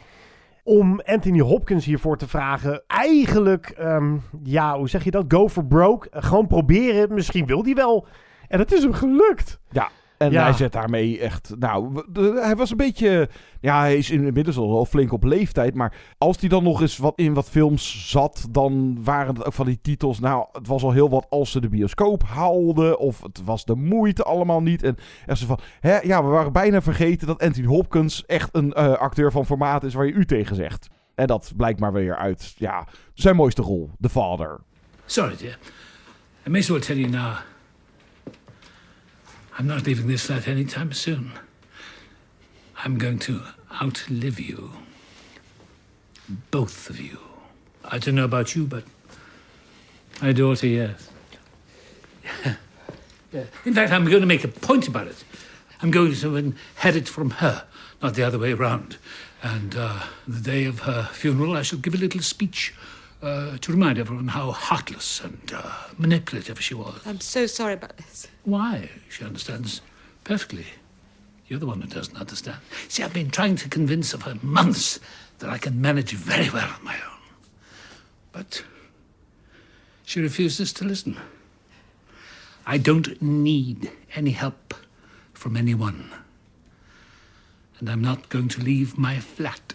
[0.64, 2.84] om Anthony Hopkins hiervoor te vragen.
[2.88, 5.26] Eigenlijk, ehm, ja, hoe zeg je dat?
[5.28, 6.10] Go for broke.
[6.14, 7.14] Uh, gewoon proberen.
[7.14, 8.08] Misschien wil hij wel.
[8.48, 9.60] En het is hem gelukt.
[9.70, 10.44] Ja, en Ja.
[10.44, 11.56] hij zet daarmee echt.
[11.60, 12.04] Nou,
[12.42, 13.30] hij was een beetje.
[13.60, 15.76] Ja, hij is inmiddels al wel flink op leeftijd.
[15.76, 18.48] Maar als hij dan nog eens wat in wat films zat.
[18.52, 20.20] dan waren het ook van die titels.
[20.20, 23.00] Nou, het was al heel wat als ze de bioscoop haalden.
[23.00, 24.84] Of het was de moeite allemaal niet.
[24.84, 25.60] En er ze van.
[25.80, 29.84] Hè, ja, we waren bijna vergeten dat Anthony Hopkins echt een eh, acteur van formaat
[29.84, 30.88] is waar je u tegen zegt.
[31.16, 32.54] En dat blijkt maar weer uit.
[32.58, 34.60] Ja, zijn mooiste rol, The Father.
[35.06, 35.58] Sorry, dear.
[36.48, 37.34] I may as well tell you now.
[39.58, 41.32] I'm not leaving this flat anytime soon.
[42.78, 43.42] I'm going to
[43.82, 44.72] outlive you.
[46.52, 47.20] Both of you.
[47.84, 48.84] I don't know about you, but
[50.22, 51.10] my daughter, yes.
[53.34, 53.44] Yeah.
[53.66, 55.22] In fact, I'm going to make a point about it.
[55.82, 57.66] I'm going to inherit it from her,
[58.02, 58.98] not the other way around.
[59.44, 62.74] And uh, the day of her funeral, I shall give a little speech
[63.22, 67.02] uh, to remind everyone how heartless and uh, manipulative she was.
[67.06, 68.28] I'm so sorry about this.
[68.46, 68.90] Why?
[69.10, 69.82] She understands
[70.24, 70.68] perfectly.
[71.48, 72.58] You're the one who doesn't understand.
[72.88, 75.00] See, I've been trying to convince her for months
[75.40, 77.20] that I can manage very well on my own.
[78.32, 78.64] But
[80.06, 81.18] she refuses to listen.
[82.66, 84.74] I don't need any help
[85.34, 86.12] from anyone.
[87.80, 89.74] And I'm not going to leave my flat.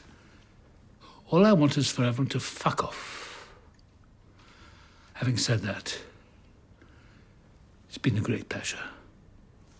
[1.28, 3.48] All I want is for everyone to fuck off.
[5.14, 5.98] Having said that,
[7.90, 8.82] it's been a great pleasure.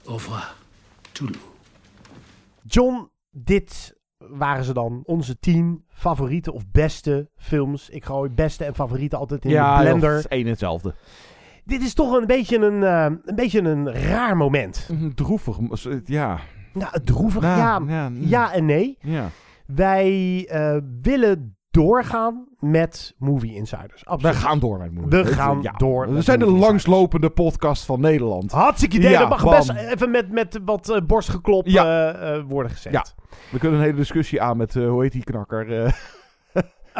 [0.04, 0.54] Au revoir.
[1.12, 1.54] Toodaloo.
[2.66, 7.88] John, dit waren ze dan onze tien favoriete of beste films.
[7.88, 10.10] Ik gooi beste en favoriete altijd in ja, de blender.
[10.10, 10.94] het is één en hetzelfde.
[11.64, 14.88] Dit is toch een beetje een, eh, een, beetje een raar moment.
[15.14, 15.58] Droevig,
[16.04, 16.40] ja.
[16.72, 18.52] Nou, droevig, Nou, ja, ja, ja, mm.
[18.52, 18.98] en nee.
[19.00, 19.30] Ja.
[19.66, 24.06] Wij eh, willen doorgaan met Movie Insiders.
[24.06, 24.34] Absoluut.
[24.36, 25.72] We gaan door met Movie We gaan Ja.
[25.72, 26.14] door.
[26.14, 28.52] We zijn de langslopende podcast van Nederland.
[28.52, 29.10] Hartstikke idee.
[29.10, 29.50] Ja, dat mag bam.
[29.52, 32.12] best even met, met wat eh, borstgeklop Ja.
[32.12, 32.94] eh, eh, worden gezegd.
[32.94, 33.04] Ja,
[33.50, 35.66] we kunnen een hele discussie aan met, hoe heet die knakker?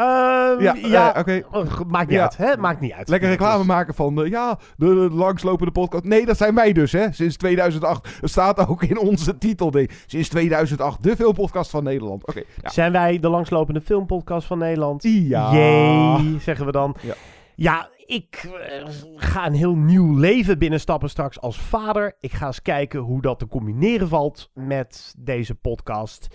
[0.01, 1.43] eh, Ehm, Ja, ja, eh, oké.
[1.51, 2.23] oh, maakt niet Ja.
[2.23, 2.37] uit.
[2.37, 2.57] Hè?
[2.57, 3.09] Maakt niet uit.
[3.09, 6.03] Lekker reclame maken van, eh, ja, de, de langslopende podcast.
[6.03, 7.11] Nee, dat zijn wij dus, hè.
[7.11, 8.07] Sinds 2008.
[8.21, 9.71] Het staat ook in onze titel.
[10.05, 12.27] Sinds 2008, de filmpodcast van Nederland.
[12.27, 12.69] Oké, ja.
[12.69, 15.03] Zijn wij de langslopende filmpodcast van Nederland?
[15.03, 15.53] Ja.
[15.53, 16.95] Jee, zeggen we dan.
[17.01, 17.13] Ja.
[17.55, 22.15] Ja, ik eh, ga een heel nieuw leven binnenstappen straks als vader.
[22.19, 26.27] Ik ga eens kijken hoe dat te combineren valt met deze podcast.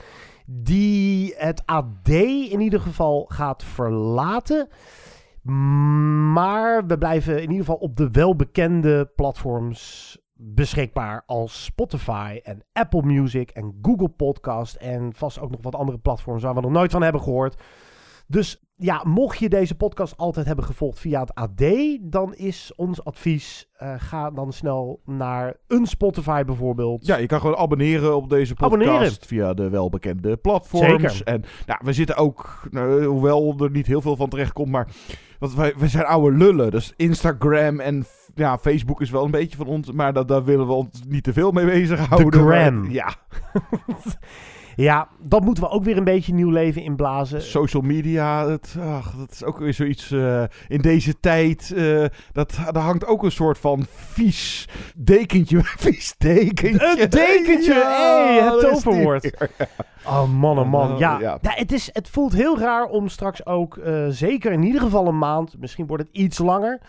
[0.47, 2.09] Die het AD
[2.51, 4.68] in ieder geval gaat verlaten.
[6.32, 13.02] Maar we blijven in ieder geval op de welbekende platforms beschikbaar als Spotify en Apple
[13.02, 16.93] Music en Google Podcast en vast ook nog wat andere platforms waar we nog nooit
[16.93, 17.62] van hebben gehoord.
[18.27, 21.62] Dus ja, mocht je deze podcast altijd hebben gevolgd via het AD,
[22.01, 27.07] dan is ons advies: eh, ga dan snel naar een Spotify bijvoorbeeld.
[27.07, 29.12] Ja, je kan gewoon abonneren op deze podcast Abonneren.
[29.20, 31.16] via de welbekende platforms.
[31.16, 31.27] Zeker.
[31.27, 34.89] En nou, we zitten ook, nou, hoewel er niet heel veel van terecht komt, maar
[35.39, 36.70] want wij, wij zijn oude lullen.
[36.70, 38.05] Dus Instagram en
[38.35, 41.24] ja, Facebook is wel een beetje van ons, maar dat, daar willen we ons niet
[41.24, 42.31] te veel mee bezighouden.
[42.31, 42.90] De Maar- gram.
[42.90, 43.15] Ja,
[44.77, 47.43] Ja, dat moeten we ook weer een beetje nieuw leven inblazen.
[47.43, 51.73] social media, het, ach, dat is ook weer zoiets eh, in deze tijd.
[51.77, 55.61] eh, dat, daar hangt ook een soort van vies dekentje.
[55.86, 57.03] Vies dekentje.
[57.03, 59.31] Een dekentje, hey, het toverwoord.
[60.07, 60.93] Oh man, oh man.
[60.93, 61.39] Oh, Ja, ja.
[61.43, 65.07] ja, het, is, het voelt heel raar om straks ook, eh, zeker in ieder geval
[65.07, 66.81] een maand, misschien wordt het iets langer,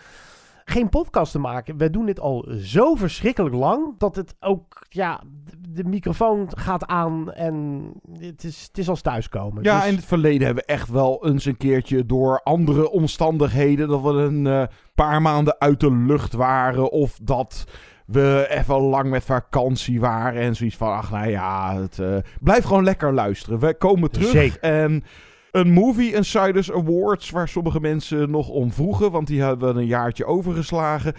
[0.70, 1.76] geen podcast te maken.
[1.76, 5.20] We doen dit al zo verschrikkelijk lang dat het ook, ja,
[5.68, 7.86] de, microfoon gaat aan en
[8.18, 9.62] het is, het is als thuiskomen.
[9.62, 13.88] Ja, Dus- in het verleden hebben we echt wel eens een keertje door andere omstandigheden
[13.88, 14.62] dat we een eh,
[14.94, 17.64] paar maanden uit de lucht waren of dat
[18.06, 22.64] we even lang met vakantie waren en zoiets van, ach nou ja, het, eh, blijf
[22.64, 23.58] gewoon lekker luisteren.
[23.58, 24.60] We komen terug Zeker.
[24.60, 25.04] en
[25.50, 29.86] een Movie Insiders Awards waar sommige mensen nog om vroegen, want die hebben we een
[29.86, 31.14] jaartje overgeslagen.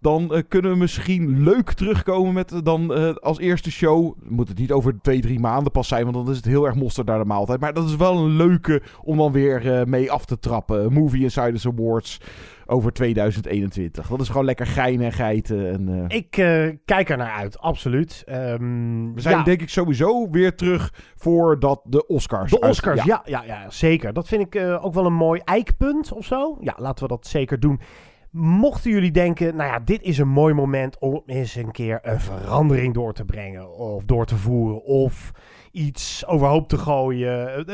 [0.00, 4.14] Dan eh, kunnen we misschien leuk terugkomen met eh, dan eh, als eerste show.
[4.28, 6.74] Moet het niet over twee, drie maanden pas zijn, want dan is het heel erg
[6.74, 7.60] mosterd naar de maaltijd.
[7.60, 10.92] Maar dat is wel een leuke om dan weer mee af te trappen.
[10.92, 12.20] Movie Insiders Awards
[12.72, 14.08] over 2021.
[14.08, 15.72] Dat is gewoon lekker geinen en geiten.
[15.72, 18.22] En, eh, Ik eh, kijk er naar uit, absoluut.
[18.26, 19.42] Ehm, we zijn ja.
[19.42, 22.50] denk ik sowieso weer terug voordat de Oscars.
[22.50, 23.22] De uit- Oscars, ja.
[23.24, 24.12] Ja, ja, zeker.
[24.12, 26.56] Dat vind ik eh, ook wel een mooi eikpunt of zo.
[26.60, 27.80] Ja, laten we dat zeker doen.
[28.30, 32.20] Mochten jullie denken, nou ja, dit is een mooi moment om eens een keer een
[32.20, 35.32] verandering door te brengen of door te voeren of
[35.72, 37.64] iets overhoop te gooien.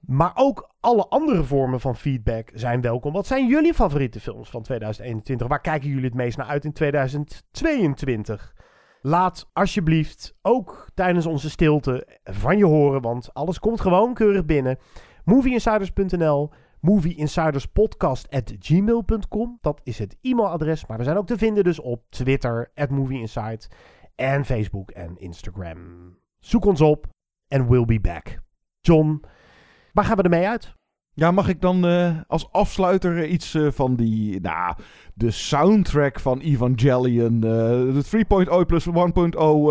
[0.00, 3.12] Maar ook alle andere vormen van feedback zijn welkom.
[3.12, 5.48] Wat zijn jullie favoriete films van 2021?
[5.48, 8.54] Waar kijken jullie het meest naar uit in 2022?
[9.02, 14.78] Laat alsjeblieft ook tijdens onze stilte van je horen, want alles komt gewoon keurig binnen.
[15.24, 16.50] Movieinsiders.nl,
[16.80, 19.58] movieinsiderspodcast.gmail.com.
[19.60, 23.68] Dat is het e-mailadres, maar we zijn ook te vinden dus op Twitter, at movieinsight,
[24.14, 25.78] en Facebook en Instagram.
[26.38, 27.06] Zoek ons op
[27.48, 28.38] en we'll be back.
[28.80, 29.24] John,
[29.92, 30.78] waar gaan we ermee uit?
[31.14, 34.74] Ja, mag ik dan eh, als afsluiter iets eh, van die, nou,
[35.14, 38.92] de soundtrack van Evangelion, eh, de 3.0 plus 1.0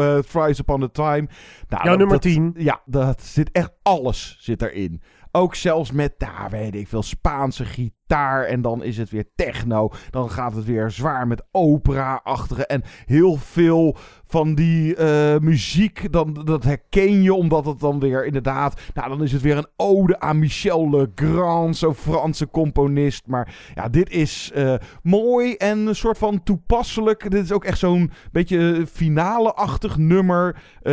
[0.01, 1.27] eh Thrice Upon a Time.
[1.67, 2.53] Nou, Jouw nummer dat- 10.
[2.57, 5.01] Ja, dat zit echt alles zit erin.
[5.31, 9.91] Ook zelfs met, nou, weet ik veel, Spaanse gitaar en dan is het weer techno.
[10.09, 13.95] Dan gaat het weer zwaar met opera-achtige en heel veel
[14.25, 19.23] van die eh, muziek, dan, dat herken je omdat het dan weer inderdaad, nou dan
[19.23, 23.27] is het weer een ode aan Michel Legrand, zo'n Franse componist.
[23.27, 27.31] Maar ja, dit is eh, mooi en een soort van toepasselijk.
[27.31, 30.55] Dit is ook echt zo'n beetje finale-achtig nummer.
[30.81, 30.91] Eh,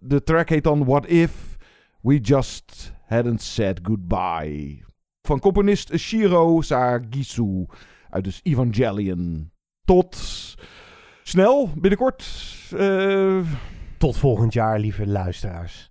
[0.00, 1.57] de track heet dan What If
[2.00, 4.82] We Just Hadn't Said Goodbye.
[5.22, 7.66] Van componist Shiro Sagisu
[8.10, 9.50] uit dus Evangelion.
[9.84, 10.16] Tot
[11.22, 12.24] snel, binnenkort.
[12.76, 13.40] eh,
[13.98, 15.90] Tot volgend jaar, lieve luisteraars.